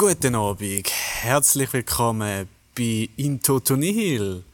Guten 0.00 0.36
Abend, 0.36 0.88
herzlich 1.22 1.72
willkommen 1.72 2.48
bei 2.76 3.08
Into 3.16 3.58
to 3.58 3.74
Nihil 3.74 4.44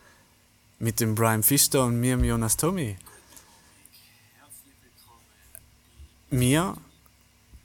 mit 0.79 1.01
dem 1.01 1.15
Brian 1.15 1.43
Fister 1.43 1.85
und 1.85 2.01
mir, 2.01 2.17
Jonas 2.17 2.56
Tommy. 2.56 2.97
Wir 6.30 6.75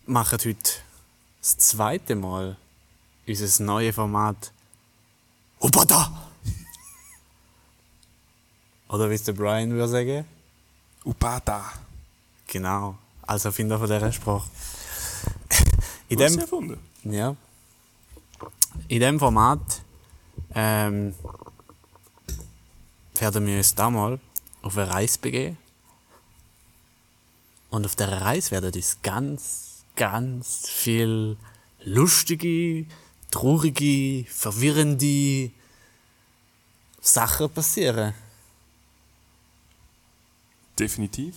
machen 0.08 0.40
heute 0.44 0.74
das 1.40 1.58
zweite 1.58 2.18
Mal 2.18 2.58
unser 3.26 3.64
neues 3.64 3.96
Format 3.96 4.52
Ubada! 5.62 6.12
Oder 8.90 9.10
wie 9.10 9.14
es 9.14 9.24
der 9.24 9.32
Brian 9.32 9.72
würde 9.72 9.88
sagen? 9.88 10.26
Upada. 11.06 11.64
Genau, 12.46 12.98
als 13.22 13.46
Erfinder 13.46 13.80
von 13.80 13.88
dieser 13.88 14.12
Sprache. 14.12 14.50
In 16.10 16.18
dem, 16.18 16.40
erfunden. 16.40 16.78
ja. 17.06 17.38
In 18.90 19.02
dem 19.02 19.20
Format 19.20 19.84
ähm, 20.56 21.14
werden 23.20 23.46
wir 23.46 23.58
uns 23.58 23.76
da 23.76 23.88
mal 23.92 24.20
auf 24.64 24.78
eine 24.78 24.90
Reise 24.90 25.20
begeben. 25.20 25.58
Und 27.70 27.86
auf 27.86 27.96
der 27.96 28.22
Reise 28.22 28.50
werden 28.50 28.74
uns 28.74 28.98
ganz, 29.04 29.84
ganz 29.96 30.68
viel 30.68 31.38
lustige, 31.86 32.88
traurige, 33.30 34.26
verwirrende 34.28 35.52
Sachen 37.00 37.48
passieren. 37.52 38.16
Definitiv. 40.80 41.36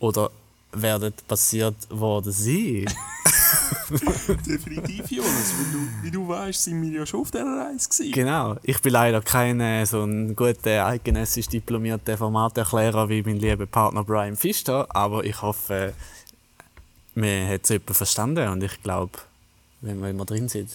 Oder 0.00 0.30
werden 0.72 1.14
passiert 1.26 1.76
worden 1.88 2.30
sein. 2.30 2.84
Definitiv, 4.46 5.10
Jonas. 5.10 5.52
Wie 5.58 5.72
du, 5.72 5.78
wie 6.02 6.10
du 6.10 6.28
weißt, 6.28 6.64
sind 6.64 6.82
wir 6.82 7.00
ja 7.00 7.06
schon 7.06 7.20
auf 7.20 7.30
dieser 7.30 7.44
Reise 7.46 7.88
gewesen. 7.88 8.12
Genau. 8.12 8.56
Ich 8.62 8.80
bin 8.80 8.92
leider 8.92 9.20
kein 9.20 9.60
äh, 9.60 9.84
so 9.86 10.02
ein 10.04 10.34
guter, 10.36 10.86
eidgenössisch 10.86 11.48
diplomierter 11.48 12.16
Formaterklärer 12.16 13.08
wie 13.08 13.22
mein 13.22 13.36
lieber 13.38 13.66
Partner 13.66 14.04
Brian 14.04 14.36
Fischer, 14.36 14.86
aber 14.94 15.24
ich 15.24 15.40
hoffe, 15.42 15.92
man 17.14 17.48
hat 17.48 17.62
es 17.64 17.68
jemand 17.70 17.96
verstanden 17.96 18.48
und 18.48 18.62
ich 18.62 18.82
glaube, 18.82 19.12
wenn 19.80 20.00
wir 20.00 20.10
immer 20.10 20.24
drin 20.24 20.48
sind. 20.48 20.70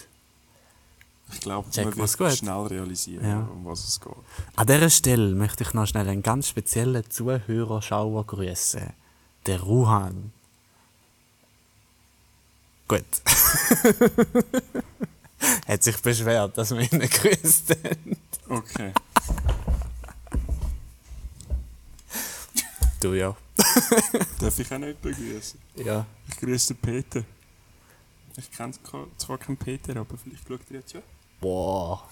Ich 1.33 1.39
glaube, 1.39 1.67
man 1.75 1.97
wird 1.97 2.17
gut. 2.17 2.31
schnell 2.33 2.67
realisieren, 2.67 3.27
Ja. 3.27 3.39
um 3.51 3.65
was 3.65 3.83
es 3.87 3.99
geht. 3.99 4.13
An 4.55 4.67
dieser 4.67 4.89
Stelle 4.91 5.33
möchte 5.33 5.63
ich 5.63 5.73
noch 5.73 5.87
schnell 5.87 6.07
einen 6.07 6.21
ganz 6.21 6.49
speziellen 6.49 7.03
Zuhörer 7.09 7.81
Schauer 7.81 8.25
grüßen. 8.25 8.91
Der 9.47 9.59
Ruhan. 9.61 10.31
Gut. 12.87 13.05
hat 15.67 15.83
sich 15.83 15.97
beschwert, 15.97 16.57
dass 16.57 16.71
wir 16.71 16.81
ihn 16.81 16.99
nicht 16.99 17.13
grüßt 17.13 17.75
haben. 17.83 18.17
Okay. 18.47 18.93
Du 22.99 23.13
ja. 23.13 23.35
Darf 24.39 24.59
ich 24.59 24.71
auch 24.71 24.77
nicht 24.77 25.01
begrüßen? 25.01 25.59
Ja. 25.75 26.05
Ich 26.27 26.37
grüße 26.37 26.73
den 26.73 26.81
Peter. 26.81 27.23
Ich 28.37 28.51
kenne 28.51 28.73
zwar 29.17 29.37
keinen 29.37 29.57
Peter, 29.57 29.95
aber 29.95 30.17
vielleicht 30.17 30.47
schaut 30.47 30.59
er 30.69 30.77
jetzt 30.77 30.93
ja. 30.93 31.01
Boah. 31.39 32.09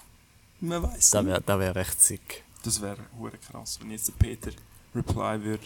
Man 0.62 0.84
weiß 0.84 1.10
Das 1.10 1.26
wäre 1.26 1.42
das 1.42 1.60
wär 1.60 1.76
echt 1.76 2.02
sick. 2.02 2.44
Das 2.64 2.82
wäre 2.82 2.98
hure 3.18 3.38
krass, 3.38 3.80
wenn 3.82 3.92
jetzt 3.92 4.08
der 4.08 4.14
Peter 4.14 4.52
reply 4.96 5.44
würde. 5.44 5.64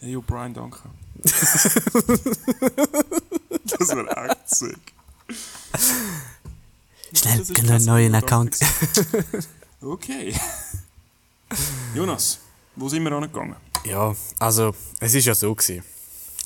Hey, 0.00 0.16
Brian, 0.16 0.54
danke. 0.54 0.88
das 3.64 3.90
echt 3.90 4.48
sick. 4.48 4.78
Schnell, 7.14 7.38
Das 7.38 7.50
ist 7.50 7.54
geh 7.54 7.62
noch 7.62 7.74
einen 7.74 7.84
neuen 7.84 8.14
Account. 8.14 8.58
Okay. 9.84 10.32
Jonas, 11.92 12.38
wo 12.76 12.88
sind 12.88 13.02
wir 13.02 13.10
angegangen? 13.10 13.56
Ja, 13.84 14.14
also 14.38 14.72
es 15.00 15.12
ist 15.12 15.24
ja 15.24 15.34
so 15.34 15.52
gewesen. 15.52 15.82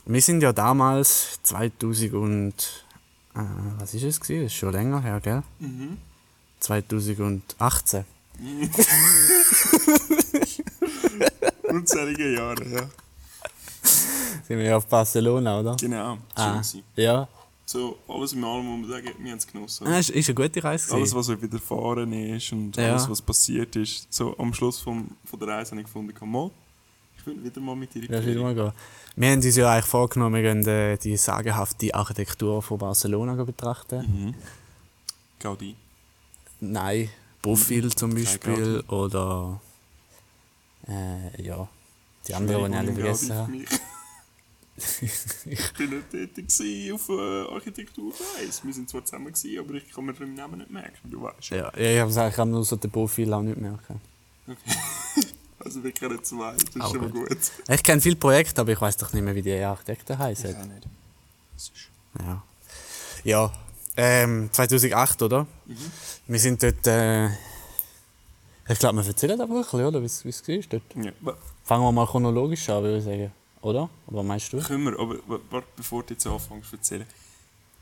Wir 0.07 0.23
sind 0.23 0.41
ja 0.41 0.55
damals 0.55 1.39
2000 1.43 2.15
und 2.15 2.55
äh, 3.35 3.41
was 3.79 3.93
ist 3.93 4.05
es 4.05 4.19
gewesen? 4.19 4.45
Das 4.45 4.53
ist 4.53 4.59
schon 4.59 4.73
länger 4.73 5.03
her, 5.03 5.21
gell? 5.21 5.43
Mhm. 5.59 5.99
2018. 6.61 8.07
Unzählige 11.65 12.37
Jahre, 12.37 12.67
ja. 12.69 12.89
Sind 14.47 14.59
wir 14.59 14.65
ja 14.67 14.77
auf 14.77 14.87
Barcelona, 14.87 15.61
oder? 15.61 15.77
Genau, 15.77 16.15
schön 16.15 16.21
Ah, 16.37 16.53
gewesen. 16.53 16.83
ja. 16.95 17.29
So, 17.69 17.99
alles 18.07 18.33
in 18.33 18.45
allem 18.45 18.65
muss 18.65 18.89
man 18.89 18.91
sagen, 19.03 19.11
wir 19.19 19.31
haben 19.33 19.39
es 19.39 19.47
genossen. 19.47 19.87
Ah, 19.89 19.99
ist, 19.99 20.11
ist 20.11 20.29
eine 20.29 20.35
gute 20.37 20.63
Reise 20.63 20.95
Alles, 20.95 21.13
was 21.13 21.29
euch 21.31 21.43
widerfahren 21.43 22.13
ist 22.13 22.53
und 22.53 22.77
Ja. 22.77 22.93
alles, 22.93 23.11
was 23.11 23.21
passiert 23.21 23.75
ist. 23.75 24.07
So, 24.13 24.39
am 24.39 24.55
Schluss 24.55 24.79
vom, 24.81 25.11
von 25.25 25.39
der 25.41 25.49
Reise 25.49 25.73
habe 25.73 25.81
ich 25.81 25.87
gefunden, 25.87 26.15
komm 26.17 26.31
mal, 26.31 26.51
ich 27.19 27.27
will 27.27 27.43
wieder 27.43 27.61
mal 27.61 27.75
mit 27.75 27.93
dir 27.93 28.05
Ja, 28.05 28.25
wieder 28.25 28.41
mal 28.41 28.55
gehen. 28.55 28.71
Wir 29.17 29.31
haben 29.31 29.39
uns 29.43 29.57
ja 29.57 29.73
eigentlich 29.73 29.87
vorgenommen, 29.87 30.35
wir 30.41 30.43
gehen 30.43 30.65
äh, 30.69 30.97
die 30.97 31.17
sagenhafte 31.17 31.93
Architektur 31.93 32.63
von 32.63 32.79
Barcelona 32.79 33.35
betrachten. 33.43 33.99
Mhm. 34.27 34.35
Gaudi. 35.41 35.75
Nein, 36.61 37.11
Profil 37.43 37.91
zum 37.93 38.15
Beispiel 38.15 38.85
oder 38.87 39.61
äh, 40.89 41.43
ja, 41.43 41.67
die 42.29 42.35
anderen, 42.35 42.65
die 42.67 42.71
ich 42.71 42.79
alle 42.79 42.93
vergessen 42.93 43.35
habe. 43.35 43.53
Ich 44.79 45.73
bin 45.75 45.91
nicht 45.91 46.11
tätig 46.11 46.93
auf 46.93 47.09
äh, 47.09 47.55
Architekturreise. 47.55 48.63
Wir 48.63 48.75
sind 48.75 48.91
zwar 48.91 49.05
zusammen, 49.05 49.33
gewesen, 49.33 49.59
aber 49.59 49.75
ich 49.75 49.91
kann 49.91 50.05
mir 50.05 50.13
den 50.13 50.35
Namen 50.35 50.59
nicht 50.59 50.71
merken, 50.71 51.11
du 51.11 51.23
weißt. 51.23 51.51
Ja, 51.51 51.73
ja 51.77 51.91
ich 51.95 52.01
habe 52.01 52.11
es 52.11 52.17
eigentlich 52.19 52.47
nur 52.47 52.65
so 52.65 52.77
den 52.77 52.91
Profil 52.91 53.33
auch 53.33 53.43
nicht 53.43 53.59
merken. 53.59 54.01
Also 55.59 55.83
wir 55.83 55.91
kennen 55.91 56.23
zwei, 56.23 56.53
das 56.53 56.63
ist 56.63 56.81
Auch 56.81 56.93
schon 56.93 57.01
mal 57.01 57.11
gut. 57.11 57.29
gut. 57.29 57.39
Ich 57.69 57.83
kenne 57.83 58.01
viele 58.01 58.15
Projekte, 58.15 58.61
aber 58.61 58.71
ich 58.71 58.81
weiß 58.81 58.99
doch 58.99 59.13
nicht 59.13 59.23
mehr, 59.25 59.35
wie 59.35 59.43
die 59.43 59.55
Architekten 59.55 60.17
heißen. 60.17 60.55
auch 60.55 60.65
nicht. 60.65 60.87
Das 61.55 61.65
ist 61.65 61.73
Ja. 62.21 62.43
Ja. 63.25 63.53
Ähm, 63.97 64.49
2008, 64.53 65.23
oder? 65.23 65.47
Wir 66.29 66.39
sind 66.39 66.63
dort. 66.63 66.87
Äh, 66.87 67.31
ich 68.69 68.79
glaube, 68.79 68.99
wir 68.99 69.07
erzählen 69.09 69.41
einfach 69.41 69.57
ein 69.57 69.63
bisschen, 69.63 69.85
oder? 69.85 70.01
Wie 70.01 70.07
es 70.07 70.25
war 70.25 70.57
dort. 70.69 70.83
ja. 71.05 71.13
Fangen 71.65 71.83
wir 71.83 71.93
mal 71.93 72.07
chronologisch 72.07 72.69
an, 72.69 72.83
würde 72.85 72.99
ich 72.99 73.05
sagen. 73.05 73.33
Oder? 73.63 73.89
Oder 74.07 74.19
was 74.19 74.25
meinst 74.27 74.53
du? 74.53 74.61
Können 74.63 74.85
wir, 74.85 74.99
aber 74.99 75.17
wa- 75.29 75.41
warte, 75.51 75.69
bevor 75.77 76.03
du 76.03 76.15
jetzt 76.15 76.27
anfängst 76.27 76.71
zu 76.71 76.77
erzählen. 76.77 77.07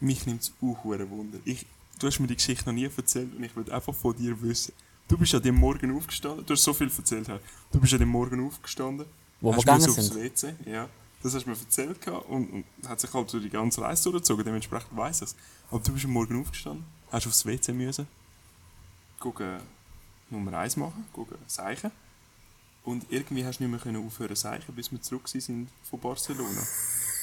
Mich 0.00 0.26
nimmt 0.26 0.42
es 0.42 0.52
auch 0.62 0.84
Wunder. 0.84 1.38
Ich, 1.44 1.66
du 1.98 2.06
hast 2.06 2.18
mir 2.20 2.26
die 2.26 2.36
Geschichte 2.36 2.64
noch 2.66 2.72
nie 2.72 2.84
erzählt 2.84 3.34
und 3.36 3.42
ich 3.44 3.54
will 3.56 3.70
einfach 3.72 3.94
von 3.94 4.16
dir 4.16 4.40
wissen. 4.42 4.72
Du 5.08 5.18
bist 5.18 5.34
an 5.34 5.42
dem 5.42 5.56
Morgen 5.56 5.94
aufgestanden, 5.96 6.44
du 6.46 6.52
hast 6.54 6.62
so 6.62 6.72
viel 6.72 6.90
erzählt. 6.90 7.28
Du 7.72 7.78
bist 7.80 7.92
an 7.92 7.98
dem 8.00 8.08
Morgen 8.08 8.46
aufgestanden. 8.46 9.06
Wo 9.40 9.50
wir 9.50 9.56
hast 9.56 9.60
gegangen 9.64 9.82
müssen 9.84 10.02
sind. 10.02 10.16
aufs 10.32 10.42
WC, 10.42 10.54
ja. 10.70 10.88
Das 11.22 11.34
hast 11.34 11.44
du 11.44 11.50
mir 11.50 11.56
erzählt 11.56 12.00
gehabt 12.00 12.28
und, 12.28 12.50
und 12.50 12.64
hat 12.88 13.00
sich 13.00 13.12
halt 13.12 13.30
so 13.30 13.38
die 13.40 13.48
ganze 13.50 13.80
Reise 13.82 14.04
durchgezogen, 14.10 14.44
dementsprechend 14.44 14.94
weiss 14.96 15.18
ich 15.22 15.28
es. 15.28 15.36
Aber 15.70 15.80
du 15.80 15.92
bist 15.92 16.04
am 16.04 16.10
Morgen 16.12 16.40
aufgestanden, 16.40 16.84
hast 17.10 17.26
aufs 17.26 17.44
WC 17.46 17.72
müssen, 17.72 18.06
gucken, 19.20 19.58
Nummer 20.30 20.52
1 20.58 20.76
machen, 20.76 21.04
gucken, 21.12 21.36
Seichen. 21.46 21.90
Und 22.84 23.06
irgendwie 23.08 23.44
hast 23.44 23.58
du 23.58 23.64
nicht 23.64 23.70
mehr 23.70 23.80
können 23.80 24.06
aufhören 24.06 24.36
Seichen, 24.36 24.74
bis 24.74 24.92
wir 24.92 25.00
zurück 25.00 25.26
sind 25.26 25.68
von 25.88 25.98
Barcelona. 25.98 26.60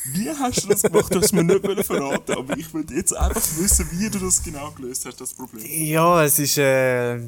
Wie 0.06 0.30
hast 0.32 0.64
du 0.64 0.68
das 0.70 0.82
gemacht? 0.82 1.14
Du 1.14 1.22
hast 1.22 1.32
mir 1.32 1.44
nicht 1.44 1.64
wollen 1.64 1.84
verraten, 1.84 2.32
aber 2.34 2.58
ich 2.58 2.74
will 2.74 2.84
jetzt 2.92 3.16
einfach 3.16 3.42
wissen, 3.58 3.88
wie 3.92 4.10
du 4.10 4.18
das 4.18 4.42
genau 4.44 4.72
gelöst 4.72 5.06
hast, 5.06 5.22
das 5.22 5.34
Problem. 5.34 5.64
Ja, 5.64 6.24
es 6.24 6.40
ist. 6.40 6.58
Äh, 6.58 7.20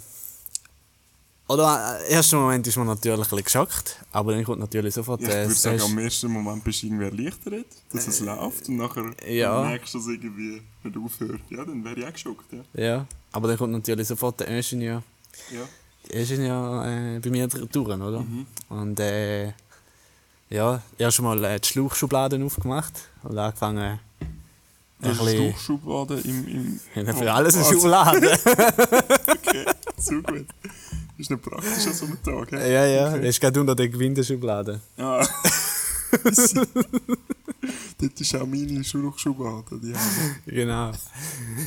oder 1.47 1.99
äh, 1.99 2.07
im 2.07 2.13
ersten 2.15 2.37
Moment 2.37 2.65
ist 2.65 2.77
man 2.77 2.87
natürlich 2.87 3.19
ein 3.19 3.21
bisschen 3.29 3.43
geschockt, 3.43 4.03
aber 4.11 4.33
dann 4.33 4.43
kommt 4.43 4.59
natürlich 4.59 4.95
sofort 4.95 5.21
Ja, 5.21 5.27
ich 5.27 5.35
äh, 5.35 5.41
würde 5.43 5.53
sagen, 5.53 5.81
am 5.81 5.97
ersten 5.99 6.31
Moment 6.31 6.63
bist 6.63 6.81
du 6.81 6.87
irgendwie 6.87 7.05
erleichtert, 7.05 7.67
dass 7.91 8.07
es 8.07 8.19
läuft 8.21 8.67
und 8.69 8.77
nachher 8.77 9.11
ja. 9.27 9.61
merkst 9.61 9.93
du, 9.93 9.99
dass 9.99 10.07
es 10.07 10.13
irgendwie 10.13 10.63
nicht 10.83 10.97
aufhört. 10.97 11.41
Ja, 11.51 11.65
dann 11.65 11.83
wäre 11.83 11.99
ich 11.99 12.05
auch 12.07 12.13
geschockt, 12.13 12.51
ja. 12.51 12.81
Ja, 12.81 13.07
aber 13.31 13.49
dann 13.49 13.57
kommt 13.57 13.73
natürlich 13.73 14.07
sofort 14.07 14.39
der 14.39 14.47
Ingenieur. 14.47 15.03
ja. 15.51 15.67
Der 16.11 16.21
Ingenieur 16.21 16.85
äh, 16.85 17.19
bei 17.19 17.29
mir 17.29 17.47
durch, 17.47 17.87
oder? 17.87 18.19
Mhm. 18.19 18.45
Und 18.69 18.99
äh, 18.99 19.53
ja, 20.49 20.81
erst 20.97 21.21
mal 21.21 21.43
äh, 21.43 21.59
die 21.59 21.67
Schlauchschubladen 21.67 22.43
aufgemacht 22.43 22.93
und 23.23 23.37
angefangen. 23.37 23.99
Ein 25.01 25.11
ist 25.11 25.19
bisschen, 25.19 25.37
Durchschublade 25.37 26.19
im... 26.23 26.79
im 26.95 27.05
Ja, 27.07 27.13
für 27.13 27.33
alles 27.33 27.55
eine 27.55 27.65
Schublade. 27.65 28.31
Okay, 29.45 29.65
so 29.97 30.21
gut. 30.21 30.45
Ist 31.17 31.29
nicht 31.29 31.41
praktisch 31.43 31.87
an 31.87 31.93
so 31.93 32.05
einem 32.05 32.23
Tag, 32.23 32.51
hä? 32.51 32.73
ja, 32.73 32.85
ja, 32.85 33.17
das 33.17 33.25
ist 33.25 33.41
gerade 33.41 33.59
unter 33.59 33.75
der 33.75 33.89
Gewindeschublade. 33.89 34.79
Ah. 34.97 35.25
Dort 37.99 38.19
ist 38.19 38.35
auch 38.35 38.45
meine 38.45 38.83
haben 38.83 40.41
Genau. 40.45 40.91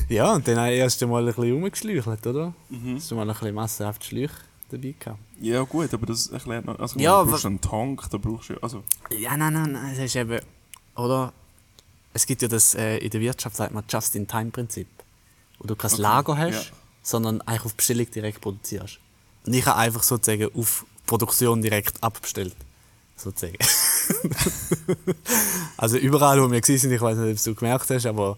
Ja, 0.09 0.33
und 0.33 0.47
dann 0.47 0.57
habe 0.57 0.73
ich 0.73 0.79
erst 0.79 1.01
einmal 1.03 1.21
ein 1.27 1.33
bisschen 1.33 1.51
rumgeschläuchelt, 1.53 2.27
oder? 2.27 2.53
Mhm. 2.69 2.95
Hast 2.95 3.09
du 3.11 3.15
mal 3.15 3.23
ein 3.23 3.33
bisschen 3.35 3.55
massenhaft 3.55 4.05
Schläuche 4.05 4.35
dabei 4.69 4.93
gehabt? 4.99 5.19
Ja 5.41 5.61
gut, 5.63 5.93
aber 5.93 6.05
das 6.05 6.27
erklärt 6.27 6.65
noch... 6.65 6.77
Also, 6.79 6.99
Ja, 6.99 7.23
du 7.23 7.31
brauchst 7.31 7.45
einen 7.45 7.61
Tank, 7.61 8.03
da 8.09 8.17
brauchst 8.17 8.49
du... 8.49 8.57
Also, 8.61 8.83
Ja, 9.09 9.35
nein, 9.37 9.53
nein, 9.53 9.71
nein, 9.71 9.91
es 9.93 9.99
ist 9.99 10.15
eben, 10.15 10.39
oder? 10.95 11.33
Es 12.13 12.25
gibt 12.25 12.41
ja 12.41 12.47
das, 12.47 12.75
äh, 12.75 12.97
in 12.97 13.09
der 13.09 13.21
Wirtschaft 13.21 13.55
sagt 13.55 13.73
man 13.73 13.83
Just-in-Time-Prinzip. 13.87 14.87
wo 15.59 15.67
du 15.67 15.75
kein 15.75 15.91
Okay, 15.91 16.01
Lager 16.01 16.37
hast, 16.37 16.65
ja. 16.69 16.75
sondern 17.01 17.41
eigentlich 17.41 17.65
auf 17.65 17.75
Bestellung 17.75 18.09
direkt 18.11 18.41
produzierst. 18.41 18.99
Und 19.45 19.53
ich 19.53 19.65
habe 19.65 19.77
einfach 19.79 20.03
sozusagen 20.03 20.49
auf 20.55 20.85
Produktion 21.05 21.61
direkt 21.61 22.03
abbestellt. 22.03 22.55
Sozusagen. 23.15 23.57
also 25.77 25.97
überall, 25.97 26.41
wo 26.41 26.51
wir 26.51 26.61
waren, 26.61 26.77
sind, 26.77 26.91
ich 26.91 27.01
weiß 27.01 27.17
nicht, 27.17 27.39
ob 27.39 27.43
du 27.43 27.55
gemerkt 27.55 27.89
hast, 27.89 28.05
aber 28.05 28.37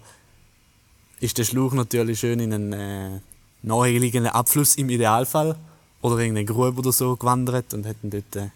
ist 1.20 1.38
der 1.38 1.44
Schlauch 1.44 1.74
natürlich 1.74 2.20
schön 2.20 2.40
in 2.40 2.54
einen 2.54 2.74
äh, 2.74 3.20
naheliegenden 3.62 4.32
Abfluss 4.32 4.76
im 4.76 4.90
Idealfall 4.90 5.58
oder 6.02 6.20
in 6.20 6.32
eine 6.32 6.46
Grube 6.46 6.80
oder 6.80 6.92
so 6.92 7.16
gewandert 7.16 7.74
und 7.74 7.86
hätten 7.86 8.10
dort 8.10 8.36
äh, 8.36 8.50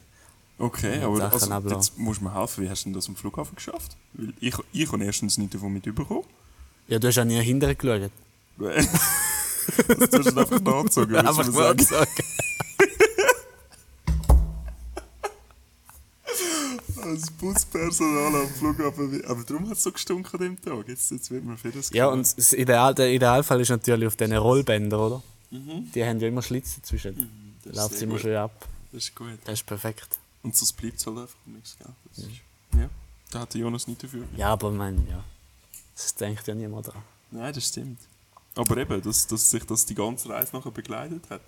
Okay, 0.60 1.00
Ja, 1.00 1.08
aber 1.08 1.32
also, 1.32 1.52
ablassen. 1.52 1.70
jetzt 1.78 1.98
musst 1.98 2.22
du 2.22 2.26
mir 2.26 2.34
helfen, 2.34 2.64
wie 2.64 2.70
hast 2.70 2.84
du 2.84 2.90
denn 2.90 2.94
das 2.94 3.10
am 3.10 3.16
Flughafen 3.16 3.56
geschafft? 3.56 3.98
Weil 4.14 4.34
ich, 4.40 4.56
ich 4.72 4.92
habe 4.92 5.04
erstens 5.04 5.38
nicht 5.38 5.54
davon 5.54 5.74
mitbekommen. 5.74 6.24
Ja, 6.88 7.00
du 7.00 7.08
hast 7.08 7.18
auch 7.18 7.26
nie 7.26 7.42
hinterher 7.42 7.76
geschaut. 7.76 8.12
das 8.60 10.10
tust 10.10 10.32
du 10.32 10.40
einfach 10.40 10.62
nachgezogen, 10.62 11.10
würdest 11.16 11.28
Einfach 11.40 11.52
mal 11.52 11.80
sagen. 11.80 12.12
Als 17.04 17.30
Buspersonal 17.32 18.42
am 18.42 18.48
Flughafen. 18.50 19.24
Aber 19.26 19.44
darum 19.44 19.70
hat 19.70 19.78
es 19.78 19.84
so 19.84 19.92
gestunken 19.92 20.40
an 20.40 20.46
dem 20.46 20.62
Tag. 20.62 20.88
Jetzt, 20.88 21.12
jetzt 21.12 21.30
wird 21.32 21.44
mir 21.44 21.58
vieles 21.58 21.90
Ja, 21.92 22.08
und 22.08 22.38
das 22.38 22.54
Ideal, 22.54 22.96
der 22.96 23.12
Idealfall 23.12 23.62
ist 23.62 23.70
natürlich 23.70 24.08
auf 24.08 24.16
diesen 24.16 24.36
Rollbändern, 24.36 25.00
oder? 25.00 25.24
Die 25.52 26.04
haben 26.04 26.20
ja 26.20 26.28
immer 26.28 26.42
Schlitze 26.42 26.80
dazwischen. 26.80 27.16
Mhm, 27.16 27.56
das 27.64 27.74
ist 27.74 27.78
Läuft 27.92 28.02
immer 28.02 28.14
gut. 28.14 28.22
schön 28.22 28.36
ab. 28.38 28.68
Das 28.92 29.04
ist 29.04 29.16
gut. 29.16 29.38
Das 29.46 29.54
ist 29.54 29.66
perfekt. 29.66 30.20
Und 30.42 30.56
sonst 30.56 30.74
bleibt 30.74 31.00
es 31.00 31.06
halt 31.06 31.18
einfach 31.20 31.36
nichts, 31.46 31.78
gell? 31.78 31.94
Das 32.16 32.26
ist, 32.26 32.32
ja. 32.76 32.90
Da 33.32 33.40
hat 33.42 33.54
der 33.54 33.62
Jonas 33.62 33.88
nicht 33.88 34.04
dafür. 34.04 34.24
Ja, 34.36 34.50
aber 34.54 34.72
ich 34.72 34.78
meine, 34.78 34.98
ja. 35.10 35.24
Das 35.96 36.16
denkt 36.16 36.48
ja 36.48 36.56
niemand 36.56 36.88
dran. 36.88 37.02
Nein, 37.32 37.54
das 37.54 37.68
stimmt. 37.68 38.00
Aber 38.56 38.78
eben, 38.78 39.02
dass, 39.02 39.26
dass 39.28 39.50
sich 39.50 39.64
das 39.66 39.86
die 39.86 39.96
ganze 39.96 40.30
Reise 40.30 40.56
nachher 40.56 40.72
begleitet 40.72 41.24
hat. 41.30 41.42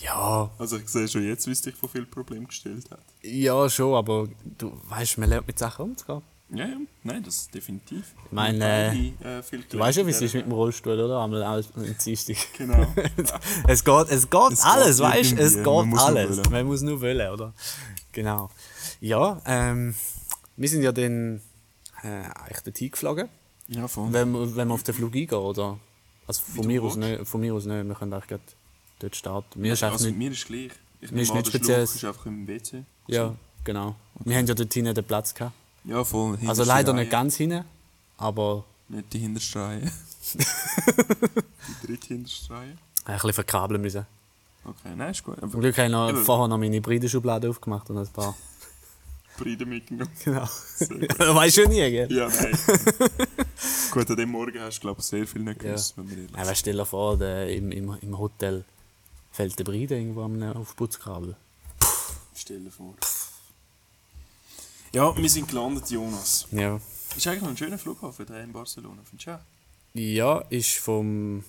Ja, 0.00 0.50
Also 0.58 0.76
ich 0.78 0.88
sehe 0.88 1.08
schon 1.08 1.24
jetzt, 1.26 1.46
wie 1.46 1.52
es 1.52 1.62
dich 1.62 1.74
vor 1.74 1.88
viel 1.88 2.06
Problem 2.06 2.46
gestellt 2.46 2.90
hat. 2.90 3.00
ja 3.22 3.68
schon, 3.68 3.94
aber 3.94 4.28
du 4.58 4.72
weißt, 4.88 5.18
man 5.18 5.28
lernt 5.30 5.46
mit 5.46 5.58
Sachen 5.58 5.86
umzugehen. 5.86 6.22
Ja, 6.50 6.66
ja, 6.66 6.76
nein, 7.02 7.22
das 7.22 7.48
definitiv. 7.48 8.14
Ich 8.24 8.32
meine, 8.32 8.94
äh, 9.22 9.42
viel 9.42 9.64
Du 9.68 9.78
weißt 9.78 9.98
ja, 9.98 10.06
wie 10.06 10.10
es 10.12 10.22
ist 10.22 10.32
mit 10.34 10.46
dem 10.46 10.52
Rollstuhl, 10.52 10.98
oder? 10.98 11.20
Einmal 11.22 11.42
alles 11.42 11.68
in 11.76 11.94
Dienstag. 12.02 12.36
Genau. 12.56 12.86
Es 13.66 13.84
geht, 13.84 14.08
es 14.08 14.30
geht 14.30 14.52
Es 14.52 14.62
alles, 14.64 14.96
geht 14.96 15.06
weißt 15.06 15.32
du? 15.32 15.36
Es 15.42 15.54
geht 15.56 15.64
Man 15.66 15.98
alles. 15.98 16.48
Man 16.48 16.66
muss 16.66 16.80
nur 16.80 17.00
wollen, 17.02 17.30
oder? 17.30 17.52
Genau. 18.12 18.48
Ja, 19.00 19.42
ähm, 19.44 19.94
wir 20.56 20.68
sind 20.70 20.82
ja 20.82 20.92
dann 20.92 21.42
äh, 22.02 22.06
eigentlich 22.08 22.60
dorthin 22.64 22.90
geflogen. 22.92 23.28
Ja, 23.66 23.86
voll. 23.86 24.10
Wenn, 24.12 24.32
wir- 24.32 24.56
wenn 24.56 24.68
wir 24.68 24.74
auf 24.74 24.82
den 24.84 24.94
Flug 24.94 25.14
eingehen, 25.14 25.36
oder? 25.38 25.78
Also 26.26 26.42
von 26.54 26.66
mir, 26.66 26.82
aus 26.82 26.96
nicht, 26.96 27.26
von 27.26 27.40
mir 27.42 27.52
aus 27.52 27.66
nicht, 27.66 27.86
wir 27.86 27.94
können 27.94 28.12
eigentlich 28.14 28.40
dort 28.98 29.16
starten. 29.16 29.60
Mir 29.60 29.72
ist 29.74 29.82
also 29.82 30.06
nicht, 30.06 30.16
mir 30.18 30.30
ist 30.32 30.46
gleich. 30.46 30.70
Ich 31.00 31.10
mir 31.12 31.22
ist 31.22 31.32
nicht 31.34 31.46
speziell- 31.46 31.82
ist 31.84 32.04
einfach 32.04 32.26
im 32.26 32.46
WC. 32.46 32.82
ja, 33.06 33.34
genau. 33.64 33.94
Wir 34.24 34.36
haben 34.36 34.46
ja 34.46 34.54
dort 34.54 34.72
hinten 34.74 34.94
den 34.94 35.04
Platz 35.04 35.32
gehabt. 35.34 35.54
Ja, 35.84 36.02
voll. 36.04 36.38
Also 36.46 36.64
leider 36.64 36.92
Reihe. 36.92 37.00
nicht 37.00 37.10
ganz 37.10 37.36
hinten, 37.36 37.64
aber 38.16 38.64
Nicht 38.88 39.12
die 39.12 39.18
hinterste 39.20 39.60
Reihe. 39.60 39.92
die 40.34 41.86
dritte 41.86 42.06
hinterste 42.08 42.52
Reihe. 42.52 42.76
ein 43.04 43.14
bisschen 43.14 43.32
verkabeln 43.32 43.80
müssen. 43.80 44.06
Okay, 44.64 44.92
nein, 44.96 45.12
ist 45.12 45.22
gut. 45.24 45.38
Zum 45.40 45.60
Glück 45.60 45.76
habe 45.78 45.86
ich 45.86 45.92
noch, 45.92 46.08
Eben. 46.10 46.24
vorher 46.24 46.48
noch 46.48 46.58
meine 46.58 46.80
Breidenschublade 46.80 47.48
aufgemacht 47.48 47.88
und 47.90 47.98
ein 47.98 48.08
paar. 48.08 48.36
Bride 49.38 49.64
mitgenommen. 49.66 50.10
Genau. 50.24 50.42
Weißt 51.36 51.56
du 51.58 51.62
ja 51.62 51.68
nie, 51.68 51.90
gell? 51.92 52.12
Ja, 52.12 52.28
nein. 52.28 52.58
gut, 53.92 54.10
an 54.10 54.16
dem 54.16 54.30
Morgen 54.30 54.58
hast 54.60 54.78
du, 54.78 54.80
glaube 54.80 55.00
ich, 55.00 55.06
sehr 55.06 55.26
viel 55.28 55.42
nicht 55.42 55.62
Ja. 55.62 55.68
gewusst, 55.70 55.96
wenn 55.96 56.10
wir 56.10 56.16
ehrlich 56.18 56.32
Ja, 56.36 56.42
aber 56.42 56.54
stell 56.56 56.76
dir 56.76 56.84
vor, 56.84 57.16
der, 57.16 57.48
im, 57.54 57.70
im, 57.70 57.96
im 58.02 58.18
Hotel 58.18 58.64
fällt 59.38 59.56
der 59.56 59.62
Breide 59.62 59.96
irgendwo 59.96 60.22
am 60.22 60.42
auf 60.42 60.74
Putzkabel. 60.74 61.36
Stell 62.34 62.58
dir 62.58 62.72
vor. 62.72 62.96
Ja, 64.92 65.16
wir 65.16 65.30
sind 65.30 65.46
gelandet, 65.46 65.88
Jonas. 65.90 66.48
Ja. 66.50 66.80
Ist 67.16 67.24
eigentlich 67.28 67.42
noch 67.42 67.50
ein 67.50 67.56
schöner 67.56 67.78
Flughafen 67.78 68.26
da 68.26 68.40
in 68.40 68.52
Barcelona, 68.52 69.00
findest 69.04 69.28
du 69.28 69.34
auch? 69.34 69.40
Ja, 69.94 70.40
ist 70.50 70.78
vom. 70.78 71.44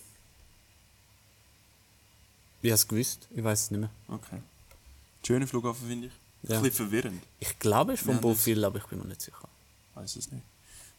Wie 2.61 2.71
hast 2.71 2.83
du 2.83 2.89
gewusst? 2.89 3.27
Ich 3.35 3.43
weiß 3.43 3.63
es 3.63 3.71
nicht 3.71 3.79
mehr. 3.79 3.89
Okay. 4.07 4.39
Schöner 5.25 5.47
Flughafen, 5.47 5.87
finde 5.87 6.07
ich. 6.07 6.13
Ja. 6.43 6.57
Ein 6.57 6.61
bisschen 6.61 6.85
verwirrend. 6.85 7.23
Ich 7.39 7.57
glaube, 7.57 7.93
es 7.93 8.01
ist 8.01 8.05
vom 8.05 8.21
Profil, 8.21 8.63
aber 8.65 8.77
ich 8.77 8.85
bin 8.85 8.99
mir 8.99 9.05
nicht 9.05 9.23
sicher. 9.23 9.49
weiß 9.95 10.15
es 10.15 10.31
nicht. 10.31 10.43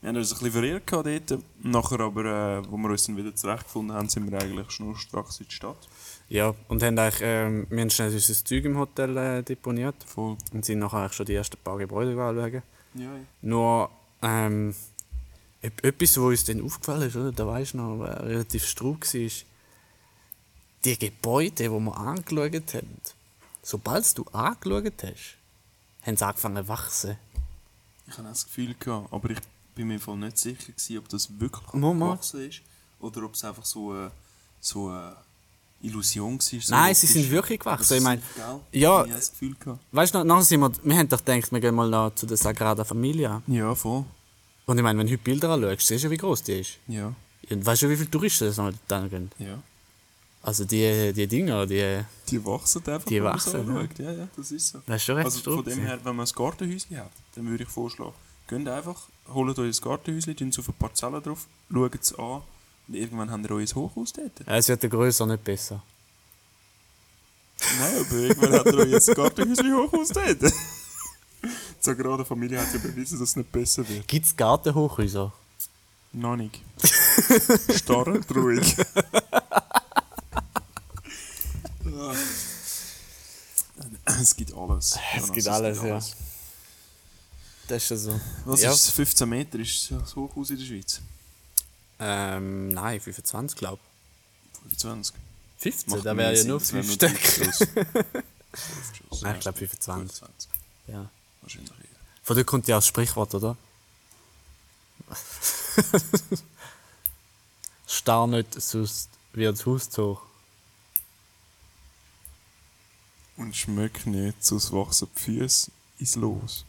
Wir 0.00 0.08
haben 0.08 0.17
uns 0.17 0.32
ein 0.32 0.38
bisschen 0.38 0.52
verirrt 0.52 0.91
dort. 0.91 1.44
Nachher 1.62 2.00
aber, 2.00 2.25
äh, 2.25 2.70
wo 2.70 2.79
wir 2.79 2.91
uns 2.91 3.05
dann 3.05 3.17
wieder 3.19 3.35
zurechtgefunden 3.35 3.94
haben, 3.94 4.08
sind 4.08 4.31
wir 4.31 4.41
eigentlich 4.41 4.70
schnurstracks 4.70 5.41
in 5.41 5.47
die 5.47 5.55
Stadt. 5.55 5.88
Ja, 6.29 6.55
und 6.69 6.82
haben 6.82 6.99
eigentlich, 6.99 7.20
ähm, 7.23 7.67
wir 7.69 7.82
haben 7.82 7.91
schnell 7.91 8.12
unser 8.12 8.44
Zeug 8.44 8.64
im 8.64 8.79
Hotel 8.79 9.17
äh, 9.17 9.43
deponiert 9.43 9.97
Voll. 10.06 10.38
und 10.52 10.64
sind 10.64 10.79
nachher 10.79 11.00
eigentlich 11.00 11.12
schon 11.12 11.26
die 11.26 11.35
ersten 11.35 11.58
paar 11.58 11.76
Gebäude 11.76 12.12
anschauen. 12.12 12.62
Ja, 12.94 13.02
ja. 13.02 13.20
Nur, 13.43 13.91
ähm, 14.23 14.75
etwas, 15.61 16.17
was 16.17 16.25
uns 16.25 16.44
dann 16.44 16.62
aufgefallen 16.62 17.08
ist, 17.08 17.17
oder? 17.17 17.32
da 17.32 17.47
weisst 17.47 17.75
du 17.75 17.79
noch, 17.79 18.02
relativ 18.02 18.67
straub 18.67 19.00
war, 19.02 19.20
ist, 19.20 19.44
die 20.85 20.99
Gebäude, 20.99 21.64
die 21.64 21.69
wir 21.69 21.97
angeschaut 21.97 22.75
haben, 22.75 23.00
sobald 23.62 24.17
du 24.17 24.25
angeschaut 24.32 25.02
hast, 25.02 25.37
haben 26.02 26.17
sie 26.17 26.26
angefangen 26.26 26.64
zu 26.64 26.69
wachsen. 26.69 27.17
Ich 28.08 28.14
hatte 28.17 28.29
das 28.29 28.47
Gefühl, 28.47 28.75
gehabt, 28.79 29.12
aber 29.12 29.31
ich 29.31 29.38
bin 29.80 29.88
mir 29.88 29.98
voll 30.00 30.16
nicht 30.18 30.38
sicher, 30.38 30.72
gewesen, 30.72 30.98
ob 30.98 31.08
das 31.08 31.28
wirklich 31.40 31.66
gewachsen 31.72 32.48
ist 32.48 32.60
oder 33.00 33.22
ob 33.24 33.34
es 33.34 33.44
einfach 33.44 33.64
so 33.64 33.90
eine, 33.92 34.10
so 34.60 34.88
eine 34.88 35.16
Illusion 35.82 36.34
war. 36.38 36.60
So 36.60 36.74
Nein, 36.74 36.94
sie 36.94 37.06
sind 37.06 37.30
wirklich 37.30 37.58
gewachsen. 37.58 37.96
Ich 37.96 38.02
meine, 38.02 38.20
ja- 38.36 38.60
Ich 38.70 38.84
habe 38.86 39.08
das 39.08 39.30
Gefühl 39.30 39.54
gehabt. 39.58 39.80
Weißt 39.92 40.14
du, 40.14 40.22
nachher 40.24 40.42
sind 40.44 40.60
wir, 40.60 40.70
wir 40.82 40.96
haben 40.98 41.08
doch 41.08 41.24
gedacht, 41.24 41.50
wir 41.52 41.60
gehen 41.60 41.74
mal 41.74 41.88
noch 41.88 42.14
zu 42.14 42.26
der 42.26 42.36
Sagrada 42.36 42.84
Familia. 42.84 43.42
Ja, 43.46 43.74
voll. 43.74 44.04
Und 44.66 44.76
ich 44.76 44.82
meine, 44.84 44.98
wenn 44.98 45.06
du 45.06 45.12
heute 45.14 45.22
Bilder 45.22 45.50
anschaust, 45.50 45.86
siehst 45.86 46.04
du, 46.04 46.10
wie 46.10 46.16
groß 46.18 46.42
die 46.42 46.60
ist. 46.60 46.72
Ja, 46.86 47.12
Und 47.50 47.64
weißt 47.64 47.82
du, 47.82 47.88
wie 47.88 47.96
viele 47.96 48.10
Touristen 48.10 48.44
das 48.46 48.58
noch 48.58 48.72
da 48.86 49.06
gehen? 49.08 49.30
ja. 49.38 49.58
Also 50.42 50.64
die, 50.64 51.12
die 51.12 51.26
Dinger, 51.26 51.66
die, 51.66 52.00
Die 52.30 52.42
wachsen 52.46 52.78
einfach, 52.86 53.04
Die 53.06 53.22
wachsen, 53.22 53.66
so 53.66 53.72
ja. 53.72 53.88
Ja, 53.98 54.12
ja, 54.20 54.28
das 54.34 54.50
ist 54.50 54.68
so. 54.68 54.80
das 54.86 54.96
ist 54.96 55.04
schon 55.04 55.16
recht 55.16 55.26
Also 55.26 55.40
von 55.54 55.62
dem 55.64 55.80
her, 55.80 55.98
wenn 56.02 56.16
man 56.16 56.26
ein 56.26 56.32
Gartenhäuschen 56.34 56.96
hat, 56.96 57.10
dann 57.34 57.46
würde 57.46 57.64
ich 57.64 57.68
vorschlagen, 57.68 58.14
geht 58.48 58.66
einfach, 58.66 59.02
holt 59.32 59.58
euch 59.58 59.78
ein 59.78 59.84
Gartenhäuschen, 59.84 60.36
tun 60.36 60.52
auf 60.58 60.68
eine 60.68 60.76
Parzelle 60.78 61.20
drauf, 61.20 61.46
schaut 61.72 61.94
es 61.94 62.18
an 62.18 62.42
und 62.88 62.94
irgendwann 62.94 63.30
habt 63.30 63.44
ihr 63.44 63.50
euer 63.50 63.66
Hochhaus 63.66 64.12
dort. 64.12 64.32
Es 64.46 64.68
wird 64.68 64.82
der 64.82 64.90
grösser 64.90 65.26
nicht 65.26 65.44
besser. 65.44 65.82
Nein, 67.78 67.94
aber 68.00 68.16
irgendwann 68.16 68.52
habt 68.54 68.66
ihr 68.66 68.78
euer 68.78 69.14
Gartenhäuschen 69.14 69.75
Hochhaus 69.75 70.08
dort. 70.08 70.52
So 71.82 71.96
gerade 71.96 72.26
Familie 72.26 72.60
hat 72.60 72.70
ja 72.75 72.78
bewiesen, 72.78 73.18
dass 73.18 73.30
es 73.30 73.37
nicht 73.37 73.50
besser 73.50 73.88
wird. 73.88 74.06
Gibt 74.06 74.26
es 74.26 74.37
Gartenhochhäuser? 74.37 75.32
Noch 76.12 76.37
nicht. 76.37 76.60
Starrend 77.75 78.30
ruhig. 78.34 78.76
es 84.20 84.37
gibt 84.37 84.52
alles. 84.52 84.99
Es 85.16 85.32
gibt 85.32 85.49
alles, 85.49 85.82
ja. 85.82 86.00
Das 87.70 87.84
ist 87.84 87.86
schon 87.86 87.98
so. 87.98 88.20
Was 88.46 88.62
ja. 88.62 88.72
ist 88.72 88.88
es? 88.88 88.90
15 88.90 89.28
Meter 89.28 89.60
ist 89.60 89.92
das 89.92 90.16
Hochhaus 90.16 90.50
in 90.50 90.58
der 90.58 90.64
Schweiz? 90.64 91.00
Ähm, 92.00 92.70
nein, 92.70 93.00
25 93.00 93.56
glaube 93.56 93.80
25. 94.62 95.14
ich. 95.14 95.62
15, 95.62 95.90
Macht 95.92 96.04
da 96.04 96.14
mehr 96.14 96.32
wäre 96.32 96.38
ja 96.38 96.44
nur 96.44 96.58
das 96.58 96.72
wäre 96.72 96.82
5 96.82 97.00
nur 97.00 97.10
Stück. 97.10 98.24
Nein, 99.22 99.36
ich 99.36 99.40
glaube 99.40 99.58
25. 99.58 100.18
25. 100.18 100.50
Ja. 100.88 101.08
Wahrscheinlich 101.42 101.70
eher. 101.70 102.00
Von 102.24 102.36
dort 102.36 102.46
kommt 102.48 102.66
ja 102.66 102.76
das 102.76 102.86
Sprichwort, 102.88 103.34
oder? 103.34 103.56
Starr 107.86 108.26
nicht, 108.26 108.60
sonst 108.60 109.10
wird 109.32 109.56
das 109.56 109.64
Haus 109.66 109.90
zu 109.90 110.02
hoch. 110.02 110.22
Und 113.36 113.54
schmeckt 113.54 114.06
nicht, 114.06 114.44
sonst 114.44 114.72
wachsen 114.72 115.08
die 115.14 115.20
Füße 115.20 115.70
ins 115.98 116.16
Los. 116.16 116.64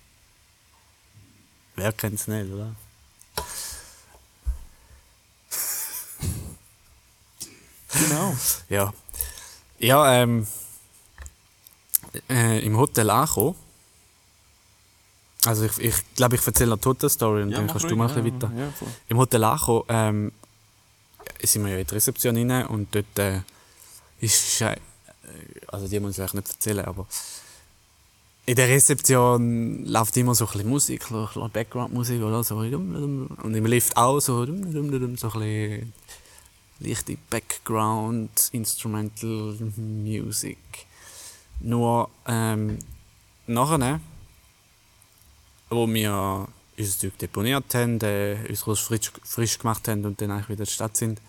Wer 1.82 1.94
kennt 1.94 2.20
es 2.20 2.28
nicht, 2.28 2.52
oder? 2.52 2.76
Genau. 7.92 8.36
Ja. 8.70 8.94
Ja, 9.80 10.14
ähm. 10.22 10.46
Äh, 12.30 12.64
Im 12.64 12.78
Hotel 12.78 13.10
angekommen. 13.10 13.56
Also, 15.46 15.66
ich 15.66 15.72
glaube, 15.72 15.88
ich, 15.88 16.16
glaub, 16.16 16.34
ich 16.34 16.46
erzähle 16.46 16.70
noch 16.70 16.78
die 16.78 16.88
Hotel-Story 16.90 17.42
und 17.42 17.52
dann 17.52 17.66
kannst 17.66 17.90
du 17.90 17.96
mal 17.96 18.08
ein 18.08 18.24
bisschen 18.24 18.42
weiter. 18.44 18.52
Ja. 18.56 18.72
Im 19.08 19.18
Hotel 19.18 19.44
angekommen, 19.44 19.86
ähm, 19.90 20.32
sind 21.42 21.66
wir 21.66 21.72
ja 21.72 21.80
in 21.80 21.88
die 21.88 21.96
Rezeption 21.96 22.52
rein 22.52 22.68
und 22.68 22.94
dort 22.94 23.18
äh, 23.18 23.42
ist. 24.20 24.62
Äh, 24.62 24.76
also, 25.68 25.88
die 25.88 26.00
muss 26.00 26.14
ich 26.14 26.22
eigentlich 26.22 26.34
nicht 26.34 26.50
erzählen, 26.50 26.86
aber. 26.86 27.08
In 28.46 28.56
der 28.56 28.68
Rezeption 28.68 29.86
läuft 29.86 30.18
immer 30.18 30.34
so 30.34 30.46
ein 30.46 30.52
bisschen 30.52 30.70
Musik, 30.70 31.04
so 31.04 31.20
ein 31.20 31.28
bisschen 31.28 31.52
Background-Musik 31.52 32.22
oder 32.22 32.44
so. 32.44 32.58
Und 32.58 33.54
im 33.54 33.66
Lift 33.66 33.96
auch 33.96 34.20
so, 34.20 34.46
so 34.46 34.52
ein 34.52 34.92
bisschen 34.92 35.94
leichte 36.80 37.18
Background, 37.30 38.50
Instrumental 38.52 39.56
Music. 39.78 40.58
Nur 41.60 42.10
ähm, 42.28 42.80
nachher, 43.46 44.00
wo 45.70 45.88
wir 45.88 46.48
unser 46.78 46.98
Zeug 46.98 47.18
deponiert 47.20 47.76
haben, 47.76 48.00
äh, 48.02 48.38
uns 48.50 48.80
frisch, 48.80 49.12
frisch 49.24 49.60
gemacht 49.60 49.88
haben 49.88 50.04
und 50.06 50.20
dann 50.20 50.32
eigentlich 50.32 50.50
wieder 50.50 50.62
in 50.62 50.66
der 50.66 50.72
Stadt 50.72 50.98
sind, 50.98 51.22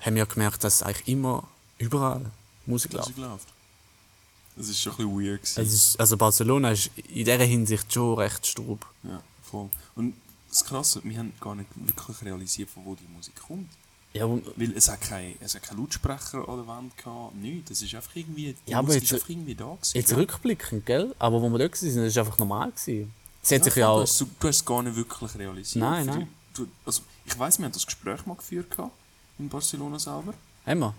haben 0.00 0.14
wir 0.14 0.26
gemerkt, 0.26 0.62
dass 0.62 0.82
eigentlich 0.82 1.08
immer 1.08 1.48
überall 1.78 2.30
Musik 2.66 2.92
läuft. 2.92 3.12
Das 4.56 4.68
ist 4.68 4.80
schon 4.80 4.92
ein 4.92 4.96
bisschen 4.96 5.18
weird. 5.20 5.42
Gewesen. 5.42 5.60
Es 5.62 5.72
ist, 5.72 6.00
also 6.00 6.16
Barcelona 6.16 6.70
ist 6.70 6.90
in 6.96 7.24
dieser 7.24 7.44
Hinsicht 7.44 7.92
schon 7.92 8.18
recht 8.18 8.46
strub. 8.46 8.86
Ja, 9.02 9.22
voll. 9.42 9.68
Und 9.94 10.14
das 10.48 10.64
Krasse, 10.64 11.00
wir 11.04 11.18
haben 11.18 11.32
gar 11.40 11.54
nicht 11.54 11.68
wirklich 11.74 12.22
realisiert, 12.22 12.70
von 12.70 12.84
wo 12.86 12.94
die 12.94 13.06
Musik 13.14 13.34
kommt. 13.46 13.68
Ja, 14.14 14.24
und, 14.24 14.46
Weil 14.56 14.72
es 14.74 14.88
hat 14.88 15.02
keinen 15.02 15.34
es 15.40 15.52
keinen 15.60 15.78
Lautsprecher 15.78 16.48
an 16.48 16.56
der 16.56 16.66
Wand 16.66 16.96
gehabt, 16.96 17.34
nichts. 17.34 17.68
Das 17.68 17.82
ist 17.82 17.94
einfach 17.94 18.16
irgendwie, 18.16 18.54
die 18.66 18.70
Ja, 18.70 18.78
aber 18.78 18.86
Musik 18.86 19.02
jetzt- 19.02 19.12
ist 19.12 19.18
einfach 19.18 19.28
irgendwie 19.28 19.54
da 19.54 19.64
gewesen. 19.74 19.92
jetzt 19.98 20.08
gell? 20.08 20.18
rückblickend, 20.18 20.86
gell? 20.86 21.14
Aber 21.18 21.42
wo 21.42 21.50
wir 21.50 21.58
dort 21.58 21.82
waren, 21.82 21.96
das 22.04 22.16
war 22.16 22.24
einfach 22.24 22.38
normal. 22.38 22.72
Gewesen. 22.72 23.12
Es 23.42 23.52
hat 23.52 23.64
sich 23.64 23.74
voll, 23.74 23.80
ja 23.82 23.86
Du 23.88 23.92
auch... 23.92 24.00
hast, 24.00 24.20
du 24.22 24.26
hast 24.40 24.56
es 24.56 24.64
gar 24.64 24.82
nicht 24.82 24.96
wirklich 24.96 25.34
realisiert. 25.34 25.84
Nein, 25.84 26.06
nein. 26.06 26.28
Du, 26.54 26.66
also, 26.86 27.02
ich 27.26 27.38
weiss, 27.38 27.58
wir 27.58 27.66
haben 27.66 27.72
das 27.72 27.84
Gespräch 27.84 28.24
mal 28.24 28.34
geführt 28.36 28.70
gehabt, 28.70 28.92
in 29.38 29.50
Barcelona 29.50 29.98
selber. 29.98 30.32
Haben 30.64 30.80
wir? 30.80 30.94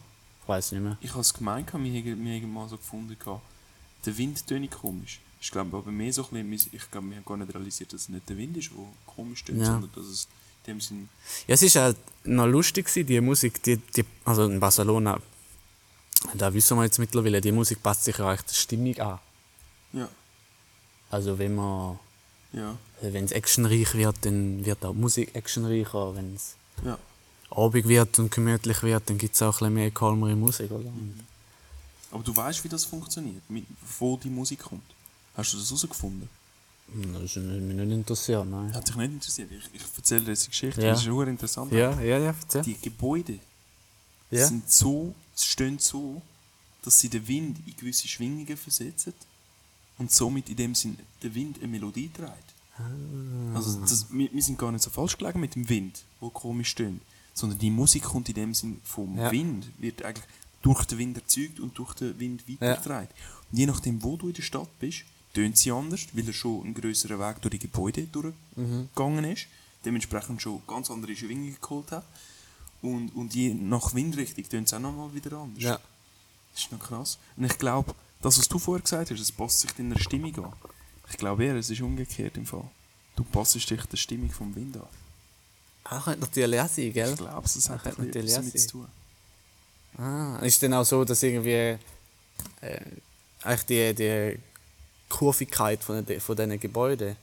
Ich 0.48 0.50
weiß 0.50 0.72
nicht 0.72 0.82
mehr. 0.82 0.98
Ich 1.02 1.12
habe 1.12 1.20
es 1.20 1.34
gemeint, 1.34 1.68
wir 1.74 1.80
haben, 1.82 2.54
mal 2.54 2.70
so 2.70 2.78
gefunden, 2.78 3.18
der 4.06 4.18
Wind 4.18 4.48
tönt 4.48 4.72
komisch. 4.72 5.20
Ich 5.42 5.52
glaube 5.52 5.76
aber 5.76 5.92
mehr 5.92 6.14
so 6.14 6.26
ein 6.32 6.50
bisschen, 6.50 6.72
ich 6.74 6.90
glaube, 6.90 7.10
wir 7.10 7.18
haben 7.18 7.26
gar 7.26 7.36
nicht 7.36 7.54
realisiert, 7.54 7.92
dass 7.92 8.04
es 8.04 8.10
nicht 8.10 8.30
der 8.30 8.38
Wind 8.38 8.56
ist, 8.56 8.72
der 8.72 8.78
komisch 9.14 9.44
tönt, 9.44 9.60
Ja. 9.60 9.66
sondern 9.66 9.92
dass 9.94 10.06
es 10.06 10.28
in 10.66 10.74
dem 10.74 10.80
Sinn... 10.82 11.10
Ja, 11.48 11.56
es 11.56 11.76
war 11.76 11.84
halt 11.84 11.98
noch 12.24 12.48
lustig, 12.48 12.90
die 12.94 13.20
Musik, 13.20 13.62
die, 13.64 13.76
die, 13.76 14.06
also 14.24 14.46
in 14.46 14.62
Barcelona, 14.62 15.20
da 16.34 16.54
wissen 16.54 16.78
wir 16.78 16.86
jetzt 16.86 16.98
mittlerweile, 16.98 17.42
die 17.42 17.52
Musik 17.52 17.84
passt 17.84 18.06
sich 18.06 18.18
ja 18.18 18.34
der 18.34 18.54
Stimmung 18.54 18.98
an. 19.00 19.20
Ja, 19.92 20.08
Also 21.12 21.38
wenn 21.38 21.56
man, 21.56 22.00
ja, 22.54 22.78
wenn 23.02 23.26
es 23.26 23.34
actionreich 23.34 23.94
wird, 23.96 24.16
dann 24.26 24.66
wird 24.66 24.86
auch 24.86 24.94
die 24.94 25.00
Musik 25.02 25.36
actionreicher. 25.36 26.16
Wenn 26.16 26.36
es 26.36 26.56
ja. 26.86 26.98
Abig 27.50 27.88
wird 27.88 28.20
und 28.20 28.32
gemütlich 28.32 28.84
wird, 28.84 29.10
dann 29.10 29.18
gibt 29.18 29.36
es 29.36 29.42
auch 29.42 29.48
ein 29.48 29.52
bisschen 29.60 29.74
mehr 29.74 29.92
kalmere 29.92 30.36
Musik, 30.36 30.72
oder? 30.72 30.90
Aber 32.12 32.24
du 32.24 32.36
weißt, 32.36 32.64
wie 32.64 32.70
das 32.70 32.86
funktioniert, 32.86 33.42
wo 34.00 34.18
die 34.18 34.30
Musik 34.30 34.60
kommt. 34.60 34.84
Hast 35.36 35.54
du 35.54 35.58
das 35.58 35.68
herausgefunden? 35.68 36.30
Das 37.14 37.24
ist 37.24 37.36
mich 37.38 37.76
nicht 37.76 37.92
interessiert, 37.92 38.48
nein. 38.50 38.74
Hat 38.74 38.88
dich 38.88 38.96
nicht 38.96 39.12
interessiert. 39.12 39.52
Ich, 39.52 39.70
ich 39.82 39.82
erzähle 39.98 40.22
dir 40.24 40.32
jetzt 40.32 40.44
eine 40.44 40.50
Geschichte, 40.50 40.82
Ja. 40.82 40.90
das 40.92 41.00
ist 41.00 41.06
sehr 41.06 41.28
interessant. 41.28 41.72
Ja, 41.74 41.92
ja, 42.02 42.18
ja, 42.18 42.26
erzähl. 42.28 42.62
Die 42.62 42.78
Gebäude 42.80 43.40
Ja. 44.32 44.48
sind 44.48 44.72
so, 44.72 45.14
stehen 45.36 45.80
so, 45.80 46.22
dass 46.84 46.98
sie 47.00 47.10
den 47.10 47.28
Wind 47.28 47.58
in 47.68 47.76
gewisse 47.76 48.08
Schwingungen 48.08 48.56
versetzen 48.56 49.14
und 49.98 50.12
somit 50.12 50.48
in 50.50 50.56
dem 50.56 50.76
Sinn 50.76 50.98
der 51.22 51.36
Wind 51.36 51.58
eine 51.58 51.68
Melodie 51.68 52.10
trägt. 52.10 52.32
Ah. 52.78 52.84
Also 53.56 53.80
das, 53.82 54.06
wir, 54.12 54.32
wir 54.32 54.42
sind 54.44 54.58
gar 54.58 54.72
nicht 54.72 54.84
so 54.84 54.90
falsch 54.90 55.18
gelegen 55.18 55.42
mit 55.42 55.56
dem 55.56 55.68
Wind, 55.68 56.04
wo 56.22 56.30
komisch 56.30 56.70
stöhnt, 56.70 57.02
sondern 57.38 57.60
die 57.60 57.70
Musik 57.70 58.04
kommt 58.04 58.30
in 58.30 58.36
dem 58.36 58.54
Sinn 58.54 58.82
vom 58.84 59.16
Ja. 59.18 59.32
Wind, 59.32 59.68
wird 59.78 60.04
eigentlich 60.04 60.26
durch 60.64 60.86
den 60.86 60.98
Wind 60.98 61.18
erzeugt 61.18 61.60
und 61.60 61.78
durch 61.78 61.94
den 61.94 62.20
Wind 62.20 62.44
weitergetragen. 62.50 63.10
Und 63.52 63.58
je 63.60 63.66
nachdem, 63.68 64.02
wo 64.04 64.18
du 64.18 64.28
in 64.28 64.34
der 64.34 64.42
Stadt 64.42 64.68
bist, 64.80 65.04
tönt 65.34 65.58
sie 65.58 65.72
anders, 65.72 66.08
weil 66.14 66.26
er 66.28 66.34
schon 66.34 66.64
einen 66.64 66.74
größeren 66.74 67.20
Weg 67.20 67.42
durch 67.42 67.52
die 67.52 67.60
Gebäude 67.60 68.04
durchgegangen 68.08 69.24
ist, 69.26 69.46
dementsprechend 69.86 70.42
schon 70.42 70.62
ganz 70.68 70.90
andere 70.90 71.16
Schwingungen 71.16 71.56
geholt 71.62 71.92
hat. 71.92 72.06
Und, 72.82 73.10
und 73.16 73.36
je 73.36 73.54
nach 73.54 73.94
Windrichtung 73.94 74.50
tönt 74.50 74.68
es 74.68 74.74
auch 74.74 74.80
nochmal 74.80 75.14
wieder 75.14 75.38
anders. 75.38 75.64
Ja. 75.64 75.80
Das 76.54 76.64
ist 76.64 76.72
noch 76.72 76.80
krass. 76.80 77.20
Und 77.36 77.46
ich 77.46 77.58
glaube, 77.60 77.94
das, 78.22 78.40
was 78.40 78.48
du 78.50 78.58
vorher 78.58 78.82
gesagt 78.82 79.12
hast, 79.12 79.20
das 79.20 79.32
passt 79.32 79.60
sich 79.60 79.72
deiner 79.74 80.00
Stimmung 80.00 80.36
an. 80.44 80.54
Ich 81.10 81.18
glaube 81.18 81.46
eher, 81.46 81.56
es 81.56 81.70
ist 81.70 81.82
umgekehrt 81.82 82.36
im 82.38 82.46
Fall. 82.48 82.70
Du 83.16 83.24
passt 83.24 83.54
dich 83.56 83.66
der 83.66 83.98
Stimmung 83.98 84.32
vom 84.32 84.56
Wind 84.56 84.76
an. 84.78 84.88
Ah, 85.90 86.02
könnte 86.04 86.20
natürlich 86.22 86.60
auch 86.60 86.68
sein, 86.68 86.94
gell? 86.94 87.12
Ich 87.12 87.18
glaube, 87.18 87.46
es 87.46 87.70
hat 87.70 87.84
Könnte 87.84 88.02
ein 88.02 88.12
bisschen 88.12 88.36
natürlich 88.36 88.56
auch 88.56 88.60
zu 88.60 88.68
tun. 88.68 88.88
Ah, 89.98 90.40
ist 90.44 90.62
dann 90.62 90.74
auch 90.74 90.84
so, 90.84 91.04
dass 91.04 91.24
irgendwie 91.24 91.52
äh, 91.52 91.78
eigentlich 93.42 93.66
die, 93.66 93.94
die 93.94 94.40
Kurvigkeit 95.10 95.84
von, 95.84 96.06
den, 96.06 96.20
von 96.20 96.36
diesen 96.36 96.60
Gebäuden, 96.60 97.16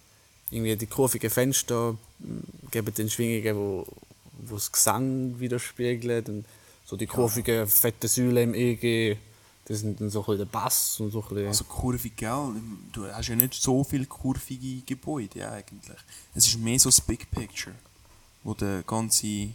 irgendwie 0.50 0.76
die 0.76 0.86
kurvigen 0.86 1.30
Fenster 1.30 1.92
mm, 2.18 2.70
geben 2.70 2.94
den 2.94 3.10
Schwingungen, 3.10 3.56
wo, 3.56 3.86
wo 4.46 4.54
das 4.54 4.72
Gesang 4.72 5.38
widerspiegelt 5.38 6.28
und 6.28 6.44
so 6.84 6.96
die 6.96 7.06
kurvigen 7.06 7.66
fetten 7.66 8.08
Säulen 8.08 8.52
im 8.52 8.54
EG, 8.54 9.16
das 9.66 9.80
sind 9.80 10.00
dann 10.00 10.10
so 10.10 10.20
ein 10.20 10.26
bisschen 10.26 10.38
der 10.38 10.44
Bass 10.46 11.00
und 11.00 11.10
so 11.10 11.22
ein 11.22 11.28
bisschen... 11.28 11.46
Also 11.46 11.64
kurvig, 11.64 12.16
gell? 12.16 12.52
Du 12.92 13.06
hast 13.06 13.28
ja 13.28 13.36
nicht 13.36 13.54
so 13.54 13.82
viele 13.82 14.04
kurvige 14.04 14.82
Gebäude 14.84 15.50
eigentlich. 15.50 15.96
Es 16.34 16.46
ist 16.46 16.58
mehr 16.58 16.78
so 16.78 16.90
das 16.90 17.00
Big 17.00 17.30
Picture, 17.30 17.74
wo 18.44 18.54
der 18.54 18.82
ganze, 18.82 19.48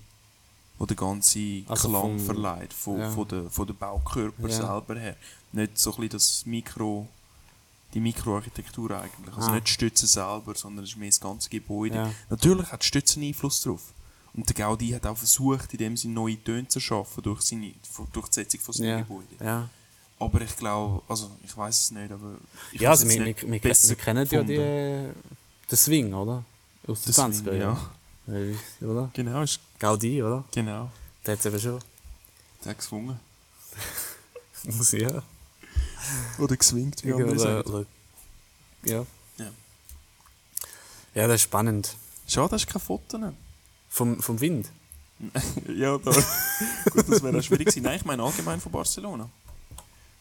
wo 0.77 0.86
der 0.86 0.96
ganze 0.98 1.63
Also 1.67 1.89
Klang 1.89 2.01
vom- 2.01 2.19
verleiht, 2.19 2.74
von, 2.74 3.00
ja. 3.00 3.10
von, 3.12 3.27
der, 3.27 3.50
von 3.50 3.67
der 3.67 3.74
Baukörper 3.74 4.50
Ja. 4.50 4.55
selber 4.55 5.00
her. 5.00 5.15
Nicht 5.51 5.77
so 5.79 5.96
ein 5.96 6.10
das 6.10 6.46
Mikro, 6.46 7.08
die 7.93 8.00
Mikroarchitektur 8.00 8.91
eigentlich. 8.91 9.36
Also 9.36 9.50
Ah. 9.50 9.55
nicht 9.55 9.67
die 9.67 9.72
Stütze 9.72 10.05
selber, 10.08 10.53
sondern 10.55 10.84
es 10.86 10.91
ist 10.91 10.98
mehr 10.98 11.10
das 11.10 11.19
ganze 11.19 11.50
Gebäude. 11.50 11.96
Ja. 11.96 12.12
Natürlich 12.29 12.72
hat 12.72 12.84
die 12.84 12.88
Stütze 12.88 13.19
einen 13.19 13.29
Einfluss 13.29 13.62
drauf. 13.62 13.81
Und 14.34 14.48
der 14.48 14.55
Gaudi 14.55 14.89
hat 14.89 15.08
auch 15.08 15.17
versucht, 15.17 15.72
in 15.74 15.79
dem 15.79 15.98
Sinne 15.98 16.13
neue 16.13 16.41
Töne 16.43 16.67
zu 16.67 16.79
schaffen 16.79 17.24
durch, 17.24 17.41
seine, 17.41 17.74
durch 18.13 18.27
die 18.27 18.34
Setzung 18.36 18.60
von 18.62 18.74
seinem 18.75 19.00
Gebäude. 19.00 19.69
Aber 20.19 20.41
ich 20.41 20.55
glaube, 20.55 21.01
also 21.08 21.31
ich 21.43 21.55
weiß 21.58 21.79
es 21.84 21.91
nicht, 21.91 22.12
aber 22.12 22.36
ich 22.72 22.81
ja, 22.81 22.89
also 22.91 23.08
wir, 23.10 23.15
wir, 23.15 23.24
nicht 23.25 23.41
wir, 23.41 23.63
wir 23.63 23.96
kennen 23.96 24.27
ja 24.29 24.43
die, 24.43 24.55
den 24.58 25.77
Swing, 25.77 26.13
oder? 26.13 26.43
Aus 26.86 27.01
den 27.03 27.13
Das 27.13 27.17
20er 27.19 27.34
Swing, 27.34 27.46
Jahren. 27.60 27.60
Ja. 27.77 27.91
Oder? 28.82 29.10
Genau, 29.14 29.42
ist, 29.42 29.60
Gaudi, 29.80 30.22
oder? 30.22 30.44
genau. 30.52 30.92
Der 31.26 31.34
hat 31.34 31.40
es 31.40 31.46
eben 31.46 31.60
schon. 31.60 31.80
Der 32.64 32.72
hat 32.72 32.78
gezwungen. 32.78 33.20
Muss 34.64 34.94
ich 34.94 35.02
ja. 35.02 35.24
Oder 36.38 36.58
geswingt, 36.58 37.04
wie 37.04 37.14
andere 37.14 37.40
sagen. 37.40 37.70
oder, 37.70 37.86
ja. 38.84 39.06
Ja. 39.38 39.52
Ja, 41.16 41.28
das 41.28 41.36
ist 41.36 41.42
spannend. 41.44 41.96
Schade, 42.28 42.54
hast 42.54 42.66
du 42.66 42.72
keine 42.72 42.80
Fotos. 42.80 43.22
Vom, 43.90 44.22
vom 44.22 44.40
Wind. 44.40 44.70
ja, 45.68 45.98
da. 45.98 46.12
Gut, 46.92 47.10
das 47.10 47.24
wäre 47.24 47.44
schwierig 47.44 47.68
gewesen. 47.68 47.84
Nein, 47.84 47.98
ich 47.98 48.06
meine 48.06 48.24
allgemein 48.24 48.62
von 48.62 48.72
Barcelona. 48.72 49.30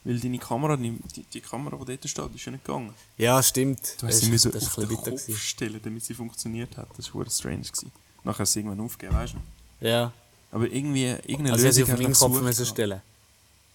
Weil 0.09 0.19
deine 0.21 0.39
Kamera, 0.39 0.75
die, 0.79 0.99
die, 1.35 1.41
Kamera, 1.43 1.77
die 1.77 1.85
dort 1.85 2.09
steht, 2.09 2.35
ist 2.35 2.47
ja 2.47 2.53
nicht 2.53 2.65
gegangen. 2.65 2.95
Ja, 3.19 3.43
stimmt. 3.43 3.97
Du 4.01 4.07
das 4.07 4.15
hast 4.15 4.25
sie 4.25 4.31
müssen 4.31 4.55
auf 4.57 4.75
den. 4.77 4.89
Kopf 4.89 5.05
gewesen. 5.05 5.37
stellen, 5.37 5.81
damit 5.85 6.03
sie 6.03 6.15
funktioniert 6.15 6.79
hat. 6.79 6.89
Das 6.97 7.15
war 7.15 7.29
strange. 7.29 7.65
Gewesen. 7.65 7.93
Nachher 8.25 8.39
hast 8.39 8.53
du 8.53 8.53
sie 8.55 8.61
irgendwann 8.61 8.87
aufgegeben, 8.87 9.19
weißt 9.19 9.35
du? 9.35 9.87
Ja. 9.87 10.11
Aber 10.51 10.67
irgendwie, 10.67 11.09
irgendeine 11.09 11.53
Also, 11.53 11.67
Lösung 11.67 11.85
sie 11.85 11.93
auf 11.93 11.99
meinen 11.99 12.15
Kopf 12.15 12.41
müssen 12.41 12.65
stellen. 12.65 13.03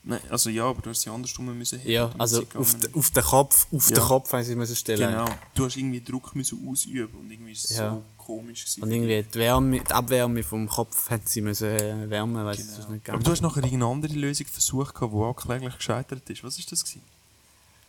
Nein, 0.05 0.19
also 0.29 0.49
ja, 0.49 0.65
aber 0.65 0.81
du 0.81 0.89
hast 0.89 1.01
sie 1.01 1.09
andersrum 1.09 1.57
müssen 1.57 1.79
heben, 1.79 1.91
Ja, 1.91 2.11
also 2.17 2.43
auf, 2.55 2.75
de, 2.77 2.93
auf 2.93 3.09
den 3.11 3.23
Kopf, 3.23 3.67
auf 3.73 3.89
Ja. 3.89 3.95
den 3.95 4.03
Kopf 4.03 4.33
haben 4.33 4.43
sie 4.43 4.55
müssen 4.55 4.75
stellen. 4.75 5.11
Genau. 5.11 5.25
Du 5.55 5.63
hast 5.65 5.77
irgendwie 5.77 6.01
Druck 6.01 6.35
müssen 6.35 6.59
ausüben 6.69 7.17
und 7.19 7.31
irgendwie 7.31 7.53
ist 7.53 7.69
es 7.71 7.77
Ja. 7.77 7.91
so 7.91 8.03
komisch 8.17 8.65
gewesen. 8.65 8.83
Und 8.83 8.91
irgendwie 8.91 9.23
die, 9.23 9.39
Wärme, 9.39 9.79
die 9.79 9.91
Abwärme 9.93 10.43
vom 10.43 10.67
Kopf 10.67 11.09
hat 11.09 11.29
sie 11.29 11.39
müssen 11.39 11.67
äh, 11.67 12.09
wärmen, 12.09 12.43
weil 12.43 12.53
es 12.55 12.57
Genau. 12.65 12.73
sonst 12.75 12.89
nicht 12.89 13.09
Aber 13.09 13.17
gegangen 13.19 13.23
du 13.23 13.31
hast 13.31 13.41
nachher 13.41 13.63
irgendeine 13.63 13.85
andere 13.85 14.13
Lösung 14.13 14.47
versucht, 14.47 14.93
gehabt, 14.93 15.13
die 15.13 15.17
auch 15.17 15.33
kläglich 15.35 15.77
gescheitert 15.77 16.29
ist. 16.29 16.43
Was 16.43 16.59
ist 16.59 16.69
das 16.71 16.83
gewesen? 16.83 17.01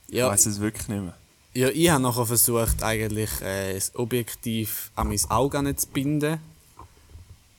Ich 0.06 0.14
ja, 0.14 0.28
weiß 0.28 0.46
es 0.46 0.60
wirklich 0.60 0.86
nicht 0.86 1.02
mehr. 1.02 1.16
ja, 1.54 1.68
ich 1.70 1.88
habe 1.90 2.00
nachher 2.02 2.26
versucht, 2.26 2.80
eigentlich 2.84 3.40
äh, 3.40 3.74
das 3.74 3.92
Objektiv 3.96 4.92
an 4.94 5.08
mein 5.08 5.20
Auge 5.30 5.60
nicht 5.64 5.80
zu 5.80 5.88
binden. 5.88 6.38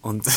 Und 0.01 0.23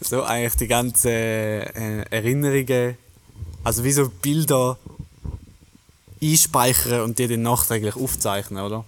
so 0.00 0.22
eigentlich 0.22 0.56
die 0.56 0.66
ganzen 0.68 1.08
äh, 1.10 2.02
Erinnerungen, 2.10 2.96
also 3.64 3.84
wie 3.84 3.92
so 3.92 4.08
Bilder 4.08 4.78
einspeichern 6.22 7.02
und 7.02 7.18
die 7.18 7.28
dann 7.28 7.42
nachträglich 7.42 7.94
aufzeichnen, 7.96 8.62
oder? 8.62 8.84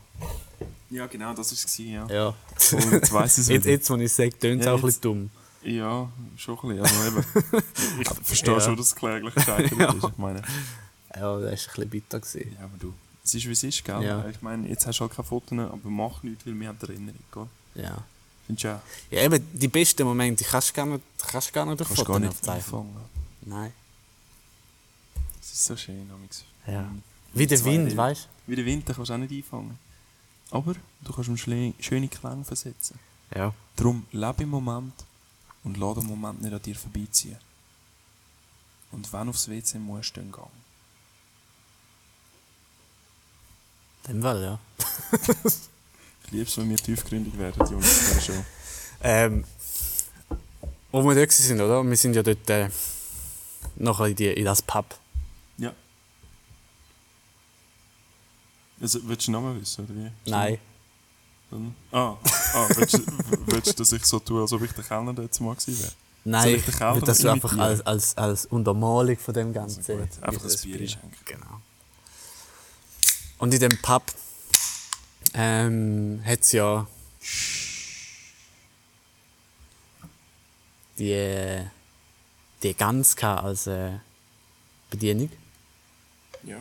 Ja, 0.91 1.07
genau, 1.07 1.33
das 1.35 1.53
war 1.53 1.59
es, 1.65 1.79
ja. 1.79 2.07
Ja. 2.09 2.35
Jetzt 2.93 3.13
weiss 3.13 3.39
ich 3.39 3.43
es 3.43 3.49
Jetzt, 3.49 3.67
jetzt, 3.67 3.91
wo 3.91 3.95
ich 3.97 4.03
es 4.05 4.17
sage, 4.17 4.37
tönt 4.39 4.61
es 4.61 4.67
Ja, 4.67 4.73
auch 4.75 4.79
ein 4.79 4.83
bisschen 4.83 5.01
dumm. 5.03 5.31
Ja, 5.63 6.09
schon 6.37 6.59
ein 6.63 6.69
bisschen. 6.79 6.81
Also 6.81 7.07
eben, 7.07 7.25
ich 8.01 8.09
verstehe 8.25 8.55
Ja. 8.55 8.61
schon, 8.61 8.77
dass 8.77 8.87
es 8.87 8.97
kläglich 8.97 9.35
gescheitert 9.35 9.79
Ja. 9.79 9.93
ist. 9.93 10.05
Ich 10.05 10.19
meine, 10.19 10.43
Ja, 11.15 11.39
das 11.39 11.43
war 11.43 11.45
ein 11.45 11.51
bisschen 11.51 11.89
bitter. 11.91 12.19
Gewesen. 12.21 12.57
ja, 12.59 12.65
aber 12.65 12.77
du, 12.81 12.93
es 13.23 13.35
ist 13.35 13.47
wie 13.47 13.53
es 13.53 13.63
ist, 13.63 13.85
gell? 13.85 14.03
Ja. 14.03 14.27
Ich 14.29 14.43
meine, 14.43 14.69
jetzt 14.69 14.87
hast 14.87 14.99
du 14.99 15.03
halt 15.05 15.13
keine 15.15 15.29
Fotos, 15.29 15.57
aber 15.59 15.79
mach 15.85 16.23
nichts, 16.25 16.45
weil 16.47 16.59
wir 16.59 16.69
haben 16.69 16.79
die 16.83 16.87
Erinnerung, 16.89 17.19
gell? 17.33 17.47
Ja. 17.85 17.99
Findest 18.47 18.65
du 18.65 18.75
auch? 18.77 18.81
ja, 19.11 19.23
eben, 19.23 19.47
die 19.53 19.69
besten 19.69 20.05
Momente 20.05 20.45
kannst 20.45 20.71
du 20.71 20.73
gar 20.75 20.87
nicht, 20.87 21.05
kannst 21.19 21.49
du 21.49 21.53
gar 21.53 21.67
nicht 21.67 21.79
Kannst 21.79 21.99
du 21.99 22.05
gar 22.05 22.19
nicht 22.19 22.31
aufzeichnen. 22.31 22.57
einfangen. 22.65 22.97
Nein. 23.43 23.73
Das 25.41 25.53
ist 25.53 25.65
so 25.65 25.77
schön, 25.77 26.11
amigs. 26.13 26.45
Ja. 26.67 26.91
Wie 27.33 27.47
der 27.47 27.65
Wind, 27.65 27.97
weißt 27.97 28.29
Wie 28.47 28.57
der 28.57 28.65
Wind, 28.65 28.89
den 28.89 28.95
kannst 28.95 29.09
du 29.11 29.15
auch 29.15 29.19
nicht 29.19 29.33
einfangen. 29.33 29.79
Aber 30.51 30.75
du 31.03 31.13
kannst 31.13 31.29
ihm 31.29 31.37
schle- 31.37 31.75
schöne 31.81 32.09
Klänge 32.09 32.45
versetzen. 32.45 32.99
Ja. 33.35 33.55
Darum 33.77 34.05
lebe 34.11 34.43
im 34.43 34.49
Moment 34.49 34.95
und 35.63 35.77
lass 35.77 35.95
den 35.95 36.07
Moment 36.07 36.43
nicht 36.43 36.53
an 36.53 36.61
dir 36.63 36.75
vorbeiziehen. 36.75 37.37
Und 38.91 39.13
wenn 39.13 39.25
du 39.27 39.31
aufs 39.31 39.49
WC 39.49 39.79
musst, 39.79 40.17
dann 40.17 40.33
geh. 40.33 40.41
In 44.09 44.15
dem 44.17 44.23
Fall, 44.23 44.43
ja. 44.43 44.59
Es, 46.33 46.57
wenn 46.57 46.71
wir 46.71 46.77
tiefgründig 46.77 47.37
werden, 47.39 47.67
Jungs, 47.71 47.99
dieser 47.99 48.21
Show. 48.21 48.45
Ähm, 49.03 49.45
wo 50.93 51.03
wir 51.03 51.15
dort 51.15 51.33
sind, 51.33 51.61
oder? 51.61 51.83
Wir 51.83 51.97
sind 51.97 52.15
ja 52.15 52.23
dort 52.23 52.49
äh, 52.51 52.69
nachher 53.77 54.07
in, 54.07 54.17
die, 54.17 54.27
in 54.27 54.45
das 54.45 54.63
Pub. 54.63 54.87
Ja. 55.59 55.73
Also, 58.81 59.01
willst 59.05 59.27
du 59.27 59.33
Namen 59.33 59.61
wissen, 59.61 59.85
oder 59.85 59.95
wie? 59.95 60.31
Nein. 60.31 60.59
Dann, 61.51 61.75
ah, 61.91 62.17
ah 62.55 62.69
willst, 62.77 62.95
du- 62.95 63.07
willst 63.47 63.69
du, 63.69 63.73
dass 63.75 63.93
ich 63.93 64.05
so 64.05 64.21
tue, 64.21 64.41
als 64.41 64.53
ob 64.53 64.63
ich 64.63 64.73
der 64.73 64.85
Kellner 64.85 65.21
jetzt 65.21 65.41
mal 65.41 65.55
gewesen 65.55 65.83
wäre? 65.83 65.93
Nein, 66.23 66.57
ich 66.57 66.65
dass 67.01 67.19
du 67.19 67.31
einfach 67.31 67.57
als, 67.57 67.81
als, 67.81 68.17
als 68.17 68.47
Untermalung 68.47 69.17
von 69.17 69.35
dem 69.35 69.53
Ganzen. 69.53 69.81
Also 69.81 69.97
gut, 69.97 70.23
einfach 70.23 70.45
ein 70.45 70.63
Bier 70.63 70.81
einschenken. 70.81 71.13
Genau. 71.25 71.61
Und 73.39 73.55
in 73.55 73.61
dem 73.61 73.79
Pub 73.81 74.03
ähm, 75.35 76.23
hat 76.25 76.41
es 76.41 76.53
ja 76.53 76.87
die, 80.99 81.67
die 82.63 82.75
Gans 82.75 83.17
gehabt 83.17 83.45
als 83.45 83.67
äh, 83.67 83.99
Bedienung. 84.91 85.31
Ja. 86.43 86.57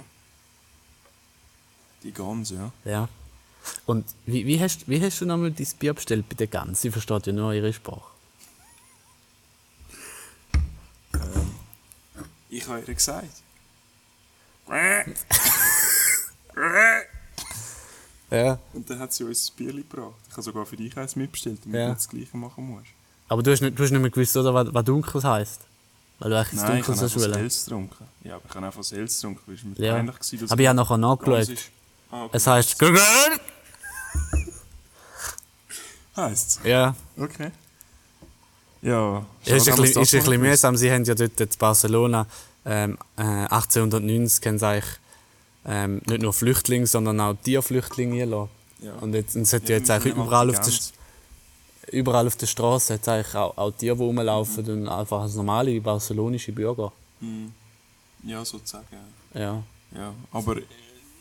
Die 2.04 2.12
Gans, 2.12 2.52
ja. 2.52 2.72
Ja. 2.86 3.10
Und 3.86 4.06
wie, 4.26 4.46
wie, 4.46 4.60
hast, 4.60 4.88
wie 4.88 5.02
hast 5.02 5.20
du 5.20 5.26
nochmal 5.26 5.52
dein 5.52 5.68
Bier 5.80 5.94
bestellt 5.94 6.30
bei 6.30 6.36
der 6.36 6.48
Gans? 6.48 6.82
Sie 6.82 6.92
versteht 6.92 7.28
ja 7.28 7.34
nur 7.34 7.54
ihre 7.54 7.74
Sprache. 7.74 8.10
Ich 12.50 12.68
habe 12.68 12.80
ihr 12.80 12.94
gesagt. 12.94 13.44
Ja. 18.32 18.60
Und 18.74 18.90
dann 18.90 19.00
hat 19.00 19.12
sie 19.14 19.24
uns 19.24 19.50
ein 19.52 19.56
Bier 19.58 19.74
gebracht. 19.74 20.14
Ich 20.28 20.34
habe 20.34 20.42
sogar 20.44 20.66
für 20.66 20.78
dich 20.78 20.96
eins 20.98 21.16
mitbestellt, 21.16 21.60
damit 21.64 21.76
Ja. 21.80 21.86
du 21.86 21.90
nicht 21.90 22.00
das 22.02 22.10
Gleiche 22.10 22.38
machen 22.38 22.68
musst. 22.68 22.88
Aber 23.28 23.44
du 23.44 23.52
hast 23.52 23.62
nicht, 23.62 23.78
du 23.78 23.84
hast 23.84 23.92
nicht 23.92 24.02
mehr 24.02 24.10
gewusst, 24.12 24.36
oder, 24.38 24.54
was, 24.54 24.74
was 24.74 24.84
Dunkles 24.86 25.24
heisst. 25.24 25.62
Weil 26.20 26.32
du 26.32 26.38
eigentlich 26.40 26.62
Nein, 26.62 26.80
ich 26.82 26.88
habe. 26.88 27.08
Sales 27.08 27.64
getrunken. 27.66 28.06
Ja, 28.24 28.36
aber 28.36 28.44
ich 28.50 28.56
habe 28.56 28.66
einfach 28.66 28.84
Sales 28.84 29.16
getrunken, 29.16 29.42
weil 29.46 29.56
es 29.56 29.64
mir 29.64 29.86
Ja. 29.86 29.94
peinlich 29.96 30.16
war, 30.42 30.52
Aber 30.52 30.62
ich 30.62 30.68
habe 30.68 30.76
nachher 30.76 30.98
nachgeschaut. 30.98 31.58
Ah, 32.12 32.24
okay. 32.26 32.38
Es 32.38 32.48
heisst. 32.48 32.76
Heisst's? 36.16 36.60
Ja. 36.64 36.96
Okay. 37.18 37.52
Ja, 38.82 39.26
Ja, 39.46 39.56
ist, 39.56 39.70
ein 39.70 39.76
bisschen, 39.76 40.02
ist 40.02 40.14
ein 40.30 40.40
mühsam. 40.42 40.76
Sie 40.78 40.92
haben 40.92 41.04
ja 41.04 41.14
dort 41.16 41.40
in 41.40 41.50
Barcelona 41.58 42.26
ähm, 42.66 42.98
äh, 43.18 43.22
1890 43.22 44.46
haben 44.48 44.60
sie 44.60 44.68
eigentlich, 44.68 44.90
ähm, 45.66 46.02
nicht 46.08 46.22
nur 46.22 46.34
Flüchtlinge, 46.34 46.88
sondern 46.88 47.20
auch 47.20 47.36
Tierflüchtlinge 47.44 48.20
gelassen. 48.20 48.50
Ja. 48.82 48.94
Und 48.96 49.14
jetzt, 49.14 49.36
und 49.36 49.44
es 49.44 49.54
hat 49.54 49.68
Ja, 49.68 49.78
jetzt 49.78 49.90
eigentlich 49.90 50.14
sind 50.14 50.24
überall 50.24 50.50
auf, 50.50 50.60
der, 50.60 50.74
überall 52.00 52.28
auf 52.28 52.36
der 52.38 52.48
Straße 52.48 52.94
hat's 52.94 53.08
eigentlich 53.08 53.36
auch, 53.36 53.58
auch 53.58 53.72
Tiere, 53.72 53.96
die 53.96 54.04
rumlaufen 54.04 54.70
und 54.70 54.88
einfach 54.88 55.22
als 55.22 55.36
normale 55.36 55.80
barcelonische 55.82 56.52
Bürger. 56.52 56.92
Mhm. 57.20 57.52
Ja, 58.24 58.44
sozusagen. 58.44 58.86
Ja. 59.34 59.64
Ja, 59.96 60.14
aber 60.32 60.58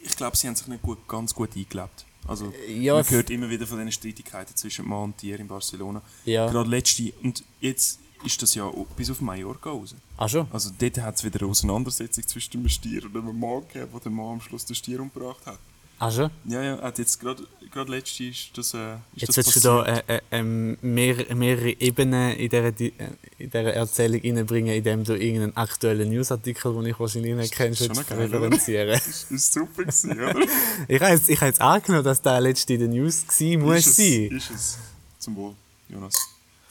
ich 0.02 0.16
glaube, 0.16 0.36
sie 0.36 0.46
haben 0.46 0.56
sich 0.56 0.66
nicht 0.66 0.82
gut, 0.82 0.98
ganz 1.08 1.34
gut 1.34 1.56
eingelebt. 1.56 2.04
Also, 2.26 2.52
Ja, 2.68 2.94
man 2.94 3.08
hört 3.08 3.30
immer 3.30 3.48
wieder 3.48 3.66
von 3.66 3.78
diesen 3.78 3.92
Streitigkeiten 3.92 4.54
zwischen 4.54 4.86
Mann 4.86 5.04
und 5.04 5.18
Tier 5.18 5.40
in 5.40 5.48
Barcelona. 5.48 6.02
Ja. 6.24 6.50
Gerade 6.50 6.68
letzte, 6.68 7.12
und 7.22 7.42
jetzt 7.60 8.00
ist 8.24 8.42
das 8.42 8.54
ja 8.54 8.70
bis 8.96 9.10
auf 9.10 9.20
Mallorca 9.20 9.70
raus. 9.70 9.94
Ach 10.20 10.28
schon? 10.28 10.46
Also 10.52 10.70
dort 10.78 10.98
hat 10.98 11.14
es 11.16 11.24
wieder 11.24 11.40
eine 11.40 11.50
Auseinandersetzung 11.50 12.26
zwischen 12.26 12.50
dem 12.50 12.68
Stier 12.68 13.04
und 13.04 13.14
dem 13.14 13.38
Mann 13.38 13.62
gegeben, 13.68 13.88
wo 13.92 13.98
der 14.00 14.10
Mann 14.10 14.32
am 14.34 14.40
Schluss 14.40 14.64
den 14.64 14.74
Stier 14.74 15.00
umgebracht 15.00 15.46
hat. 15.46 15.58
Ach 16.00 16.12
schon? 16.12 16.30
Ja, 16.44 16.62
ja, 16.62 16.80
hat 16.80 16.98
jetzt 16.98 17.18
gerade 17.20 17.42
letzte 17.90 18.24
ist 18.24 18.50
das 18.56 18.72
äh, 18.74 18.94
ist 19.16 19.22
Jetzt 19.22 19.36
willst 19.36 19.56
du 19.56 19.60
da 19.60 19.84
äh, 19.84 20.02
äh, 20.06 20.20
ähm, 20.30 20.78
mehr, 20.80 21.34
mehrere 21.34 21.70
Ebenen 21.80 22.36
in 22.36 22.48
dieser, 22.48 22.70
Di- 22.70 22.92
äh, 22.98 23.08
in 23.38 23.50
dieser 23.50 23.74
Erzählung 23.74 24.20
reinbringen, 24.22 24.74
indem 24.74 25.02
du 25.02 25.14
irgendeinen 25.14 25.56
aktuellen 25.56 26.08
Newsartikel, 26.08 26.72
den 26.72 26.86
ich 26.86 27.00
wahrscheinlich 27.00 27.34
nicht 27.34 27.52
kennst, 27.52 27.80
referenzieren. 28.10 28.90
Das 28.92 29.24
ist 29.30 29.52
super 29.52 29.82
gewesen, 29.82 30.12
oder? 30.20 30.40
Ich 30.86 31.00
habe 31.00 31.12
jetzt, 31.14 31.28
ich 31.28 31.40
jetzt 31.40 31.60
angenommen, 31.60 32.04
dass 32.04 32.22
der 32.22 32.40
letzte 32.40 32.74
in 32.74 32.80
den 32.80 32.90
News 32.92 33.26
gewesen 33.26 33.62
muss 33.62 33.78
ist 33.86 33.96
sein. 33.96 34.30
Es, 34.36 34.50
ist 34.50 34.50
es. 34.50 34.78
Zum 35.18 35.34
Wohl, 35.36 35.54
Jonas. 35.88 36.14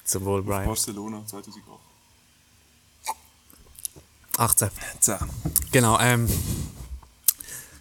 Zum 0.05 0.23
Wohl, 0.23 0.39
Auf 0.39 0.45
Brian. 0.45 0.65
Barcelona 0.65 1.21
2008. 1.25 1.86
18. 4.37 4.69
10. 4.99 5.17
Genau, 5.71 5.99
ähm. 5.99 6.27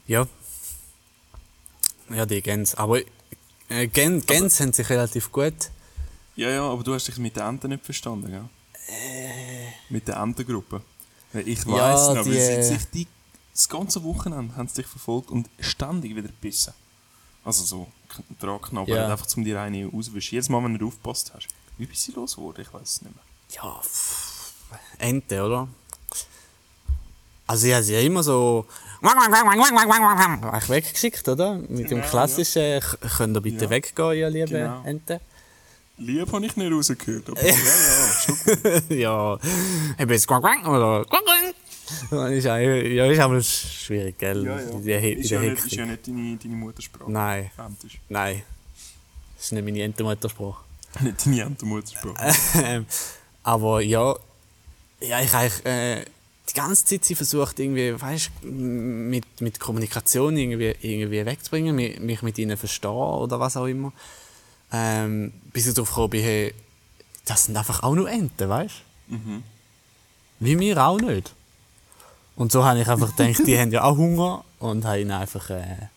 Ja. 0.06 0.26
Ja, 2.10 2.24
die 2.26 2.40
Gänse. 2.40 2.78
Aber 2.78 3.00
äh, 3.68 3.86
Gän, 3.88 4.24
Gänse 4.24 4.62
haben 4.64 4.72
sich 4.72 4.88
relativ 4.88 5.32
gut. 5.32 5.70
Ja, 6.36 6.50
ja, 6.50 6.62
aber 6.62 6.82
du 6.84 6.94
hast 6.94 7.08
dich 7.08 7.18
mit 7.18 7.36
den 7.36 7.42
Enten 7.42 7.68
nicht 7.70 7.84
verstanden, 7.84 8.30
gell? 8.30 8.44
Mit 9.88 10.06
der 10.06 10.16
Entengruppe. 10.18 10.82
Ich 11.34 11.64
Ja, 11.64 11.72
weiss 11.72 12.14
noch, 12.14 12.22
die- 12.24 12.30
weil 12.34 12.62
sie 12.62 12.74
sich 12.74 12.84
die, 12.90 13.06
das 13.52 13.68
ganze 13.68 14.02
Wochenende 14.04 14.54
haben 14.54 14.68
sie 14.68 14.76
dich 14.82 14.86
verfolgt 14.86 15.30
und 15.30 15.48
ständig 15.60 16.12
wieder 16.14 16.28
gebissen. 16.28 16.72
Also 17.44 17.64
so, 17.64 17.88
knabbern, 18.38 18.86
Ja. 18.88 19.08
einfach 19.10 19.26
um 19.36 19.44
die 19.44 19.54
eine 19.56 19.90
auswischen. 19.92 20.34
Jedes 20.36 20.48
Mal, 20.48 20.62
wenn 20.62 20.78
du 20.78 20.84
nicht 20.84 20.94
aufgepasst 20.94 21.32
hast. 21.34 21.48
Wie 21.78 21.86
bist 21.86 22.06
du 22.08 22.12
los 22.12 22.36
geworden? 22.36 22.60
Ich 22.62 22.72
weiß 22.72 22.82
es 22.82 23.02
nicht 23.02 23.14
mehr. 23.14 23.24
Ja, 23.62 23.80
Ente, 24.98 25.42
oder? 25.42 25.68
Also, 27.46 27.66
habe 27.74 27.82
sie 27.84 27.94
ja 27.94 28.00
immer 28.00 28.22
so. 28.22 28.66
weggeschickt, 30.68 31.28
oder? 31.28 31.54
Mit 31.54 31.90
dem 31.90 31.98
Genau, 32.00 32.06
klassischen, 32.08 32.80
"K- 32.80 32.96
könnt 33.18 33.36
ihr 33.36 33.40
bitte 33.40 33.64
Ja. 33.64 33.70
weggehen, 33.70 34.12
ihr 34.18 34.30
lieben 34.30 34.50
Genau. 34.50 34.82
Ente? 34.84 35.20
Lieb 35.98 36.30
habe 36.32 36.44
ich 36.44 36.56
nicht 36.56 36.72
rausgehört, 36.72 37.30
aber 37.30 37.40
ja, 37.46 37.54
ja, 37.54 37.54
schon 38.24 38.62
gut. 38.62 38.90
ja, 38.90 39.38
eben 39.98 40.12
jetzt 40.12 40.26
quack 40.26 40.42
quack 40.42 40.66
oder 40.68 41.04
quack 41.04 41.22
quack. 41.24 41.54
Das 42.10 42.30
ist 42.32 42.46
Ja, 42.94 43.06
ist 43.06 43.20
aber 43.20 43.40
schwierig, 43.42 44.18
gell? 44.18 44.44
Ja, 44.44 44.58
ja. 44.60 44.98
He- 44.98 45.12
in 45.12 45.20
Ist 45.20 45.30
ja 45.30 45.40
nicht, 45.40 45.64
ist 45.64 45.72
ja 45.72 45.86
nicht 45.86 46.06
deine, 46.06 46.36
deine 46.36 46.54
Muttersprache. 46.56 47.10
Nein, 47.10 47.50
Fäntisch. 47.54 47.98
nein. 48.08 48.42
Das 49.36 49.44
ist 49.46 49.52
nicht 49.52 49.64
meine 49.64 49.82
Entenmuttersprache. 49.82 50.64
Nicht 51.00 51.24
deine 51.26 51.42
Entenmuttersprache. 51.42 52.34
Ähm, 52.64 52.86
aber 53.42 53.80
ja, 53.82 54.14
ja, 55.00 55.20
ich 55.20 55.32
eigentlich 55.34 55.64
äh, 55.66 56.04
die 56.04 56.10
ganze 56.56 56.84
Zeit 56.84 57.04
sie 57.04 57.14
versucht 57.14 57.60
irgendwie, 57.60 58.00
weißt, 58.00 58.30
mit, 58.42 59.40
mit 59.40 59.60
Kommunikation 59.60 60.36
irgendwie, 60.36 60.74
irgendwie 60.80 61.24
wegzubringen, 61.24 61.76
mich, 61.76 62.00
mich 62.00 62.22
mit 62.22 62.38
ihnen 62.38 62.56
verstehen 62.56 62.90
oder 62.90 63.38
was 63.38 63.56
auch 63.56 63.66
immer. 63.66 63.92
Ähm, 64.72 65.32
bis 65.52 65.68
ich 65.68 65.74
darauf 65.74 65.90
gekommen 65.90 66.10
bin, 66.10 66.24
hey, 66.24 66.54
das 67.24 67.44
sind 67.44 67.56
einfach 67.56 67.82
auch 67.82 67.94
nur 67.94 68.10
Enten, 68.10 68.48
weißt? 68.48 68.74
Mhm. 69.08 69.42
Wie 70.40 70.58
wir 70.58 70.84
auch 70.84 70.98
nicht. 70.98 71.34
Und 72.34 72.52
so 72.52 72.64
habe 72.64 72.80
ich 72.80 72.88
einfach 72.88 73.14
gedacht, 73.16 73.46
die 73.46 73.58
haben 73.58 73.70
ja 73.70 73.84
auch 73.84 73.96
Hunger 73.96 74.44
und 74.58 74.84
habe 74.84 75.00
ihnen 75.00 75.12
einfach. 75.12 75.50
Äh, 75.50 75.88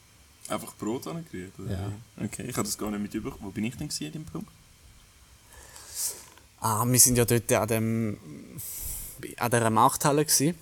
Einfach 0.47 0.73
Brot 0.75 1.05
angekriegt? 1.07 1.53
Ja. 1.69 1.91
Okay, 2.25 2.43
ich 2.47 2.57
habe 2.57 2.67
das 2.67 2.77
gar 2.77 2.89
nicht 2.89 3.01
mit 3.01 3.13
über. 3.13 3.31
Wo 3.39 3.49
bin 3.51 3.65
ich 3.65 3.75
denn 3.77 3.89
an 3.89 4.11
dem 4.11 4.25
Punkt? 4.25 4.49
ah, 6.61 6.85
wir 6.85 6.99
sind 6.99 7.17
ja 7.17 7.25
dort 7.25 7.51
an 7.51 7.67
dem 7.67 8.17
an 9.37 9.51
dieser 9.51 9.69
Markthalle 9.69 10.25
gewesen. 10.25 10.55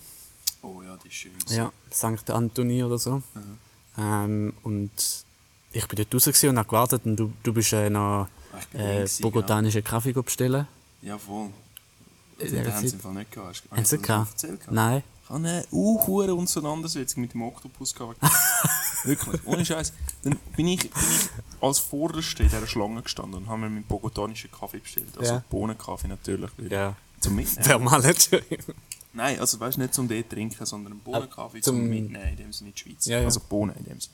Oh 0.61 0.81
ja, 0.81 0.97
die 0.97 1.07
ist 1.07 1.13
schön. 1.15 1.31
Ja, 1.49 1.71
St. 1.91 2.29
Anthony 2.29 2.83
oder 2.83 2.97
so. 2.97 3.21
Ähm, 3.97 4.53
und 4.63 4.91
ich 5.71 5.87
bin 5.87 5.97
dort 5.97 6.13
raus 6.13 6.43
und 6.43 6.57
habe 6.57 6.67
gewartet 6.67 7.05
und 7.05 7.15
du, 7.15 7.33
du 7.43 7.53
bist 7.53 7.73
äh, 7.73 7.89
noch 7.89 8.27
Ah, 8.53 8.57
äh, 8.73 8.77
drin 8.77 8.95
gewesen, 8.95 9.21
bogotanischen 9.21 9.83
Kaffee 9.83 10.13
bestellen. 10.13 10.67
Ja, 11.01 11.17
voll. 11.17 11.49
In 12.39 12.51
Den 12.51 12.73
haben 12.73 12.87
sie 12.87 12.93
im 12.95 12.99
Fall 12.99 13.13
nicht 13.13 13.31
gehabt. 13.31 13.63
Haben 13.71 13.85
sie 13.85 13.97
gehabt? 13.97 14.47
Nein. 14.69 15.03
Ich 15.23 15.29
habe 15.29 15.39
eine 15.45 15.65
uh, 15.71 16.41
Auseinandersetzung 16.41 17.21
mit 17.21 17.33
dem 17.33 17.41
Oktopus 17.41 17.93
gehabt. 17.93 18.17
Wirklich, 19.03 19.41
ohne 19.45 19.65
Scheiß. 19.65 19.91
Dann 20.23 20.37
bin 20.55 20.67
ich, 20.67 20.89
bin 20.89 20.91
ich 20.93 21.29
als 21.61 21.79
Vorderste 21.79 22.43
in 22.43 22.49
dieser 22.49 22.65
Schlange 22.65 23.01
gestanden 23.01 23.41
und 23.43 23.49
haben 23.49 23.61
mir 23.61 23.69
meinen 23.69 23.83
bogotanischen 23.83 24.51
Kaffee 24.51 24.79
bestellt. 24.79 25.17
Also 25.17 25.33
Ja. 25.33 25.43
Bohnenkaffee 25.49 26.07
natürlich. 26.07 26.51
Ja. 26.69 26.95
Zum 27.19 27.35
Mitnehmen. 27.35 27.63
Der 27.67 27.79
Manager. 27.79 28.41
Nein, 29.13 29.39
also 29.39 29.59
weißt 29.59 29.77
du, 29.77 29.81
nicht 29.81 29.93
zum 29.93 30.07
Tee 30.07 30.23
trinken, 30.23 30.65
sondern 30.65 30.93
einen 30.93 31.01
Bohnenkaffee 31.01 31.57
Ah, 31.59 31.61
zum, 31.61 31.77
zum- 31.77 31.89
Mitnehmen, 31.89 32.27
in 32.29 32.35
dem 32.37 32.53
Sinne 32.53 32.69
in 32.69 32.75
die 32.75 32.79
Schweiz. 32.81 33.05
Ja, 33.05 33.19
ja. 33.19 33.25
Also 33.25 33.39
Bohnen 33.39 33.75
in 33.77 33.85
dem 33.85 33.99
Sinne. 33.99 34.13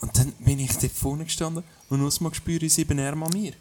Und 0.00 0.18
dann 0.18 0.32
bin 0.32 0.58
ich 0.58 0.76
dort 0.76 0.92
vorne 0.92 1.24
gestanden 1.24 1.64
und 1.88 2.04
aus 2.04 2.20
mal 2.20 2.34
spüre 2.34 2.64
ich 2.66 2.74
sieben 2.74 2.98
Arme 3.00 3.26
an 3.26 3.32
mir. 3.32 3.52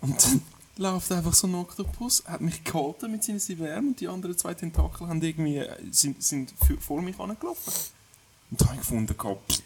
Und 0.00 0.22
dann 0.24 0.42
läuft 0.76 1.10
einfach 1.12 1.32
so 1.32 1.46
ein 1.46 1.54
Oktopus, 1.54 2.24
hat 2.26 2.40
mich 2.40 2.62
gehalten 2.64 3.10
mit 3.12 3.22
seinen 3.24 3.38
sieben 3.38 3.66
Armen 3.66 3.88
und 3.88 4.00
die 4.00 4.08
anderen 4.08 4.36
zwei 4.36 4.52
Tentakel 4.54 5.06
haben 5.08 5.22
irgendwie, 5.22 5.58
äh, 5.58 5.76
sind, 5.90 6.22
sind 6.22 6.52
vor 6.80 7.00
mich 7.00 7.18
angelaufen. 7.18 7.72
Und 8.50 8.60
da 8.60 8.64
habe 8.66 8.74
ich 8.74 8.80
gefunden, 8.80 9.16
gehabt, 9.16 9.62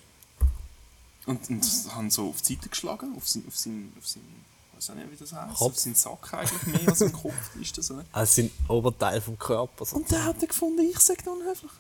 und, 1.26 1.48
und 1.48 1.64
haben 1.94 2.10
so 2.10 2.28
auf 2.28 2.42
die 2.42 2.54
Seite 2.54 2.68
geschlagen, 2.68 3.14
auf, 3.16 3.26
sein, 3.26 3.42
auf, 3.48 3.56
sein, 3.56 3.90
auf 3.98 4.06
seinen 4.06 4.44
weiß 4.88 4.90
auch 4.90 4.94
nicht, 4.98 5.10
wie 5.10 5.16
das 5.16 5.32
heißt. 5.32 5.54
Kopf. 5.56 5.76
Sein 5.76 5.94
Sack 5.94 6.34
eigentlich 6.34 6.62
mehr 6.66 6.88
als 6.88 7.02
ein 7.02 7.12
Kopf 7.22 7.56
ist 7.60 7.78
das, 7.78 7.90
oder? 7.90 8.04
Also 8.12 8.32
sind 8.34 8.52
Oberteil 8.68 9.20
vom 9.20 9.38
Körper. 9.38 9.84
So. 9.84 9.96
Und 9.96 10.10
der 10.10 10.24
hat 10.24 10.40
er 10.40 10.48
gefunden, 10.48 10.80
ich 10.80 10.98
sage 11.00 11.30
unhöflich. 11.30 11.72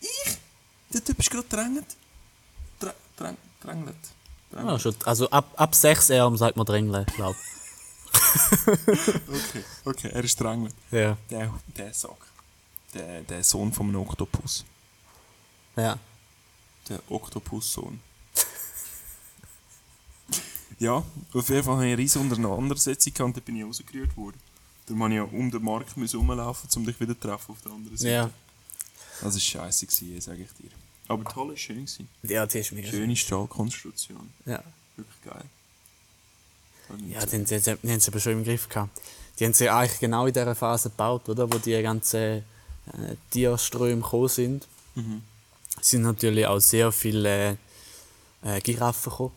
Ich? 0.00 0.38
Der 0.92 1.04
Typ 1.04 1.18
ist 1.18 1.30
gerade 1.30 1.48
drängend. 1.48 1.96
Drä 2.78 2.90
dräng 3.16 3.36
drängelt. 3.60 3.96
Drängelt. 4.52 4.72
Ja, 4.72 4.78
schon, 4.78 4.96
also 5.04 5.30
ab, 5.30 5.52
ab 5.56 5.74
6 5.74 6.08
Jahren 6.08 6.36
sagt 6.36 6.56
man 6.56 6.66
Drängle, 6.66 7.04
glaube 7.16 7.36
Okay, 8.66 9.64
okay, 9.84 10.10
er 10.12 10.24
ist 10.24 10.40
drängelt. 10.40 10.74
ich. 10.90 10.98
Ja. 10.98 11.16
Der, 11.30 11.52
der 11.76 11.92
Sack. 11.92 12.26
Der, 12.94 13.22
der 13.22 13.42
Sohn 13.42 13.72
vom 13.72 13.94
Oktopus. 13.96 14.64
Ja. 15.74 15.98
Der 16.88 17.00
Oktopus-Sohn. 17.10 18.00
Ja, 20.78 21.02
auf 21.32 21.48
jeden 21.48 21.62
Fall 21.62 21.74
habe 21.74 21.86
ich 21.86 21.92
eine 21.92 21.98
riesige 21.98 22.24
Auseinandersetzung 22.24 23.14
gehabt, 23.14 23.36
da 23.36 23.40
bin 23.40 23.56
ich 23.56 23.64
rausgerührt 23.64 24.16
worden. 24.16 24.36
Da 24.86 24.94
musste 24.94 25.12
ich 25.14 25.16
ja 25.16 25.22
um 25.24 25.50
den 25.50 25.62
Markt 25.62 25.96
müssen 25.96 26.18
rumlaufen, 26.20 26.68
um 26.76 26.86
dich 26.86 27.00
wieder 27.00 27.14
zu 27.14 27.20
treffen 27.28 27.52
auf 27.52 27.62
der 27.62 27.72
anderen 27.72 27.96
Seite. 27.96 28.10
Ja. 28.12 28.30
Das 29.22 29.34
war 29.34 29.40
scheiße, 29.40 29.86
sage 30.20 30.42
ich 30.42 30.52
dir. 30.62 30.70
Aber 31.08 31.24
toll 31.24 31.48
war 31.50 31.56
schön. 31.56 31.76
Gewesen. 31.86 32.08
Ja, 32.24 32.46
die 32.46 32.58
ist 32.58 32.72
mega 32.72 32.88
schön. 32.88 33.00
Schöne 33.00 33.16
Stahlkonstruktion. 33.16 34.30
Ja. 34.44 34.62
Wirklich 34.96 35.22
geil. 35.24 35.44
Ja, 37.08 37.20
so- 37.20 37.26
die, 37.26 37.36
haben 37.36 37.46
sie- 37.46 37.58
die, 37.60 37.76
die 37.82 37.90
haben 37.92 38.00
sie 38.00 38.10
aber 38.10 38.20
schon 38.20 38.32
im 38.32 38.44
Griff 38.44 38.68
gehabt. 38.68 39.00
Die 39.38 39.44
haben 39.44 39.54
sie 39.54 39.68
eigentlich 39.68 39.98
genau 40.00 40.26
in 40.26 40.32
dieser 40.32 40.54
Phase 40.54 40.90
gebaut, 40.90 41.28
oder? 41.28 41.50
Wo 41.52 41.58
die 41.58 41.80
ganzen 41.82 42.18
äh, 42.20 42.42
Tierströme 43.30 44.02
gekommen 44.02 44.28
sind. 44.28 44.68
Mhm. 44.94 45.22
Es 45.80 45.90
sind 45.90 46.02
natürlich 46.02 46.46
auch 46.46 46.60
sehr 46.60 46.90
viele 46.92 47.58
äh, 48.42 48.60
Giraffen 48.60 49.10
gekommen. 49.10 49.32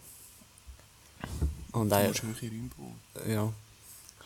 Und 1.79 1.89
Du 1.89 1.95
musst 1.95 2.23
höhere 2.23 2.51
Räume 2.51 2.69
bauen. 2.77 3.31
ja, 3.31 3.53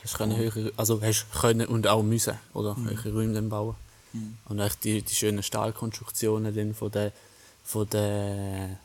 hast 0.04 0.18
können 0.18 0.38
höhere, 0.38 0.72
also 0.78 1.02
hast 1.02 1.28
können 1.34 1.68
und 1.68 1.88
auch 1.88 2.04
müssen, 2.04 2.38
oder? 2.54 2.76
Höhere 2.76 3.14
Räume 3.14 3.34
dann 3.34 3.50
bauen. 3.50 3.76
Mhm. 4.14 4.38
Und 4.46 4.60
echt 4.60 4.84
die, 4.84 5.02
die 5.02 5.16
schönen 5.16 5.44
Stahlkonstruktionen 5.44 6.56
dann 6.56 6.74
von 6.74 6.92
der, 6.92 7.12
von 7.64 7.90
der 7.90 8.78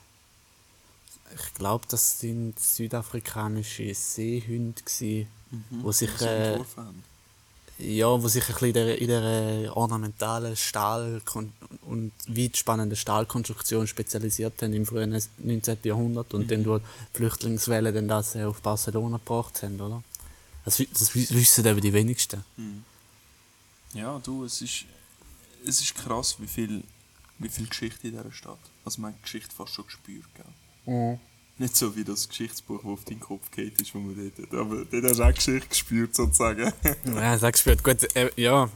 ich 1.34 1.54
glaube, 1.54 1.84
das 1.88 2.20
sind 2.20 2.58
südafrikanische 2.58 3.94
Seehunde 3.94 4.82
gewesen, 4.82 5.28
wo 5.70 5.92
sich, 5.92 6.10
äh. 6.22 6.58
Ja, 7.78 8.06
wo 8.22 8.26
sich 8.28 8.42
ein 8.48 8.52
bisschen 8.54 8.68
in 8.68 8.74
der, 8.74 8.98
in 9.00 9.06
der 9.08 9.76
ornamentalen 9.76 10.56
Stahl- 10.56 11.22
und 11.82 12.12
weit 12.26 12.56
spannenden 12.56 12.96
Stahlkonstruktion 12.96 13.86
spezialisiert 13.86 14.60
haben 14.62 14.72
im 14.72 14.84
frühen 14.86 15.16
19. 15.38 15.78
Jahrhundert 15.84 16.34
und 16.34 16.50
dann 16.50 16.64
durch 16.64 16.82
die 16.82 17.16
Flüchtlingswelle 17.18 17.92
dann 17.92 18.08
das 18.08 18.34
auf 18.36 18.60
Barcelona 18.62 19.18
gebracht 19.18 19.62
haben, 19.62 19.80
oder? 19.80 20.02
Das, 20.64 20.76
das 20.92 21.14
wi- 21.14 21.28
wissen 21.30 21.64
eben 21.64 21.80
die 21.80 21.92
wenigsten. 21.92 22.44
Ja, 23.94 24.18
du, 24.18 24.44
es 24.44 24.60
ist, 24.60 24.84
es 25.66 25.80
ist 25.80 25.94
krass, 25.94 26.36
wie 26.40 26.46
viel, 26.48 26.82
wie 27.38 27.48
viel 27.48 27.66
Geschichte 27.68 28.08
in 28.08 28.16
dieser 28.16 28.32
Stadt. 28.32 28.58
Also 28.84 29.00
man 29.00 29.12
hat 29.12 29.18
die 29.20 29.22
Geschichte 29.22 29.54
fast 29.54 29.72
schon 29.74 29.86
gespürt, 29.86 30.26
gell? 30.34 31.14
Nicht 31.58 31.76
so 31.76 31.94
wie 31.96 32.04
das 32.04 32.28
Geschichtsbuch, 32.28 32.82
das 32.82 32.86
auf 32.92 33.04
deinen 33.04 33.20
Kopf 33.20 33.50
geht 33.50 33.80
ist, 33.80 33.92
wo 33.94 33.98
man 33.98 34.14
dort 34.16 34.46
hat. 34.52 34.58
Aber 34.58 34.84
dort 34.84 35.04
hast 35.04 35.18
du 35.18 35.22
auch 35.24 35.34
Geschichte 35.34 35.68
gespürt, 35.68 36.14
sozusagen. 36.14 36.72
Ja, 37.04 37.36
sag 37.38 37.52
gespielt. 37.54 37.82
Gut, 37.82 38.14
äh, 38.16 38.30
ja. 38.36 38.68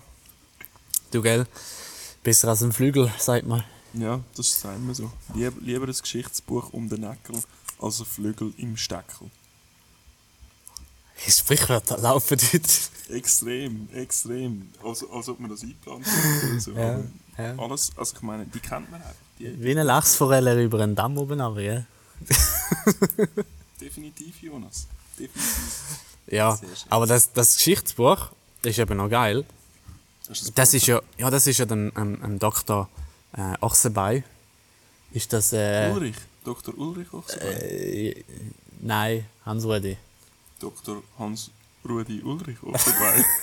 Du, 1.12 1.22
gell? 1.22 1.46
Besser 2.24 2.48
als 2.48 2.62
ein 2.62 2.72
Flügel, 2.72 3.10
sagt 3.18 3.46
man. 3.46 3.62
ja, 3.94 4.20
das 4.36 4.60
sagen 4.60 4.86
wir 4.86 4.94
so. 4.94 5.10
Lieber, 5.34 5.60
lieber 5.60 5.86
ein 5.86 5.92
Geschichtsbuch 5.94 6.72
um 6.72 6.88
den 6.88 7.00
Neckel 7.02 7.36
als 7.80 8.00
ein 8.00 8.06
Flügel 8.06 8.52
im 8.56 8.76
Steckel. 8.76 9.30
Die 11.26 11.30
Sprichwörter 11.30 11.98
laufen 11.98 12.38
dort. 12.52 12.90
Extrem, 13.10 13.88
extrem. 13.92 14.68
Als, 14.82 15.04
als 15.08 15.28
ob 15.28 15.38
man 15.38 15.50
das 15.50 15.62
eingeplant 15.62 16.04
hat. 16.06 16.44
oder 16.50 16.60
so. 16.60 16.72
Ja, 16.76 16.94
Aber 16.94 17.04
ja. 17.38 17.58
Alles, 17.58 17.92
also 17.96 18.16
ich 18.16 18.22
meine, 18.22 18.44
die 18.46 18.58
kennt 18.60 18.90
man 18.90 19.00
einfach. 19.00 19.14
Die, 19.38 19.62
Wie 19.62 19.70
eine 19.70 19.84
Lachsforelle 19.84 20.62
über 20.62 20.80
einen 20.80 20.94
Damm 20.96 21.16
oben 21.18 21.40
runter, 21.40 21.60
ja? 21.60 21.84
Definitiv, 23.80 24.42
Jonas. 24.42 24.86
Definitiv. 25.18 25.98
Ja, 26.28 26.58
aber 26.88 27.06
das, 27.06 27.32
das 27.32 27.56
Geschichtsbuch 27.56 28.30
das 28.62 28.70
ist 28.70 28.78
eben 28.78 28.96
noch 28.96 29.08
geil. 29.08 29.44
Hast 30.28 30.46
du 30.48 30.52
Das 30.54 30.72
ist 30.72 30.86
ja, 30.86 31.02
ja, 31.18 31.30
das 31.30 31.46
ist 31.48 31.58
ja 31.58 31.66
dann 31.66 31.94
ein, 31.96 32.22
ein 32.22 32.38
Dr. 32.38 32.88
Äh, 33.36 33.54
Ochsenbein. 33.60 34.22
Ist 35.10 35.32
das, 35.32 35.52
äh, 35.52 35.90
Ulrich, 35.92 36.16
Dr. 36.44 36.78
Ulrich 36.78 37.12
Ochsenbein. 37.12 37.60
äh, 37.60 38.24
nein, 38.80 39.26
Hans-Rudi. 39.44 39.96
Dr. 40.60 41.02
Hans-Rudi 41.18 42.22
Ulrich 42.22 42.62
Ochsenbein. 42.62 43.24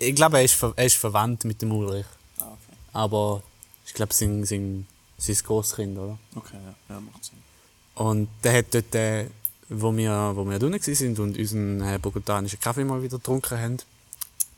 Ich 0.00 0.14
glaube, 0.14 0.38
er 0.38 0.44
ist, 0.44 0.62
er 0.62 0.84
ist 0.86 0.96
verwandt 0.96 1.44
mit 1.44 1.60
dem 1.60 1.70
Ulrich. 1.70 2.06
ah, 2.38 2.44
okay. 2.44 2.76
Aber 2.94 3.42
ich 3.84 3.92
glaube, 3.92 4.14
sein, 4.14 4.44
sein, 4.46 4.86
sein 5.24 5.36
Großkind, 5.46 5.98
oder? 5.98 6.18
Okay, 6.36 6.56
ja, 6.88 6.94
ja 6.94 7.00
macht 7.00 7.24
Sinn. 7.24 7.38
Und 7.94 8.28
der 8.42 8.58
hat 8.58 8.66
dort, 8.74 8.94
äh, 8.94 9.26
wo 9.68 9.96
wir, 9.96 10.32
wo 10.34 10.44
wir 10.44 10.58
drinnen 10.58 10.80
waren 10.80 11.16
und 11.18 11.38
unseren 11.38 11.80
äh, 11.80 11.98
bogotanischen 12.00 12.60
Kaffee 12.60 12.84
mal 12.84 13.02
wieder 13.02 13.18
getrunken 13.18 13.58
haben, 13.58 13.76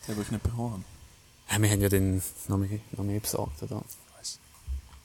Den 0.08 0.16
will 0.16 0.22
ich 0.24 0.30
nicht 0.30 0.42
bekommen. 0.42 0.84
ja, 1.50 1.60
wir 1.62 1.70
haben 1.70 1.80
ja 1.80 1.88
dann 1.88 2.22
noch 2.48 2.56
mehr, 2.58 2.78
noch 2.96 3.04
mehr 3.04 3.20
besorgt, 3.20 3.62
oder? 3.62 3.82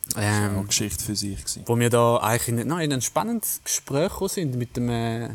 Das 0.05 0.15
war 0.15 0.23
auch 0.23 0.27
Ähm, 0.49 0.57
eine 0.57 0.63
Geschichte 0.67 1.03
für 1.03 1.15
sich. 1.15 1.37
Gewesen. 1.37 1.63
wo 1.67 1.77
wir 1.77 1.89
da 1.89 2.17
eigentlich 2.17 2.59
in, 2.61 2.67
nein, 2.67 2.85
in 2.85 2.93
ein 2.93 3.01
spannendes 3.01 3.61
Gespräch 3.63 4.11
sind 4.29 4.55
mit 4.55 4.75
dem 4.75 4.89
äh, 4.89 5.29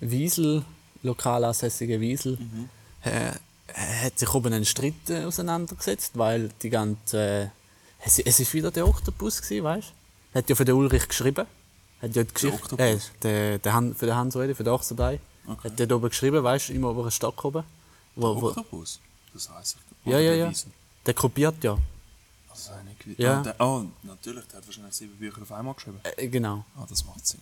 Wiesel, 0.00 0.64
lokal 1.02 1.44
ansässigen 1.44 2.00
Wiesel. 2.00 2.38
Äh, 3.04 3.32
er 3.72 4.02
hat 4.04 4.18
sich 4.18 4.32
oben 4.34 4.52
einen 4.52 4.64
Streit 4.66 4.94
äh, 5.10 5.24
auseinandergesetzt, 5.24 6.12
weil 6.18 6.50
die 6.62 6.70
ganze. 6.70 7.52
Es, 8.02 8.18
ist 8.18 8.54
wieder 8.54 8.70
der 8.70 8.86
Oktopus, 8.86 9.42
gewesen, 9.42 9.64
weißt 9.64 9.92
du? 10.32 10.38
Hat 10.38 10.48
ja 10.48 10.54
für 10.54 10.64
den 10.64 10.74
Ulrich 10.74 11.06
geschrieben. 11.08 11.46
Hat 12.00 12.16
ja 12.16 12.24
die 12.24 12.32
Geschichte, 12.32 12.56
Oktopus? 12.56 12.80
äh, 12.84 12.98
der, 13.22 13.58
der 13.58 13.74
Han, 13.74 13.94
für 13.94 14.06
den 14.06 14.14
Hans 14.14 14.36
Rede, 14.36 14.54
für 14.54 14.64
den 14.64 14.72
Ochsenbein. 14.72 15.20
Okay. 15.46 15.68
Hat 15.68 15.80
dort 15.80 15.92
oben 15.92 16.08
geschrieben, 16.08 16.42
weißt 16.42 16.68
du, 16.68 16.72
im 16.74 16.84
oberen 16.84 17.10
Stock 17.10 17.44
oben. 17.44 17.64
Wo, 18.16 18.40
wo, 18.40 18.48
Oktopus? 18.48 19.00
Das 19.32 19.50
heisst 19.50 19.76
ich. 20.04 20.12
ja, 20.12 20.18
ja, 20.18 20.30
der 20.30 20.38
ja. 20.38 20.52
Der 21.06 21.14
kopiert 21.14 21.62
ja. 21.62 21.72
Also, 21.72 21.82
das 22.48 22.70
habe 22.70 22.80
ich 22.80 22.88
nicht 22.88 23.00
gewusst. 23.00 23.20
Ja. 23.20 23.40
Ah, 23.40 23.42
der, 23.42 23.60
oh, 23.60 23.84
natürlich, 24.02 24.44
der 24.46 24.58
hat 24.58 24.66
wahrscheinlich 24.66 24.94
sieben 24.94 25.16
Bücher 25.16 25.42
auf 25.42 25.52
einmal 25.52 25.74
geschrieben. 25.74 26.00
Äh, 26.02 26.28
genau. 26.28 26.64
Ah, 26.76 26.86
das 26.88 27.04
macht 27.04 27.26
Sinn. 27.26 27.40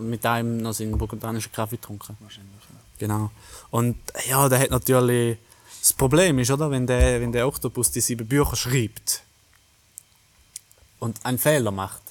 Mit 0.00 0.24
einem 0.24 0.58
noch 0.58 0.72
seinen 0.72 0.96
bogotanischen 0.96 1.52
Kaffee 1.52 1.76
getrunken. 1.76 2.16
Wahrscheinlich. 2.20 2.52
Ja. 2.70 2.76
Genau. 2.98 3.30
Und 3.70 3.96
ja, 4.28 4.48
der 4.48 4.60
hat 4.60 4.70
natürlich. 4.70 5.38
Das 5.80 5.92
Problem 5.92 6.38
ist, 6.38 6.50
oder, 6.50 6.70
wenn 6.70 6.86
der, 6.86 7.20
wenn 7.20 7.32
der 7.32 7.46
Oktopus 7.46 7.90
die 7.90 8.00
sieben 8.00 8.26
Bücher 8.26 8.56
schreibt 8.56 9.22
und 11.04 11.24
einen 11.24 11.38
Fehler 11.38 11.70
macht, 11.70 12.02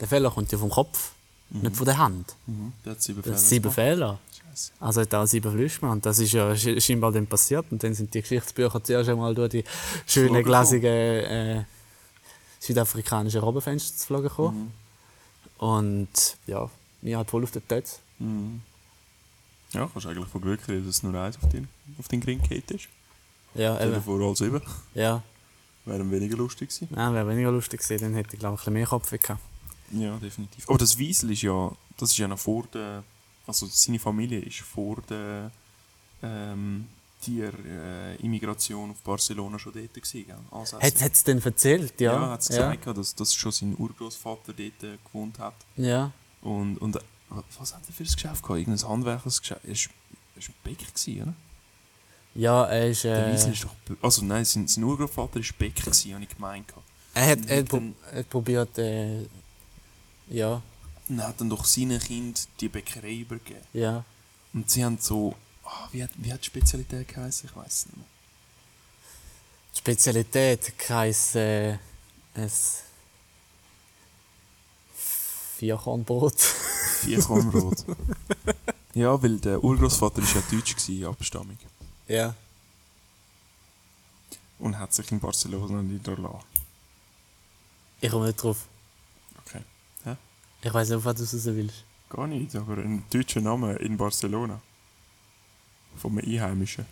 der 0.00 0.08
Fehler 0.08 0.30
kommt 0.30 0.50
ja 0.52 0.58
vom 0.58 0.70
Kopf, 0.70 1.12
nicht 1.50 1.76
von 1.76 1.86
der 1.86 1.98
Hand. 1.98 2.34
Mhm. 2.46 2.72
Der 2.84 2.92
hat 2.92 3.02
sieben 3.02 3.22
Fälle 3.22 3.38
sieben. 3.38 3.70
Fehler. 3.70 4.18
Scheiße. 4.50 4.72
Also 4.80 5.00
hat 5.02 5.12
er 5.12 5.26
sieben 5.26 5.52
Flüsse 5.52 5.86
Und 5.86 6.04
das 6.06 6.18
ist 6.18 6.32
ja 6.32 6.50
sch- 6.52 6.80
scheinbar 6.80 7.12
dann 7.12 7.26
passiert. 7.26 7.66
Und 7.70 7.82
dann 7.82 7.94
sind 7.94 8.12
die 8.14 8.20
Geschichtsbücher 8.22 8.82
zuerst 8.82 9.08
einmal 9.10 9.34
durch 9.34 9.50
die 9.50 9.64
schönen, 10.06 10.42
glasigen 10.42 10.86
äh, 10.86 11.64
südafrikanischen 12.58 13.40
Robbenfenster 13.40 13.96
zu 13.98 14.06
fliegen 14.06 14.22
gekommen. 14.24 14.72
Und 15.58 16.08
ja, 16.46 16.68
mir 17.02 17.18
hat 17.18 17.30
voll 17.30 17.44
auf 17.44 17.50
den 17.50 17.66
Tötz. 17.68 17.98
Mhm. 18.18 18.62
Ja, 19.72 19.88
kannst 19.92 20.06
eigentlich 20.06 20.28
von 20.28 20.40
Glück 20.40 20.66
reden, 20.68 20.86
dass 20.86 21.02
nur 21.02 21.14
eins 21.20 21.36
auf 21.42 21.48
den, 21.50 21.68
auf 21.98 22.08
den 22.08 22.22
Ring 22.22 22.40
geht 22.42 22.70
ist. 22.70 22.88
Ja, 23.54 23.80
eben. 23.80 24.02
vor, 24.02 24.20
all 24.20 24.34
sieben. 24.36 24.60
Ja, 24.94 25.22
Wäre 25.84 26.10
weniger 26.10 26.36
lustig 26.36 26.68
gewesen. 26.68 26.88
Nein, 26.90 27.14
wäre 27.14 27.28
weniger 27.28 27.50
lustig 27.50 27.80
gewesen, 27.80 28.02
dann 28.02 28.14
hätte 28.14 28.34
ich 28.34 28.38
glaube 28.40 28.54
ich 28.54 28.60
ein 28.60 28.64
bisschen 28.64 28.72
mehr 28.74 28.86
Kopf 28.86 29.10
gehabt. 29.10 29.40
Ja, 29.90 30.16
definitiv. 30.16 30.68
Aber 30.68 30.78
das 30.78 30.96
Wiesel 30.96 31.30
ist 31.32 31.42
ja, 31.42 31.70
das 31.98 32.10
ist 32.10 32.18
ja 32.18 32.28
noch 32.28 32.38
vor 32.38 32.64
der, 32.72 33.02
also 33.46 33.66
seine 33.66 33.98
Familie 33.98 34.40
ist 34.40 34.60
vor 34.60 35.02
der 35.08 35.50
ähm, 36.22 36.86
Tier-Immigration 37.20 38.90
auf 38.90 39.02
Barcelona 39.02 39.58
schon 39.58 39.72
dort 39.72 39.94
gewesen, 39.94 40.26
gell? 40.26 40.38
Ansässig. 40.50 41.02
Hat 41.02 41.12
es 41.12 41.24
denn 41.24 41.42
erzählt? 41.42 42.00
Ja. 42.00 42.14
ja, 42.14 42.30
hat 42.30 42.40
es 42.40 42.48
ja. 42.48 42.74
gesagt, 42.74 42.98
dass, 42.98 43.14
dass 43.14 43.34
schon 43.34 43.52
sein 43.52 43.76
Urgroßvater 43.78 44.52
dort 44.52 44.82
äh, 44.82 44.98
gewohnt 45.04 45.38
hat. 45.38 45.54
Ja. 45.76 46.12
Und, 46.40 46.78
und 46.78 46.96
äh, 46.96 47.00
was 47.58 47.74
hat 47.74 47.82
er 47.86 47.92
für 47.92 48.02
ein 48.02 48.12
Geschäft 48.12 48.42
gehabt? 48.42 48.60
Irgendein 48.60 48.88
Handwerkersgeschäft? 48.88 49.64
Er 49.64 49.70
war 49.70 49.92
war 50.36 50.54
Bäcker, 50.64 51.22
oder? 51.22 51.34
Ja, 52.34 52.64
er 52.64 52.88
ist. 52.90 53.04
Der 53.04 53.28
Äh, 53.28 53.32
Wiesel 53.32 53.52
ist 53.52 53.64
doch... 53.64 53.74
Also 54.00 54.24
nein, 54.24 54.44
sein, 54.44 54.66
sein 54.66 54.84
Urgroßvater 54.84 55.36
war 55.40 55.46
Bäcker, 55.58 55.82
gewesen, 55.90 56.14
habe 56.14 56.24
ich 56.24 56.30
gemeint. 56.30 56.72
er 57.14 57.26
hat, 57.30 57.38
er 57.46 57.58
hat, 57.58 57.68
pro, 57.68 57.76
Dann- 57.76 57.94
er 58.10 58.18
hat 58.20 58.30
probiert. 58.30 58.78
Äh, 58.78 59.26
ja, 60.28 60.62
Und 61.08 61.18
er 61.18 61.28
hat 61.28 61.40
dann 61.40 61.50
doch 61.50 61.64
seinen 61.64 62.00
Kind 62.00 62.48
die 62.60 62.68
Bäckerei 62.68 63.14
übergeben. 63.16 63.60
ja. 63.72 64.04
Und 64.54 64.68
sie 64.70 64.84
haben 64.84 64.98
so... 65.00 65.34
ah, 65.64 65.88
wie, 65.92 66.02
hat, 66.02 66.10
wie 66.16 66.30
hat 66.32 66.40
die 66.42 66.46
Spezialität 66.46 67.08
geheißen? 67.08 67.48
Ich 67.50 67.56
weiß 67.56 67.86
nicht 67.86 67.96
mehr. 67.96 68.06
Die 69.74 69.78
Spezialität 69.78 70.72
heisst 70.90 71.36
äh, 71.36 71.78
ein 72.34 72.50
Vierkornbrot. 75.56 76.40
Vierkornbrot. 77.00 77.84
Ja, 78.94 79.22
weil 79.22 79.38
der 79.38 79.64
Urgroßvater 79.64 80.20
ist 80.20 80.34
ja 80.34 80.42
deutsch 80.50 80.76
gewesen, 80.76 81.06
Abstammung. 81.06 81.56
Ja. 82.08 82.34
Und 84.58 84.78
hat 84.78 84.92
sich 84.92 85.10
in 85.10 85.20
Barcelona 85.20 85.82
niedergelassen. 85.82 86.40
Ich 88.00 88.10
komme 88.10 88.26
nicht 88.26 88.42
drauf. 88.42 88.66
Okay. 89.44 89.62
Hä? 90.04 90.16
Ich 90.62 90.72
weiß 90.72 90.90
nicht, 90.90 91.04
was 91.04 91.16
du 91.16 91.22
raus 91.22 91.44
willst. 91.46 91.84
Gar 92.10 92.26
nicht, 92.26 92.54
aber 92.56 92.78
ein 92.78 93.04
deutscher 93.10 93.40
Name 93.40 93.74
in 93.76 93.96
Barcelona. 93.96 94.60
Von 95.96 96.18
einem 96.18 96.28
Einheimischen. 96.28 96.86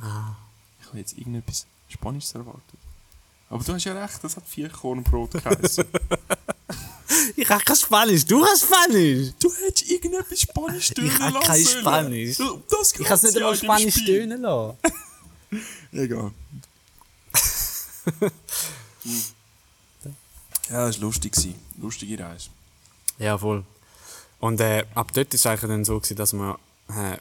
Ah. 0.00 0.36
Ich 0.80 0.86
habe 0.86 0.98
jetzt 0.98 1.18
irgendetwas 1.18 1.66
Spanisches 1.88 2.34
erwartet. 2.34 2.78
Aber 3.50 3.64
du 3.64 3.72
hast 3.72 3.84
ja 3.84 4.00
recht, 4.00 4.22
das 4.22 4.36
hat 4.36 4.46
vier 4.46 4.68
Kornbrot 4.68 5.32
geheißen. 5.32 5.84
Ich 7.40 7.48
habe 7.48 7.62
kein 7.62 7.76
Spanisch, 7.76 8.26
du 8.26 8.44
hast 8.44 8.64
Spanisch! 8.64 9.28
du 9.38 9.52
hättest 9.54 9.88
irgendetwas 9.88 10.40
Spanisch 10.40 10.88
tönen 10.88 11.06
Ich 11.06 11.18
habe 11.20 11.34
lassen 11.34 11.46
kein. 11.46 11.64
Spanisch. 11.64 12.36
Das 12.36 12.92
Ich 12.92 13.06
kann 13.06 13.14
es 13.14 13.22
nicht 13.22 13.36
einmal 13.36 13.54
Spanisch 13.54 14.04
tönen 14.04 14.42
lassen. 14.42 14.76
Egal. 15.92 16.32
Ja, 20.70 20.86
das 20.86 20.96
war 20.96 21.06
lustig. 21.06 21.32
Lustige 21.78 22.18
Reise. 22.18 22.50
Ja, 23.18 23.38
voll. 23.38 23.64
Und 24.38 24.60
äh, 24.60 24.84
ab 24.94 25.12
dort 25.14 25.28
war 25.28 25.34
es 25.34 25.46
eigentlich 25.46 25.70
dann 25.70 25.84
so, 25.86 25.98
gewesen, 25.98 26.16
dass 26.16 26.34
wir 26.34 26.58
äh, 26.90 27.16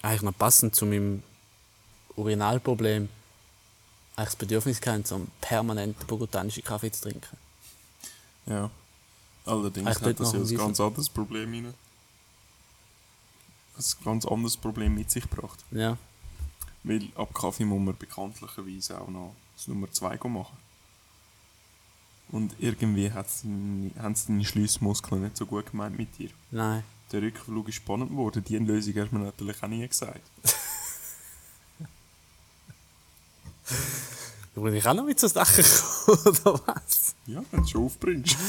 eigentlich 0.00 0.22
noch 0.22 0.38
passend 0.38 0.74
zu 0.74 0.86
meinem 0.86 1.22
Urinalproblem 2.16 3.10
eigentlich 4.16 4.24
das 4.26 4.36
Bedürfnis 4.36 4.80
so 5.04 5.16
einen 5.16 5.30
permanenten 5.42 6.06
bogotanischen 6.06 6.64
Kaffee 6.64 6.90
zu 6.90 7.02
trinken. 7.02 7.36
Ja. 8.46 8.70
Allerdings 9.44 9.86
Eigentlich 9.86 10.08
hat 10.08 10.20
das 10.20 10.32
ja 10.32 10.40
ein 10.40 10.56
ganz 10.56 10.80
anderes 10.80 11.08
Problem 11.08 11.52
rein. 11.52 11.74
Ein 13.76 14.04
ganz 14.04 14.26
anderes 14.26 14.56
Problem 14.56 14.94
mit 14.94 15.10
sich 15.10 15.28
gebracht. 15.28 15.64
Ja. 15.70 15.98
Weil 16.82 17.08
ab 17.14 17.34
Kaffee 17.34 17.64
muss 17.64 17.80
man 17.80 17.96
bekanntlicherweise 17.96 19.00
auch 19.00 19.08
noch 19.08 19.34
das 19.56 19.68
Nummer 19.68 19.90
2 19.90 20.18
machen. 20.28 20.56
Und 22.28 22.54
irgendwie 22.58 23.12
haben 23.12 23.92
es 24.12 24.26
deine 24.26 24.44
Schließmuskeln 24.44 25.22
nicht 25.22 25.36
so 25.36 25.46
gut 25.46 25.70
gemeint 25.70 25.96
mit 25.96 26.18
dir. 26.18 26.30
Nein. 26.50 26.82
Der 27.12 27.22
Rückflug 27.22 27.68
ist 27.68 27.76
spannend 27.76 28.10
geworden. 28.10 28.42
Die 28.42 28.58
Lösung 28.58 28.94
hast 28.96 29.12
du 29.12 29.16
mir 29.16 29.24
natürlich 29.26 29.62
auch 29.62 29.68
nie 29.68 29.86
gesagt. 29.86 30.22
Da 34.56 34.62
bin 34.62 34.74
ich 34.74 34.86
auch 34.86 34.94
noch 34.94 35.04
mit 35.04 35.20
so 35.20 35.28
Sachen 35.28 35.62
gekommen, 35.62 36.38
oder 36.44 36.60
was? 36.66 37.05
Ja, 37.26 37.42
wenn 37.50 37.62
du 37.62 37.68
schon 37.68 37.84
aufbringst. 37.84 38.36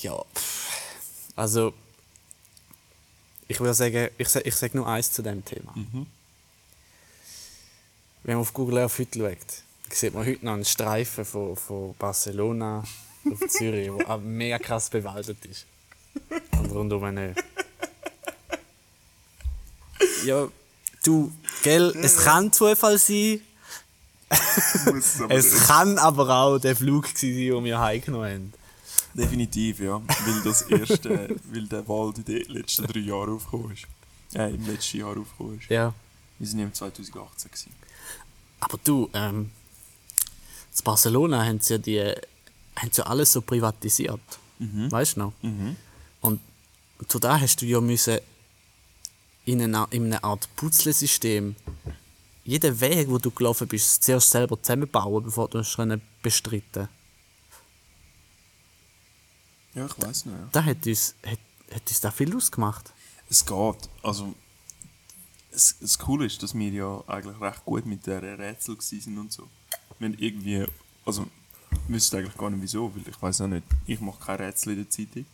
Ja, 0.00 0.24
also 1.34 1.74
ich 3.48 3.58
würde 3.58 3.74
sagen, 3.74 4.10
ich, 4.16 4.28
sa- 4.28 4.42
ich 4.44 4.54
sage 4.54 4.76
nur 4.76 4.86
eins 4.86 5.10
zu 5.10 5.22
dem 5.22 5.44
Thema. 5.44 5.72
Mhm. 5.74 6.06
Wenn 8.22 8.34
man 8.36 8.42
auf 8.42 8.52
Google 8.52 8.78
Earth 8.78 8.96
heute 9.00 9.18
schaut, 9.18 9.62
sieht 9.92 10.14
man 10.14 10.24
heute 10.24 10.44
noch 10.44 10.52
einen 10.52 10.64
Streifen 10.64 11.24
von, 11.24 11.56
von 11.56 11.96
Barcelona 11.98 12.84
auf 13.28 13.48
Zürich, 13.48 13.90
der 13.96 14.08
auch 14.08 14.20
mega 14.20 14.60
krass 14.60 14.88
bewaldet 14.88 15.44
ist. 15.46 15.66
Und 16.52 16.70
rundum 16.70 17.12
nicht. 17.14 17.42
Ja, 20.26 20.48
du, 21.02 21.32
gell, 21.64 21.92
es 22.02 22.18
kann 22.18 22.52
Zufall 22.52 22.98
sein, 22.98 23.40
es 25.28 25.66
kann 25.66 25.98
aber 25.98 26.28
auch 26.28 26.58
der 26.58 26.76
Flug 26.76 27.06
sein, 27.14 27.34
den 27.34 27.64
wir 27.64 27.78
heimgenommen 27.78 28.30
haben. 28.30 28.52
Definitiv, 29.14 29.80
ja. 29.80 30.00
Weil 30.06 30.42
das 30.44 30.62
erste, 30.62 31.34
weil 31.50 31.66
der 31.66 31.88
Wald 31.88 32.18
in 32.18 32.24
den 32.24 32.44
letzten 32.48 32.86
drei 32.86 33.00
Jahren 33.00 33.34
aufgekommen 33.34 33.72
ist. 33.72 33.86
Äh, 34.34 34.54
im 34.54 34.66
letzten 34.66 34.98
Jahr 34.98 35.16
aufgekommen 35.16 35.58
ist. 35.58 35.70
Ja. 35.70 35.94
Wir 36.38 36.46
sind 36.46 36.58
ja 36.58 36.66
im 36.66 36.74
2018 36.74 37.50
gewesen. 37.50 37.72
Aber 38.60 38.78
du, 38.84 39.08
ähm, 39.14 39.50
in 40.76 40.84
Barcelona 40.84 41.44
haben 41.44 41.60
sie 41.60 41.74
ja 41.74 41.78
die, 41.78 42.00
haben 42.76 42.92
sie 42.92 43.00
ja 43.00 43.06
alles 43.06 43.32
so 43.32 43.40
privatisiert. 43.40 44.20
Weißt 44.58 45.16
du 45.16 45.20
noch? 45.20 45.32
Mhm. 45.42 45.76
Und 46.20 46.40
zu 47.06 47.18
da 47.18 47.40
hast 47.40 47.62
du 47.62 47.66
ja 47.66 47.80
müssen 47.80 48.18
in 49.44 49.62
einer, 49.62 49.86
in 49.90 50.06
einer 50.06 50.22
Art 50.24 50.48
Puzzlesystem 50.56 51.54
jeden 52.48 52.80
Weg, 52.80 53.10
wo 53.10 53.18
du 53.18 53.30
gelaufen 53.30 53.68
bist, 53.68 54.02
zuerst 54.02 54.30
selber 54.30 54.60
zusammenbauen, 54.62 55.22
bevor 55.22 55.48
du 55.50 55.58
es 55.58 55.76
können 55.76 56.00
bestreiten. 56.22 56.88
Ja, 59.74 59.84
ich 59.84 60.02
weiß 60.02 60.24
nicht. 60.24 60.34
Ja. 60.34 60.48
Da 60.50 60.64
hat 60.64 60.86
uns, 60.86 61.14
hat, 61.26 61.38
hat 61.74 61.82
uns 61.86 62.00
da 62.00 62.10
viel 62.10 62.34
ausgemacht. 62.34 62.90
Es 63.28 63.44
geht. 63.44 63.90
Also, 64.02 64.34
es, 65.52 65.76
das 65.78 65.98
Coole 65.98 66.24
ist, 66.24 66.42
dass 66.42 66.54
wir 66.54 66.70
ja 66.70 67.04
eigentlich 67.06 67.38
recht 67.38 67.64
gut 67.66 67.84
mit 67.84 68.06
der 68.06 68.22
Rätsel 68.22 68.78
waren 68.78 69.18
und 69.18 69.30
so. 69.30 69.46
Wir 69.98 70.08
haben 70.08 70.16
irgendwie, 70.18 70.64
also, 71.04 71.26
ich 71.70 71.92
wüsste 71.92 72.16
eigentlich 72.16 72.38
gar 72.38 72.48
nicht 72.48 72.62
wieso, 72.62 72.90
weil 72.94 73.06
ich 73.06 73.20
weiß 73.22 73.42
auch 73.42 73.48
nicht, 73.48 73.64
ich 73.86 74.00
mache 74.00 74.24
kein 74.24 74.36
Rätsel 74.36 74.72
in 74.72 74.78
der 74.84 74.90
Zeitung. 74.90 75.26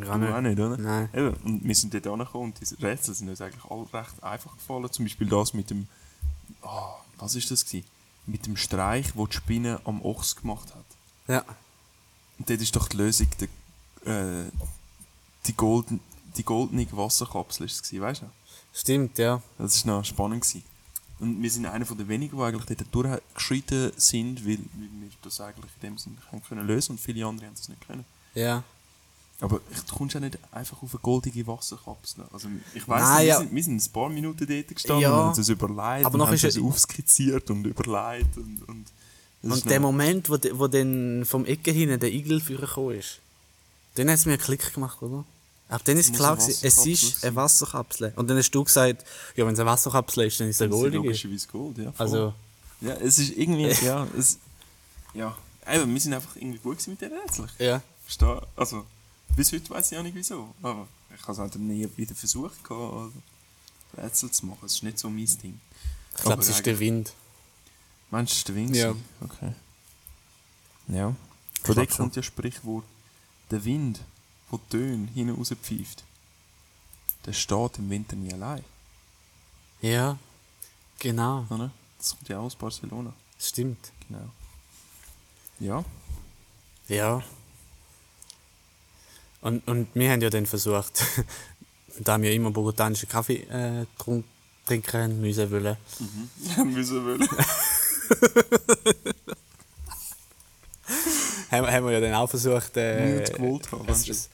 Ja, 0.00 0.16
Du 0.16 0.36
auch 0.36 0.40
nicht, 0.40 0.60
oder? 0.60 0.76
Nein. 0.76 1.08
Eben, 1.12 1.34
und 1.42 1.64
wir 1.64 1.74
sind 1.74 1.92
dort 1.92 2.06
angekommen 2.06 2.44
und 2.52 2.60
diese 2.60 2.80
Rätsel 2.80 3.14
sind 3.14 3.30
uns 3.30 3.40
eigentlich 3.40 3.64
alle 3.64 3.92
recht 3.92 4.22
einfach 4.22 4.54
gefallen. 4.54 4.92
Zum 4.92 5.04
Beispiel 5.04 5.26
das 5.26 5.52
mit 5.52 5.70
dem, 5.70 5.88
ah, 6.62 6.94
was 7.18 7.34
ist 7.34 7.50
das 7.50 7.64
gewesen? 7.64 7.86
Mit 8.26 8.46
dem 8.46 8.56
Streich, 8.56 9.14
wo 9.14 9.26
die 9.26 9.36
Spinne 9.36 9.80
am 9.84 10.02
Ochs 10.02 10.36
gemacht 10.36 10.74
hat. 10.74 10.84
Ja. 11.28 11.44
Und 12.38 12.50
dort 12.50 12.60
ist 12.60 12.74
doch 12.74 12.88
die 12.88 12.96
Lösung 12.96 13.28
der, 13.40 14.44
äh, 14.44 14.50
die, 15.46 15.54
golden, 15.54 16.00
die 16.36 16.44
goldene 16.44 16.86
Wasserkapsel, 16.90 17.66
ist 17.66 17.74
es 17.74 17.82
gewesen, 17.82 18.02
weißt 18.02 18.22
du? 18.22 18.26
Stimmt, 18.72 19.18
ja. 19.18 19.40
Das 19.58 19.86
war 19.86 19.98
noch 19.98 20.04
spannend. 20.04 20.42
Gewesen. 20.42 20.64
Und 21.18 21.42
wir 21.42 21.50
sind 21.50 21.64
einer 21.66 21.86
von 21.86 21.96
den 21.96 22.08
wenigen, 22.08 22.36
die 22.36 22.42
eigentlich 22.42 22.76
dort 22.76 22.94
durchgeschritten 22.94 23.92
sind, 23.96 24.44
weil, 24.44 24.58
weil 24.58 24.90
wir 25.00 25.08
das 25.22 25.40
eigentlich 25.40 25.70
in 25.80 25.88
dem 25.88 25.98
Sinne 25.98 26.16
können 26.46 26.66
lösen 26.66 26.92
und 26.92 26.98
viele 26.98 27.24
andere 27.24 27.46
haben 27.46 27.54
es 27.54 27.68
nicht 27.68 27.86
können. 27.86 28.04
Ja. 28.34 28.62
Aber 29.40 29.60
du 29.88 29.94
kommst 29.94 30.14
ja 30.14 30.20
nicht 30.20 30.38
einfach 30.50 30.82
auf 30.82 30.92
eine 30.94 31.00
goldige 31.00 31.46
Wasserkapsel. 31.46 32.24
Also 32.32 32.48
ich 32.74 32.88
weiss 32.88 33.02
Nein, 33.02 33.16
nicht, 33.16 33.20
wir, 33.20 33.28
ja. 33.28 33.38
sind, 33.40 33.54
wir 33.54 33.64
sind 33.64 33.82
ein 33.86 33.92
paar 33.92 34.08
Minuten 34.08 34.46
dort 34.46 34.68
gestanden 34.68 35.02
Ja. 35.02 35.10
und 35.10 35.16
haben 35.26 35.36
das 35.36 35.48
überlegt 35.50 36.06
Aber 36.06 36.14
und 36.14 36.26
haben 36.26 36.34
ist 36.34 36.44
es 36.44 36.58
aufskizziert 36.58 37.50
und 37.50 37.66
überlegt. 37.66 38.36
Und, 38.38 38.62
und, 38.66 38.86
Und 39.42 39.68
der 39.70 39.80
Moment, 39.80 40.30
wo, 40.30 40.38
de- 40.38 40.58
wo 40.58 40.66
dann 40.68 41.24
vom 41.26 41.44
Ecke 41.44 41.70
hinten 41.70 42.00
der 42.00 42.10
Igel 42.12 42.40
vorgekommen 42.40 42.98
ist, 42.98 43.18
dann 43.96 44.08
hat 44.08 44.14
es 44.16 44.24
mir 44.26 44.32
einen 44.32 44.40
Klick 44.42 44.72
gemacht, 44.72 45.02
oder? 45.02 45.24
Aber 45.68 45.82
dann 45.84 45.96
ist 45.98 46.14
klar, 46.14 46.36
gewesen, 46.36 46.60
es 46.62 46.86
ist 46.86 47.24
eine 47.24 47.34
Wasserkapsel. 47.36 48.12
Und 48.16 48.30
dann 48.30 48.38
hast 48.38 48.50
du 48.52 48.62
gesagt, 48.64 49.04
ja, 49.34 49.44
wenn 49.46 49.52
es 49.54 49.58
eine 49.60 49.68
Wasserkapsel 49.68 50.26
ist, 50.28 50.38
dann 50.40 50.48
ist 50.48 50.60
es 50.60 50.70
goldige. 50.70 50.96
logischerweise 50.98 51.46
Gold, 51.48 51.78
ja. 51.78 51.92
voll. 51.92 52.06
Also, 52.06 52.34
Ja, 52.80 52.94
es 52.94 53.18
ist 53.18 53.36
irgendwie, 53.36 53.68
ja, 53.84 54.06
es, 54.16 54.38
ja, 55.12 55.36
eben, 55.70 55.92
wir 55.92 56.00
sind 56.00 56.14
einfach 56.14 56.36
irgendwie 56.36 56.58
gut 56.58 56.86
mit 56.86 57.00
den 57.00 57.12
Rätseln. 57.12 57.50
ja. 57.58 57.82
Verstehe? 58.04 58.40
Also, 58.54 58.84
bis 59.36 59.52
heute 59.52 59.70
weiß 59.70 59.92
ich 59.92 59.98
auch 59.98 60.02
nicht 60.02 60.14
wieso. 60.14 60.54
Aber 60.62 60.88
ich 61.14 61.22
habe 61.22 61.32
es 61.32 61.38
halt 61.38 61.56
nie 61.56 61.88
wieder 61.96 62.14
versucht, 62.14 62.64
gehabt, 62.64 62.94
also, 62.94 63.12
Rätsel 63.96 64.30
zu 64.30 64.46
machen. 64.46 64.64
Es 64.64 64.74
ist 64.76 64.82
nicht 64.82 64.98
so 64.98 65.08
mein 65.08 65.26
Ding. 65.26 65.60
Ich 66.16 66.22
glaube, 66.22 66.42
es 66.42 66.48
ist 66.48 66.66
der 66.66 66.78
Wind. 66.78 67.12
Meinst 68.10 68.32
du, 68.32 68.34
es 68.34 68.38
ist 68.38 68.48
der 68.48 68.54
Wind? 68.56 68.76
Ja. 68.76 68.94
Okay. 69.20 69.52
Ja. 70.88 71.14
Von 71.62 71.74
schon. 71.74 71.88
kommt 71.88 72.16
ja 72.16 72.22
Sprichwort, 72.22 72.84
der 73.50 73.64
Wind, 73.64 74.00
der 74.50 74.60
Töne 74.70 75.08
hinten 75.14 75.34
rauspfeift, 75.34 76.04
der 77.24 77.32
steht 77.32 77.78
im 77.78 77.90
Winter 77.90 78.16
nie 78.16 78.32
allein. 78.32 78.64
Ja, 79.82 80.18
genau. 80.98 81.44
Oder? 81.50 81.70
Das 81.98 82.10
kommt 82.10 82.28
ja 82.28 82.38
auch 82.38 82.44
aus 82.44 82.56
Barcelona. 82.56 83.12
Stimmt. 83.38 83.92
Genau. 84.08 84.30
Ja. 85.58 85.84
Ja. 86.88 87.22
Und, 89.46 89.66
und 89.68 89.86
wir 89.94 90.10
haben 90.10 90.20
ja 90.20 90.28
dann 90.30 90.44
versucht, 90.46 91.04
da 92.00 92.20
wir 92.20 92.32
immer 92.32 92.50
bogotanischen 92.50 93.08
Kaffee 93.08 93.42
äh, 93.48 93.86
trunk, 93.98 94.24
trinken 94.66 95.00
haben, 95.02 95.20
müssen 95.20 95.48
wollen, 95.52 95.76
Ja, 96.56 96.64
müssen 96.64 97.04
wollen. 97.04 97.28
haben, 101.50 101.66
haben 101.66 101.84
wir 101.86 101.92
ja 101.92 102.00
dann 102.00 102.14
auch 102.14 102.28
versucht, 102.28 102.76
äh, 102.76 103.20
Nicht 103.20 103.34
gewollt 103.34 103.70
haben, 103.72 103.88
es- 103.88 104.28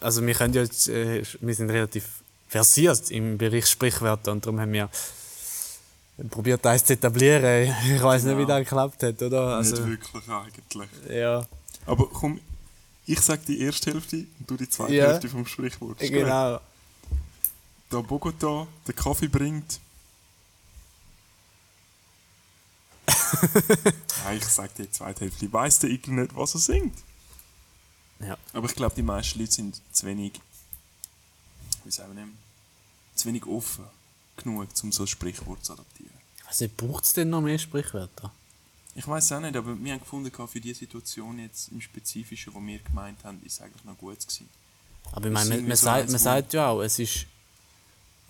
also 0.00 0.26
wir 0.26 0.34
können 0.34 0.52
ja 0.54 0.62
jetzt, 0.62 0.88
äh, 0.88 1.22
wir 1.40 1.54
sind 1.54 1.70
relativ 1.70 2.04
versiert 2.48 3.10
im 3.10 3.38
Bereich 3.38 3.66
Sprichwörter 3.66 4.32
und 4.32 4.44
darum 4.44 4.58
haben 4.60 4.72
wir 4.72 4.88
probiert, 6.28 6.66
eins 6.66 6.84
zu 6.84 6.94
etablieren. 6.94 7.72
Ich 7.94 8.02
weiß 8.02 8.24
nicht, 8.24 8.36
wie 8.36 8.42
Genau. 8.42 8.48
das 8.58 8.58
geklappt 8.64 9.02
hat, 9.04 9.22
oder? 9.22 9.42
Also, 9.56 9.76
nicht 9.86 10.00
wirklich 10.02 10.28
eigentlich. 10.28 10.88
ja, 11.08 11.46
Aber 11.86 12.08
komm, 12.08 12.40
ich 13.12 13.20
sag 13.20 13.44
die 13.46 13.60
erste 13.60 13.92
Hälfte 13.92 14.26
und 14.38 14.50
du 14.50 14.56
die 14.56 14.68
zweite 14.68 14.94
Ja. 14.94 15.06
Hälfte 15.08 15.28
vom 15.28 15.46
Sprichwort. 15.46 16.00
Ist 16.00 16.10
gut? 16.10 16.18
genau. 16.20 16.60
Da 17.90 18.00
Bogota 18.00 18.66
den 18.86 18.94
Kaffee 18.94 19.28
bringt. 19.28 19.80
ja, 24.24 24.32
ich 24.32 24.44
sag 24.44 24.74
dir 24.74 24.84
die 24.84 24.92
zweite 24.92 25.20
Hälfte. 25.24 25.52
Weiss 25.52 25.78
der 25.80 25.90
Igel 25.90 26.14
nicht, 26.14 26.36
was 26.36 26.54
er 26.54 26.60
singt? 26.60 26.96
Ja. 28.20 28.36
Aber 28.52 28.68
ich 28.68 28.74
glaube, 28.74 28.94
die 28.94 29.02
meisten 29.02 29.40
Leute 29.40 29.52
sind 29.52 29.80
zu 29.92 30.06
wenig, 30.06 30.40
wie 31.84 31.90
sagen 31.90 32.16
wir, 32.16 32.28
zu 33.14 33.28
wenig 33.28 33.44
offen 33.46 33.84
genug, 34.36 34.68
um 34.82 34.92
so 34.92 35.02
ein 35.04 35.06
Sprichwort 35.06 35.64
zu 35.64 35.72
adaptieren. 35.72 36.12
Also 36.46 36.68
braucht 36.76 37.04
es 37.04 37.12
denn 37.12 37.30
noch 37.30 37.40
mehr 37.40 37.58
Sprichwörter? 37.58 38.32
Ich 39.00 39.08
weiß 39.08 39.32
auch 39.32 39.40
nicht, 39.40 39.56
aber 39.56 39.82
wir 39.82 39.92
haben 39.94 40.00
gefunden, 40.00 40.30
für 40.46 40.60
die 40.60 40.74
Situation 40.74 41.38
jetzt 41.38 41.72
im 41.72 41.80
Spezifischen, 41.80 42.52
die 42.52 42.66
wir 42.66 42.78
gemeint 42.80 43.24
haben, 43.24 43.40
ist 43.46 43.54
es 43.54 43.60
eigentlich 43.62 43.82
noch 43.84 43.96
gut 43.96 44.18
gewesen. 44.20 44.46
Aber 45.12 45.26
ich 45.26 45.32
meine, 45.32 45.54
man, 45.56 45.68
man, 45.68 45.76
so 45.78 45.84
sagt, 45.86 46.04
man 46.10 46.14
wo- 46.20 46.22
sagt 46.22 46.52
ja 46.52 46.68
auch, 46.68 46.82
es 46.82 46.98
ist 46.98 47.24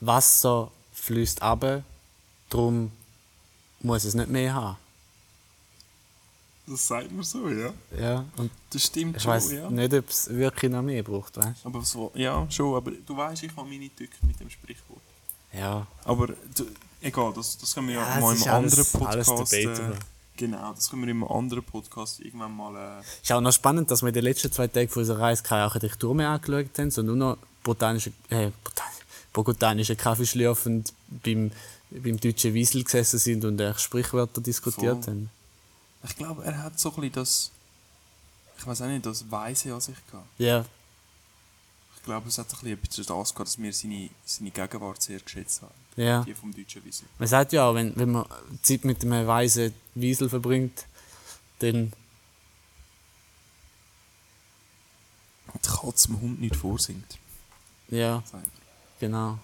Wasser 0.01 0.71
fließt 0.93 1.43
ab, 1.43 1.83
darum 2.49 2.93
muss 3.81 4.05
es 4.05 4.15
nicht 4.15 4.29
mehr 4.31 4.55
haben. 4.55 4.77
Das 6.69 6.87
sagt 6.87 7.11
man 7.11 7.25
so, 7.25 7.49
ja. 7.49 7.73
Ja, 7.99 8.25
und 8.37 8.53
Das 8.71 8.85
stimmt 8.85 9.17
ich 9.17 9.23
schon, 9.25 9.33
weiß 9.33 9.51
ja. 9.51 9.69
nicht, 9.71 9.93
ob 9.93 10.09
es 10.09 10.29
wirklich 10.31 10.71
noch 10.71 10.83
mehr 10.83 11.03
braucht, 11.03 11.37
weißt 11.37 11.67
Aber 11.67 11.83
so, 11.85 12.13
ja, 12.15 12.49
schon, 12.49 12.77
aber 12.77 12.93
du 12.93 13.17
weißt, 13.17 13.43
ich 13.43 13.57
habe 13.57 13.69
meine 13.69 13.91
Tücke 13.97 14.15
mit 14.25 14.39
dem 14.39 14.49
Sprichwort. 14.49 15.03
Ja. 15.53 15.85
Aber 16.05 16.29
du, 16.29 16.65
egal, 17.01 17.33
das, 17.35 17.59
das 17.59 17.75
können 17.75 17.89
wir 17.89 17.97
ja, 17.97 18.03
Ja, 18.15 18.21
mal 18.21 18.37
im 18.37 18.43
alles- 18.45 18.47
anderen 18.47 19.07
alles 19.09 19.27
Podcast. 19.27 19.53
debatable. 19.53 19.95
äh, 19.97 19.99
genau, 20.41 20.73
das 20.73 20.91
können 20.91 21.03
wir 21.03 21.11
im 21.11 21.23
anderen 21.23 21.63
Podcast 21.63 22.19
irgendwann 22.21 22.57
mal. 22.57 23.01
Äh, 23.01 23.23
Ist 23.23 23.31
auch 23.31 23.41
noch 23.41 23.53
spannend, 23.53 23.91
dass 23.91 24.03
wir 24.03 24.09
in 24.09 24.15
den 24.15 24.25
letzten 24.25 24.51
zwei 24.51 24.67
Tagen 24.67 24.89
von 24.89 25.01
unserer 25.03 25.21
Reise 25.21 25.43
keine 25.43 25.63
Architektur 25.63 26.15
mehr 26.15 26.31
angeschaut 26.31 26.79
haben, 26.79 26.91
sondern 26.91 27.19
nur 27.19 27.29
noch 27.31 27.39
botanische, 27.63 28.11
äh, 28.31 28.51
botan 28.65 28.87
botanische 29.33 29.95
Kaffee 29.95 30.27
schlürfend 30.27 30.93
beim, 31.09 31.53
beim 31.91 32.19
deutschen 32.19 32.53
Wiesel 32.53 32.83
gesessen 32.83 33.19
sind 33.21 33.45
und 33.45 33.61
echt 33.61 33.81
Sprichwörter 33.81 34.41
diskutiert 34.41 35.05
Voll. 35.05 35.15
haben. 35.15 35.31
ich 36.03 36.17
glaube, 36.17 36.43
er 36.45 36.65
hat 36.65 36.81
so 36.81 36.89
ein 36.89 36.95
bisschen 36.97 37.13
das. 37.13 37.51
Ich 38.59 38.67
weiß 38.67 38.83
auch 38.83 38.87
nicht, 38.87 39.07
das 39.07 39.31
Weise 39.31 39.73
an 39.73 39.81
sich 39.81 39.97
gehabt. 40.11 40.27
Ja, 40.39 40.65
Ich 41.97 42.03
glaube, 42.03 42.29
es 42.29 42.39
hat 42.39 42.47
ein 42.47 42.51
bisschen 42.51 42.73
etwas 42.73 43.07
das 43.07 43.35
gehabt, 43.35 43.49
dass 43.49 43.59
wir 43.59 43.73
seine, 43.73 44.11
seine 44.25 44.51
Gegenwart 44.51 45.01
sehr 45.01 45.21
geschätzt 45.21 45.63
haben. 45.63 45.71
Ja. 45.97 46.23
Die 46.25 46.35
vom 46.35 46.55
deutschen 46.55 46.85
Wiesel. 46.85 47.07
Man 47.19 47.29
sagt 47.29 47.53
ja 47.53 47.69
auch, 47.69 47.75
wenn, 47.75 47.95
wenn 47.97 48.11
man 48.13 48.25
Zeit 48.63 48.85
mit 48.85 49.03
einem 49.05 49.27
weisen 49.27 49.75
Wiesel 49.95 50.29
verbringt, 50.29 50.87
dann 51.61 51.93
Die 55.63 55.69
Katze 55.69 56.09
dem 56.09 56.21
Hund 56.21 56.41
nicht 56.41 56.57
vorsingt. 56.57 57.19
ja, 57.89 58.23
genau. 58.99 59.39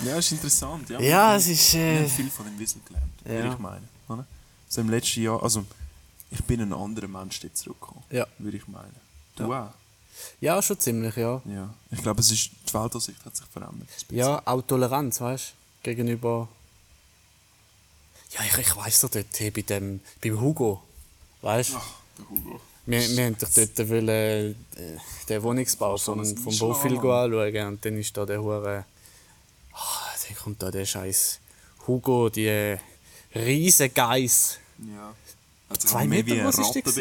Ja, 0.00 0.16
ist 0.18 0.32
interessant, 0.32 0.90
ja. 0.90 1.00
Ja, 1.00 1.36
es 1.36 1.46
ist, 1.46 1.74
äh, 1.74 2.00
haben 2.00 2.08
viel 2.08 2.28
von 2.30 2.46
dem 2.46 2.58
Wiesel 2.58 2.80
gelernt, 2.84 3.12
würde 3.24 3.46
Ja. 3.46 3.52
ich 3.52 3.58
meinen. 3.60 3.88
Oder? 4.08 4.26
Also 4.66 4.80
im 4.80 4.90
letzten 4.90 5.22
Jahr, 5.22 5.40
also 5.40 5.64
ich 6.32 6.42
bin 6.42 6.60
ein 6.60 6.72
anderer 6.72 7.06
Mensch 7.06 7.38
dort 7.40 7.56
zurückgekommen, 7.56 8.02
Ja. 8.10 8.26
würde 8.38 8.56
ich 8.56 8.66
meinen. 8.66 8.94
Du 9.36 9.52
auch? 9.54 9.72
Ja, 10.40 10.60
schon 10.62 10.78
ziemlich, 10.78 11.16
ja. 11.16 11.40
Ja. 11.46 11.74
Ich 11.90 12.02
glaube, 12.02 12.20
es 12.20 12.30
ist, 12.30 12.50
die 12.68 12.74
Weltansicht 12.74 13.24
hat 13.24 13.36
sich 13.36 13.46
verändert. 13.46 13.88
Ja, 14.10 14.42
auch 14.44 14.62
Toleranz, 14.62 15.20
weißt 15.20 15.52
du, 15.82 15.90
gegenüber. 15.90 16.48
Ja, 18.32 18.40
ich, 18.44 18.58
ich 18.58 18.76
weiss 18.76 19.00
doch 19.00 19.10
dort, 19.10 19.26
hey, 19.38 19.50
bei 19.50 19.62
dem, 19.62 20.00
beim 20.22 20.40
Hugo, 20.40 20.82
weißt 21.42 21.72
du, 21.74 21.76
Ach, 21.76 21.86
der 22.18 22.28
Hugo. 22.30 22.60
wir, 22.86 23.00
wir 23.16 23.24
haben 23.26 23.36
doch 23.38 23.48
dort 23.54 23.88
wollen, 23.88 24.08
äh, 24.08 24.54
den 25.28 25.42
Wohnungsbau 25.42 25.96
So 25.96 26.14
vom, 26.14 26.24
vom. 26.36 26.58
Bofil 26.58 26.96
anschauen 26.98 27.66
und 27.68 27.84
dann 27.84 27.98
ist 27.98 28.16
da 28.16 28.26
der 28.26 28.42
Hure. 28.42 28.84
Ah, 29.72 30.10
dann 30.26 30.36
kommt 30.36 30.62
da 30.62 30.70
der 30.70 30.84
scheiß 30.84 31.38
Hugo, 31.86 32.28
die 32.28 32.76
riesen 33.34 33.92
Geiss. 33.94 34.58
Ja. 34.78 35.14
Sich 35.70 35.90
Zwei 35.90 36.06
Meter 36.06 36.36
groß 36.36 36.58
ist 36.58 36.72
fragst. 36.72 36.98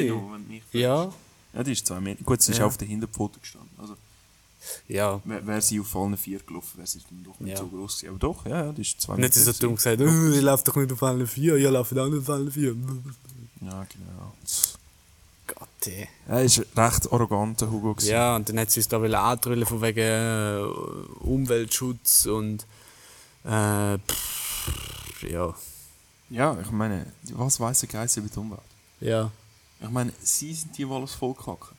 Ja, 0.71 1.13
Ja, 1.53 1.63
die 1.63 1.71
ist 1.73 1.85
zwei 1.85 1.99
Meter. 1.99 2.23
Gut, 2.23 2.41
sie 2.41 2.51
ist 2.51 2.57
Ja. 2.59 2.65
auf 2.65 2.77
der 2.77 2.87
Hinterpfote 2.87 3.39
gestanden. 3.39 3.69
Also, 3.77 3.95
ja. 4.87 5.21
wäre 5.25 5.45
wär 5.45 5.61
sie 5.61 5.79
auf 5.79 5.95
allen 5.95 6.17
vier 6.17 6.39
gelaufen, 6.39 6.77
wäre 6.77 6.87
sie 6.87 6.99
dann 7.09 7.23
doch 7.23 7.39
nicht 7.39 7.51
Ja. 7.51 7.57
so 7.57 7.67
groß 7.67 7.99
gewesen. 7.99 8.09
Aber 8.09 8.19
doch, 8.19 8.45
ja, 8.45 8.65
ja, 8.65 8.71
die 8.71 8.81
ist 8.81 8.99
zwei 9.01 9.17
Nicht 9.17 9.33
so 9.33 9.41
gewesen. 9.41 9.59
dumm 9.61 9.75
gesagt, 9.75 10.01
oh, 10.01 10.31
ich 10.31 10.41
laufe 10.41 10.63
doch 10.63 10.75
nicht 10.77 10.91
auf 10.91 11.03
allen 11.03 11.27
vier, 11.27 11.57
ihr 11.57 11.69
lauft 11.71 11.97
auch 11.97 12.07
nicht 12.07 12.19
auf 12.19 12.29
allen 12.29 12.51
vier. 12.51 12.75
Ja, 13.61 13.85
genau. 13.85 14.33
Gott, 15.45 15.67
ey. 15.87 16.07
Er 16.27 16.43
ist 16.43 16.59
recht 16.75 17.11
arrogant, 17.11 17.59
der 17.61 17.69
Hugo. 17.69 17.93
gewesen. 17.93 18.09
Ja, 18.11 18.35
und 18.37 18.47
dann 18.49 18.57
hat 18.59 18.71
sie 18.71 18.79
uns 18.79 18.87
da 18.87 18.99
wollen 19.01 19.13
andrüllen 19.13 19.65
von 19.65 19.81
wegen 19.81 19.99
äh, 19.99 20.61
Umweltschutz 21.19 22.25
und 22.25 22.65
äh, 23.43 23.97
pff, 23.99 25.23
ja, 25.29 25.53
ja, 26.29 26.57
ich 26.61 26.71
meine, 26.71 27.05
was 27.33 27.59
weiss 27.59 27.81
der 27.81 27.89
Geiss 27.89 28.15
über 28.17 28.29
die 28.29 28.39
Umwelt? 28.39 28.61
ja, 29.01 29.29
Ich 29.83 29.89
meine, 29.89 30.13
sie 30.21 30.53
sind 30.53 30.77
die, 30.77 30.85
die 30.85 30.91
alles 30.91 31.13
vollkacken. 31.13 31.75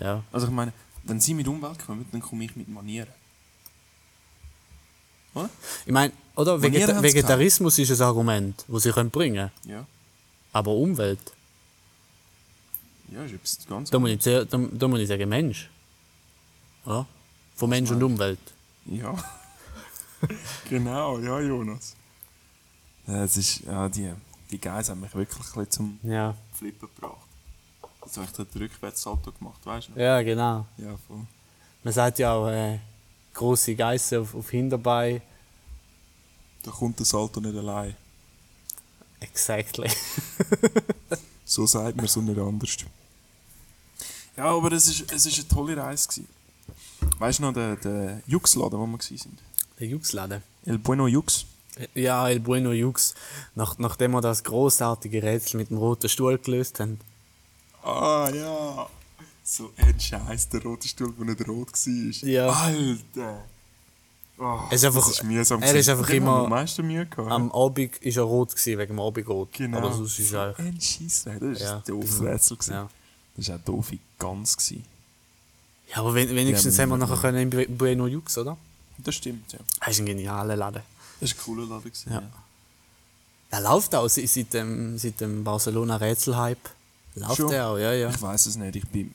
ja. 0.00 0.22
Also 0.32 0.46
ich 0.46 0.52
meine, 0.52 0.72
wenn 1.04 1.20
sie 1.20 1.34
mit 1.34 1.46
Umwelt 1.46 1.84
kommen, 1.84 2.06
dann 2.10 2.20
komme 2.22 2.44
ich 2.44 2.56
mit 2.56 2.68
Manieren. 2.68 3.12
Oder? 5.34 5.50
Ich 5.86 5.92
meine, 5.92 6.12
oder 6.36 6.60
Vegeta 6.60 7.02
Vegetarismus 7.02 7.78
ist 7.78 7.90
ein 8.00 8.06
Argument, 8.06 8.64
das 8.68 8.82
sie 8.82 8.92
können 8.92 9.10
bringen 9.10 9.50
Ja. 9.66 9.86
aber 10.52 10.72
Umwelt, 10.72 11.18
Ja, 13.10 13.24
ist 13.24 13.34
etwas 13.34 13.58
ganz 13.68 13.90
da 13.90 13.98
muss 13.98 14.10
ich, 14.10 14.18
da, 14.22 14.44
da 14.44 14.88
muss 14.88 15.00
ich 15.00 15.08
sagen 15.08 15.28
Mensch. 15.28 15.68
Ja? 16.86 17.06
Von 17.56 17.70
Mensch 17.70 17.90
und 17.90 18.02
Umwelt. 18.02 18.38
Ja. 18.86 19.14
genau, 20.68 21.18
ja, 21.18 21.40
Jonas. 21.40 21.94
Es 23.06 23.36
ist, 23.36 23.60
ja, 23.60 23.88
die, 23.88 24.12
die 24.50 24.58
Guys 24.60 24.88
haben 24.88 25.00
mich 25.00 25.14
wirklich 25.14 25.38
ein 25.38 25.44
bisschen 25.64 25.70
zum 25.70 25.98
Ja. 26.02 26.34
Flippen 26.54 26.88
gebracht. 26.94 27.26
Jetzt 28.04 28.16
habe 28.16 28.26
ich 28.26 28.32
dort 28.32 28.56
Rückwärtssalto 28.56 29.32
gemacht, 29.32 29.60
weißt 29.64 29.90
du? 29.94 30.00
Ja, 30.00 30.22
genau. 30.22 30.66
Ja, 30.76 30.96
voll. 31.06 31.26
Man 31.84 31.92
sagt 31.92 32.18
ja 32.18 32.32
auch, 32.34 32.48
äh, 32.48 32.78
grosse 33.32 33.74
Geissen 33.74 34.20
auf, 34.20 34.34
auf 34.34 34.50
Hinterbein. 34.50 35.22
Da 36.62 36.70
kommt 36.70 36.98
der 36.98 37.06
Salto 37.06 37.40
nicht 37.40 37.56
allein. 37.56 37.96
Exactly. 39.20 39.90
So 41.44 41.66
sagt 41.66 41.96
man 41.98 42.06
so 42.06 42.22
nicht 42.22 42.38
anders. 42.38 42.76
Ja, 44.38 44.44
aber 44.44 44.72
es 44.72 44.88
ist, 44.88 45.12
es 45.12 45.26
ist 45.26 45.38
eine 45.40 45.48
tolle 45.48 45.76
Reise. 45.76 46.08
Gewesen. 46.08 46.28
Weißt 47.18 47.40
du 47.40 47.42
noch, 47.42 47.52
der, 47.52 47.76
der 47.76 48.22
Jux-Laden, 48.26 48.78
wo 48.78 48.86
wir 48.86 48.98
waren? 48.98 49.38
Der 49.78 49.86
Jux-Laden. 49.86 50.42
El 50.64 50.78
Bueno 50.78 51.08
Jux. 51.08 51.44
Ja, 51.94 52.26
El 52.28 52.40
Bueno 52.40 52.72
Jux. 52.72 53.14
Nach, 53.54 53.76
nachdem 53.76 54.12
wir 54.12 54.22
das 54.22 54.44
großartige 54.44 55.22
Rätsel 55.22 55.58
mit 55.58 55.68
dem 55.68 55.76
roten 55.76 56.08
Stuhl 56.08 56.38
gelöst 56.38 56.80
haben. 56.80 56.98
Ah, 57.82 58.30
ja. 58.32 58.88
So 59.44 59.72
ein 59.76 59.98
Scheiß, 59.98 60.48
der 60.50 60.62
rote 60.62 60.86
Stuhl, 60.88 61.12
der 61.18 61.24
nicht 61.26 61.48
rot 61.48 61.72
war. 61.72 62.28
Ja. 62.28 62.48
Alter. 62.48 63.44
Oh, 64.38 64.60
Es 64.70 64.76
ist 64.82 64.84
einfach- 64.86 65.06
das 65.06 65.14
ist 65.18 65.24
mühsam. 65.24 65.62
er 65.62 65.74
ist 65.74 65.88
einfach 65.88 66.08
immer 66.10 66.44
am 66.44 66.50
meisten 66.50 66.86
Mühe 66.86 67.06
gehabt. 67.06 67.30
Am 67.30 67.52
Abend 67.52 67.92
war 68.04 68.12
er 68.16 68.22
rot, 68.22 68.50
gewesen, 68.50 68.78
wegen 68.78 68.92
dem 68.96 69.00
Abendrot. 69.00 69.52
Genau. 69.52 69.78
Aber 69.78 69.92
sonst 69.92 70.18
ist 70.18 70.32
er 70.32 70.58
ein 70.58 70.80
Scheissdreck. 70.80 71.40
Das 71.40 71.60
war 71.60 71.66
Ja, 71.66 71.76
ein 71.76 71.82
doofes 71.86 72.20
mhm. 72.20 72.26
Rätsel. 72.26 72.56
gewesen. 72.56 72.72
ja. 72.72 72.88
Das 73.36 73.48
war 73.48 73.56
auch 73.56 73.60
doofe 73.60 73.98
Gans. 74.18 74.56
gewesen. 74.56 74.84
ja, 75.90 75.96
aber 75.98 76.14
wen- 76.14 76.34
wenigstens 76.34 76.76
Ja, 76.76 76.82
haben 76.82 76.90
wir 76.90 76.96
nachher 76.98 77.16
können 77.18 77.50
Bu- 77.50 77.66
Bueno 77.68 78.06
Jux, 78.06 78.36
oder? 78.38 78.56
Das 78.98 79.14
stimmt, 79.14 79.52
ja. 79.52 79.58
Das 79.80 79.88
ist 79.90 80.00
ein 80.00 80.06
genialer 80.06 80.56
Laden. 80.56 80.82
Das 81.20 81.30
war 81.30 81.38
ein 81.38 81.44
cooler 81.44 81.66
Laden. 81.66 81.84
Gewesen, 81.84 82.12
Ja. 82.12 82.20
ja. 82.20 82.30
Der 83.52 83.60
läuft 83.60 83.94
auch 83.94 84.08
seit, 84.08 84.28
seit 84.28 84.54
dem, 84.54 84.96
seit 84.98 85.20
dem 85.20 85.44
Barcelona-Rätsel-Hype. 85.44 86.70
Läuft 87.14 87.36
Schon? 87.36 87.50
der 87.50 87.66
auch, 87.68 87.76
ja, 87.78 87.92
ja. 87.92 88.10
Ich 88.10 88.20
weiß 88.22 88.46
es 88.46 88.56
nicht. 88.56 88.76
Ich, 88.76 88.86
bin, 88.88 89.14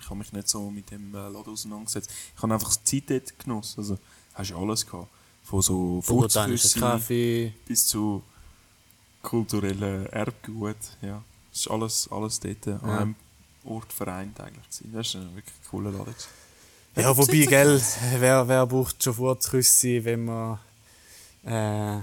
ich 0.00 0.04
habe 0.06 0.16
mich 0.16 0.32
nicht 0.32 0.48
so 0.48 0.70
mit 0.70 0.90
dem 0.90 1.14
äh, 1.14 1.28
Laden 1.28 1.52
auseinandergesetzt. 1.52 2.10
Ich 2.36 2.42
habe 2.42 2.52
einfach 2.54 2.74
die 2.76 3.04
Zeit 3.06 3.10
dort 3.10 3.38
genossen. 3.38 3.80
Also, 3.80 3.98
hast 4.34 4.50
du 4.50 4.56
alles 4.58 4.86
gehabt. 4.86 5.08
Von 5.44 5.60
so 5.62 6.02
Kaffee. 6.78 7.52
bis 7.66 7.86
zu 7.86 8.22
kulturellen 9.22 10.06
Erbgut. 10.06 10.76
Ja. 11.02 11.22
Das 11.50 11.60
ist 11.60 11.70
alles, 11.70 12.08
alles 12.10 12.40
dort 12.40 12.66
an 12.68 12.80
Ja. 12.88 12.98
einem 12.98 13.14
Ort 13.64 13.92
vereint 13.92 14.38
eigentlich. 14.40 14.64
gewesen. 14.68 14.92
Das 14.92 15.14
war 15.14 15.20
ein 15.22 15.36
wirklich 15.36 15.54
cooler 15.70 15.90
Laden. 15.92 16.14
Ja, 16.96 17.16
wobei, 17.16 17.44
gell, 17.44 17.82
wer, 18.18 18.46
wer 18.48 18.66
braucht 18.66 19.02
schon 19.02 19.14
Furzrüsse, 19.14 20.04
wenn 20.04 20.24
man 20.26 20.58
äh, 21.44 22.00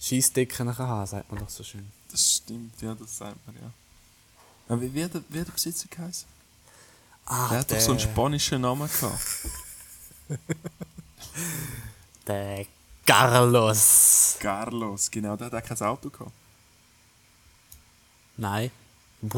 Scheissdecken 0.00 0.66
kann 0.66 0.78
haben, 0.78 1.06
sagt 1.06 1.30
man 1.30 1.40
doch 1.40 1.48
so 1.48 1.62
schön. 1.62 1.86
Das 2.10 2.32
stimmt, 2.32 2.80
ja, 2.82 2.94
das 2.94 3.18
sagt 3.18 3.36
man, 3.46 3.54
ja. 3.56 3.70
Wie, 4.80 4.94
wie, 4.94 5.04
hat 5.04 5.14
der, 5.14 5.22
wie 5.28 5.40
hat 5.40 5.46
der 5.48 5.52
Besitzer 5.52 5.86
geheißen? 5.90 6.26
Ah, 7.26 7.48
Der 7.48 7.58
hat 7.60 7.70
doch 7.70 7.80
so 7.80 7.90
einen 7.92 8.00
spanischen 8.00 8.60
Namen 8.60 8.88
gehabt. 8.88 9.26
der 12.26 12.66
Carlos. 13.06 14.36
Carlos, 14.40 15.10
genau, 15.10 15.36
der 15.36 15.46
hat 15.50 15.54
auch 15.54 15.68
kein 15.68 15.80
Auto 15.86 16.10
gehabt. 16.10 16.32
Nein. 18.36 18.70
Es 19.22 19.28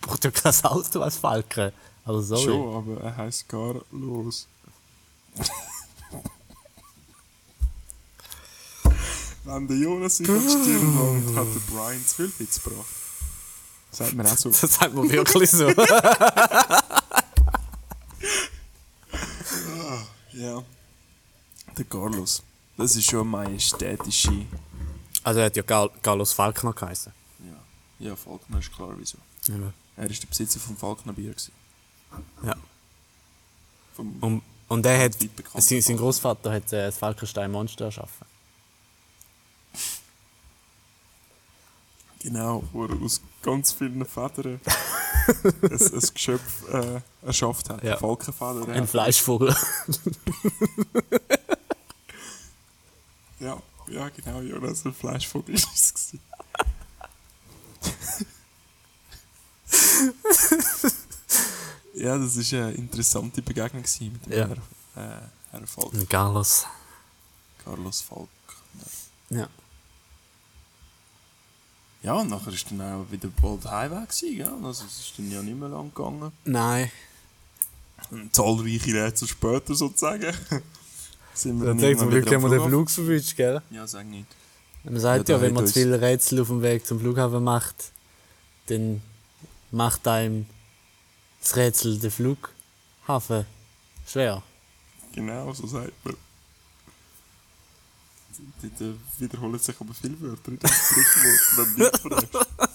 braucht 0.00 0.24
ja 0.24 0.30
kein 0.30 0.64
Auto 0.64 1.00
als 1.00 1.16
Falke. 1.16 1.72
Also 2.04 2.20
sorry. 2.36 2.44
Schon, 2.44 2.76
aber 2.76 3.00
er 3.02 3.16
heißt 3.16 3.48
Carlos. 3.48 4.46
Wenn 9.44 9.68
der 9.68 9.76
Jonas 9.76 10.16
sich 10.16 10.28
auf 10.28 10.42
die 10.42 10.48
Stirn 10.48 10.98
langt, 10.98 11.36
hat 11.36 11.46
der 11.54 11.60
Brian 11.74 12.06
zu 12.06 12.14
viel 12.14 12.32
Witz 12.38 12.62
gebracht. 12.62 12.86
Sagt 13.94 14.14
man 14.14 14.26
auch 14.26 14.36
so. 14.36 14.50
Das 14.60 14.74
sagt 14.74 14.92
man 14.94 15.08
wirklich 15.08 15.50
so. 15.50 15.68
ja. 20.32 20.62
Der 21.78 21.84
Carlos. 21.88 22.42
Das 22.76 22.96
ist 22.96 23.08
schon 23.08 23.20
eine 23.20 23.28
majestätische. 23.28 24.46
Also 25.22 25.40
er 25.40 25.46
hat 25.46 25.56
ja 25.56 25.62
Gal 25.62 25.90
Carlos 26.02 26.32
Falkner 26.32 26.72
geheißen. 26.72 27.12
Ja, 27.44 28.08
ja 28.08 28.16
Falkner 28.16 28.58
ist 28.58 28.72
klar 28.72 28.94
wieso. 28.96 29.18
Ja. 29.46 29.54
Er 29.96 30.02
war 30.02 30.08
der 30.08 30.26
Besitzer 30.26 30.58
vom 30.58 30.76
Falkner 30.76 31.12
Bier. 31.12 31.30
Gewesen. 31.30 31.52
ja. 32.44 32.56
Vom 33.94 34.16
Und, 34.20 34.42
und 34.66 34.84
er 34.86 35.04
hat, 35.04 35.12
sein, 35.58 35.80
sein 35.80 35.96
Großvater 35.96 36.52
hat 36.52 36.72
äh, 36.72 36.86
das 36.86 36.98
Falkenstein 36.98 37.52
Monster 37.52 37.84
erschaffen. 37.84 38.26
Genau, 42.24 42.64
wo 42.72 42.86
er 42.86 43.00
aus 43.02 43.20
ganz 43.42 43.72
vielen 43.72 44.04
Federn 44.06 44.58
ein, 44.66 44.70
ein 45.62 46.00
Geschöpf 46.14 46.66
äh, 46.72 47.00
erschafft 47.22 47.68
hat. 47.68 47.84
Ja. 47.84 47.98
Falkenfeder. 47.98 48.66
Ein 48.68 48.88
Fleischvogel. 48.88 49.54
Ja, 53.40 53.60
ja, 53.88 54.08
genau, 54.08 54.40
Jonas, 54.40 54.86
ein 54.86 54.94
Fleischvogel 54.94 55.56
ist 55.56 55.68
es. 55.74 56.12
ja, 61.94 62.16
das 62.16 62.36
war 62.52 62.60
eine 62.60 62.72
interessante 62.72 63.42
Begegnung 63.42 63.82
mit 63.82 64.26
dem 64.26 64.32
Ja. 64.32 64.48
Herr, 64.48 64.56
äh, 64.96 65.20
Herr 65.50 65.66
Falk, 65.66 66.08
Carlos. 66.08 66.64
Carlos 67.62 68.00
Falk. 68.00 68.28
Ja. 69.28 69.40
Ja, 69.40 69.48
und 72.12 72.28
nachher 72.28 72.52
ist 72.52 72.70
dann 72.70 72.80
auch 72.82 73.10
wieder 73.10 73.28
bald 73.40 73.64
Heimweg 73.64 74.08
gewesen, 74.10 74.36
gell? 74.36 74.52
Also 74.62 74.84
es 74.84 75.00
ist 75.00 75.18
dann 75.18 75.30
ja 75.30 75.42
nicht 75.42 75.58
mehr 75.58 75.70
lang 75.70 75.92
gegangen. 75.94 76.32
Nein. 76.44 76.90
Und 78.10 78.34
zahlreiche 78.34 78.92
Rätsel 78.92 79.26
später 79.28 79.74
sozusagen. 79.74 80.34
sind 81.34 81.60
wir 81.60 81.68
Dann 81.68 81.78
dann 81.78 81.98
zum 81.98 82.10
Glück 82.10 82.30
haben 82.32 82.42
wir 82.42 82.50
den. 82.50 82.68
Flug 82.68 82.90
verwünscht, 82.90 83.36
gell? 83.36 83.62
Ja, 83.70 83.86
sag 83.86 84.06
nicht. 84.06 84.26
Man 84.84 85.00
sagt 85.00 85.28
Ja, 85.30 85.36
ja, 85.36 85.42
wenn 85.42 85.54
man 85.54 85.66
zu 85.66 85.72
viele 85.72 86.00
Rätsel 86.00 86.40
auf 86.42 86.48
dem 86.48 86.60
Weg 86.60 86.86
zum 86.86 87.00
Flughafen 87.00 87.42
macht, 87.42 87.90
dann 88.66 89.00
macht 89.70 90.06
einem 90.06 90.46
das 91.40 91.56
Rätsel 91.56 91.98
den 91.98 92.10
Flughafen 92.10 93.46
schwer. 94.06 94.42
Genau, 95.14 95.52
so 95.54 95.66
sagt 95.66 95.92
man. 96.04 96.16
Dort 98.78 98.96
wiederholen 99.18 99.58
sich 99.58 99.80
aber 99.80 99.94
viele 99.94 100.20
Wörter 100.20 100.48
in 100.48 100.58
dem 100.58 100.70
Sprichwort, 100.70 101.56
wenn 101.56 101.76
du. 101.76 102.68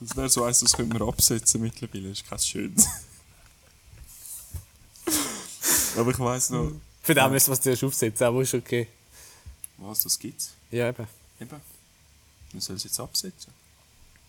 Das 0.00 0.16
wäre 0.16 0.28
so 0.28 0.44
eins, 0.44 0.60
das 0.60 0.72
könnte 0.72 0.98
man 0.98 1.08
absetzen 1.08 1.60
mittlerweile, 1.60 2.08
das 2.08 2.20
ist 2.20 2.28
kein 2.28 2.38
schönes. 2.38 2.88
aber 5.96 6.10
ich 6.10 6.18
weiss 6.18 6.50
noch, 6.50 6.72
Für 7.02 7.14
den 7.14 7.30
müssen 7.30 7.48
wir 7.48 7.54
es 7.54 7.60
zuerst 7.60 7.84
aufsetzen, 7.84 8.26
aber 8.26 8.42
ist 8.42 8.54
okay. 8.54 8.88
was, 9.76 10.02
das 10.02 10.18
gibt's. 10.18 10.54
Ja, 10.70 10.88
eben. 10.88 11.06
Eben. 11.40 11.60
Man 12.52 12.60
soll 12.60 12.76
es 12.76 12.84
jetzt 12.84 12.98
absetzen. 12.98 13.52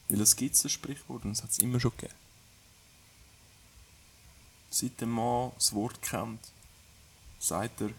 Weil 0.10 0.22
es 0.22 0.36
gibt 0.36 0.64
ein 0.64 0.70
Sprichwort 0.70 1.26
und 1.26 1.32
es 1.32 1.42
hat 1.42 1.50
es 1.50 1.60
immer 1.60 1.80
schon 1.80 1.92
gegeben. 1.92 2.14
Seit 4.70 5.00
der 5.00 5.08
Mann 5.08 5.52
das 5.56 5.74
Wort 5.74 6.02
kennt, 6.02 6.40
sagt 7.40 7.82
er, 7.82 7.90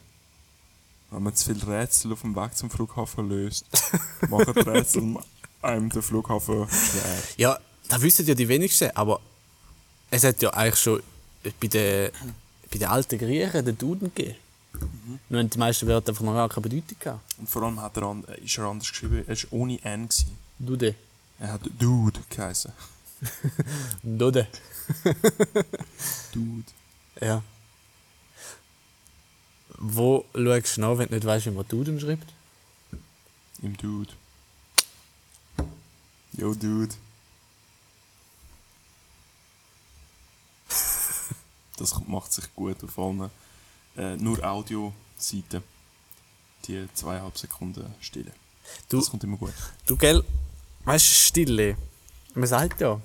wenn 1.14 1.22
man 1.22 1.34
zu 1.34 1.52
viele 1.52 1.66
Rätsel 1.66 2.12
auf 2.12 2.22
dem 2.22 2.34
Weg 2.34 2.56
zum 2.56 2.70
Flughafen 2.70 3.28
löst, 3.28 3.66
machen 4.28 4.52
die 4.54 4.60
Rätsel 4.60 5.16
einem 5.62 5.88
den 5.88 6.02
Flughafen 6.02 6.68
schwer. 6.68 7.22
Ja, 7.36 7.58
das 7.88 8.02
wissen 8.02 8.26
ja 8.26 8.34
die 8.34 8.48
wenigsten, 8.48 8.90
aber 8.94 9.20
es 10.10 10.24
hat 10.24 10.42
ja 10.42 10.50
eigentlich 10.50 10.80
schon 10.80 11.02
bei 11.60 11.66
den, 11.66 12.10
bei 12.70 12.78
den 12.78 12.88
alten 12.88 13.18
Griechen 13.18 13.64
den 13.64 13.78
Duden 13.78 14.12
gegeben. 14.14 14.36
Nur 15.28 15.40
haben 15.40 15.50
die 15.50 15.58
meisten 15.58 15.86
Wörter 15.86 16.10
einfach 16.10 16.24
noch 16.24 16.34
gar 16.34 16.48
keine 16.48 16.62
Bedeutung 16.62 16.98
gehabt. 16.98 17.38
Und 17.38 17.48
vor 17.48 17.62
allem 17.62 17.80
hat 17.80 17.96
er 17.96 18.02
an, 18.04 18.24
ist 18.44 18.58
er 18.58 18.64
anders 18.64 18.88
geschrieben, 18.88 19.24
er 19.26 19.36
war 19.36 19.52
ohne 19.52 19.82
N. 19.84 20.08
Gewesen. 20.08 20.38
Dude. 20.58 20.94
Er 21.38 21.52
hat 21.52 21.60
Dude 21.78 22.20
geheißen. 22.30 22.72
Dude. 24.02 24.46
Dude. 26.32 26.64
Ja. 27.20 27.42
Wo 29.78 30.24
schaust 30.34 30.76
du 30.76 30.80
nach, 30.82 30.98
wenn 30.98 31.08
du 31.08 31.14
nicht 31.14 31.26
weißt, 31.26 31.46
wie 31.46 31.50
man 31.50 31.66
Duden 31.68 31.98
schreibt? 32.00 32.32
Im 33.62 33.76
Dude. 33.76 34.12
Yo, 36.36 36.54
Dude. 36.54 36.94
Das 41.76 41.92
macht 42.06 42.32
sich 42.32 42.54
gut 42.54 42.82
auf 42.84 42.96
allen 42.98 43.30
äh, 43.96 44.16
nur 44.16 44.42
Audio-Seiten. 44.44 45.62
Die 46.66 46.88
zweieinhalb 46.94 47.36
Sekunden 47.36 47.92
Stille. 48.00 48.32
Du- 48.88 48.98
Das 48.98 49.10
kommt 49.10 49.24
immer 49.24 49.36
gut. 49.36 49.52
Du, 49.86 49.96
gell, 49.96 50.22
weißt 50.84 51.04
du, 51.04 51.14
Stille. 51.14 51.76
Man 52.34 52.46
sagt 52.48 52.80
ja, 52.80 53.00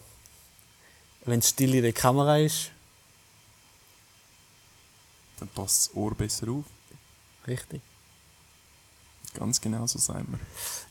wenn 1.26 1.42
Stille 1.42 1.78
in 1.78 1.84
der 1.84 1.94
Kamera 1.94 2.38
ist, 2.38 2.72
Dann 5.40 5.50
passt 5.50 5.88
das 5.90 5.96
Ohr 5.96 6.14
besser 6.16 6.50
auf. 6.50 6.66
richtig. 7.48 7.82
Ganz 9.36 9.62
genau 9.62 9.86
so 9.88 10.00
sagen 10.00 10.26
wir. 10.32 10.40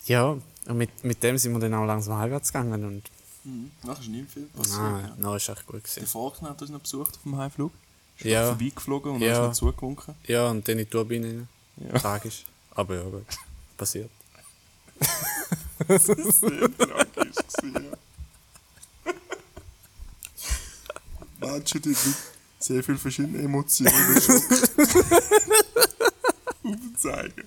Ja, 0.06 0.26
und 0.66 0.76
mit, 0.78 1.02
mit 1.04 1.22
dem 1.22 1.36
sind 1.38 1.52
wir 1.52 1.58
dann 1.60 1.74
auch 1.74 1.84
langsam 1.86 2.18
heimwärts 2.18 2.52
gegangen 2.52 2.84
und 2.84 3.02
Mhm. 3.44 3.70
Nachher 3.84 4.00
ist 4.02 4.08
nicht 4.08 4.30
viel 4.30 4.46
passiert. 4.46 4.78
ah, 4.80 5.00
ja. 5.00 5.14
no, 5.16 5.34
ist 5.36 5.48
echt 5.48 5.64
gut 5.64 5.76
Der 5.76 5.80
gewesen. 5.80 6.06
Falkner 6.06 6.50
hat 6.50 6.60
uns 6.60 6.70
noch 6.70 6.80
besucht 6.80 7.14
auf 7.16 7.22
dem 7.22 7.36
Heimflug. 7.36 7.72
Ist 8.18 8.24
Ja. 8.26 8.46
vorbeigeflogen 8.48 9.12
und 9.12 9.20
Ja. 9.22 9.38
uns 9.46 9.60
noch 9.62 9.70
zugewunken. 9.70 10.14
Ja, 10.26 10.48
und 10.50 10.66
dann 10.66 10.72
in 10.72 10.78
die 10.84 10.90
Turbine 10.90 11.26
rein. 11.28 11.48
Ja. 11.76 11.98
Tragisch. 11.98 12.44
Aber 12.72 12.96
ja, 12.96 13.02
gut. 13.04 13.24
Passiert. 13.76 14.10
Sehr 15.86 15.98
tragisch 16.76 17.36
gewesen, 17.56 17.90
ja. 19.04 19.12
Menschen, 21.48 21.82
die 21.82 21.94
sehr 22.58 22.82
viel 22.82 22.98
verschiedene 22.98 23.38
Emotionen 23.42 24.20
schon 24.20 24.36
aufzeigen. 26.64 27.44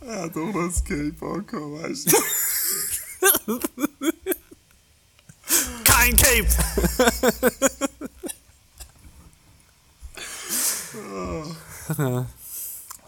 Er 0.00 0.22
hat 0.22 0.34
doch 0.34 0.52
noch 0.52 0.72
Skateboard 0.72 1.46
gehabt, 1.46 1.82
weißt 1.82 2.12
du? 2.12 3.60
Kein 5.84 6.16
Cape! 6.16 6.48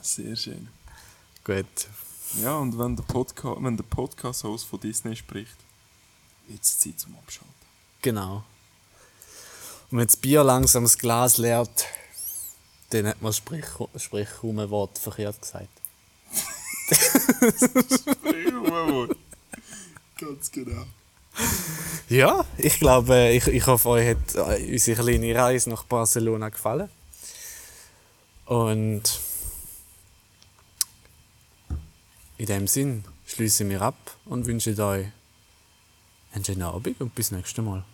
Sehr 0.00 0.36
schön. 0.36 0.68
gut. 1.44 1.66
Ja, 2.42 2.56
und 2.56 2.78
wenn 2.78 2.96
der, 2.96 3.02
Podca 3.04 3.56
wenn 3.60 3.76
der 3.76 3.84
Podcast-Host 3.84 4.66
von 4.66 4.80
Disney 4.80 5.14
spricht, 5.16 5.56
es 6.48 6.78
Zeit 6.78 6.98
zum 6.98 7.16
Abschalten. 7.16 7.52
Genau. 8.02 8.44
Und 9.90 9.98
wenn 9.98 10.06
das 10.06 10.16
Bier 10.16 10.42
langsam 10.44 10.84
das 10.84 10.98
Glas 10.98 11.38
leert, 11.38 11.86
dann 12.90 13.06
hat 13.06 13.22
man 13.22 13.30
das 13.30 13.36
Sprich, 13.36 13.64
Sprich 13.96 14.28
um 14.42 14.58
ein 14.58 14.70
Wort 14.70 14.98
verkehrt 14.98 15.40
gesagt. 15.40 15.68
Ganz 20.18 20.50
genau. 20.50 20.84
Ja, 22.08 22.44
ich 22.58 22.78
glaube, 22.78 23.30
ich, 23.30 23.46
ich 23.48 23.66
hoffe, 23.66 23.88
euch 23.88 24.10
hat 24.10 24.34
äh, 24.34 24.72
unsere 24.72 25.02
kleine 25.02 25.34
Reise 25.34 25.70
nach 25.70 25.84
Barcelona 25.84 26.50
gefallen. 26.50 26.90
Und 28.44 29.20
in 32.36 32.46
dem 32.46 32.66
Sinn 32.66 33.04
schließen 33.26 33.70
wir 33.70 33.80
ab 33.82 34.16
und 34.26 34.46
wünschen 34.46 34.78
euch 34.80 35.06
einen 36.32 36.44
schönen 36.44 36.62
Abend 36.62 37.00
und 37.00 37.14
bis 37.14 37.30
nächstes 37.30 37.64
Mal. 37.64 37.84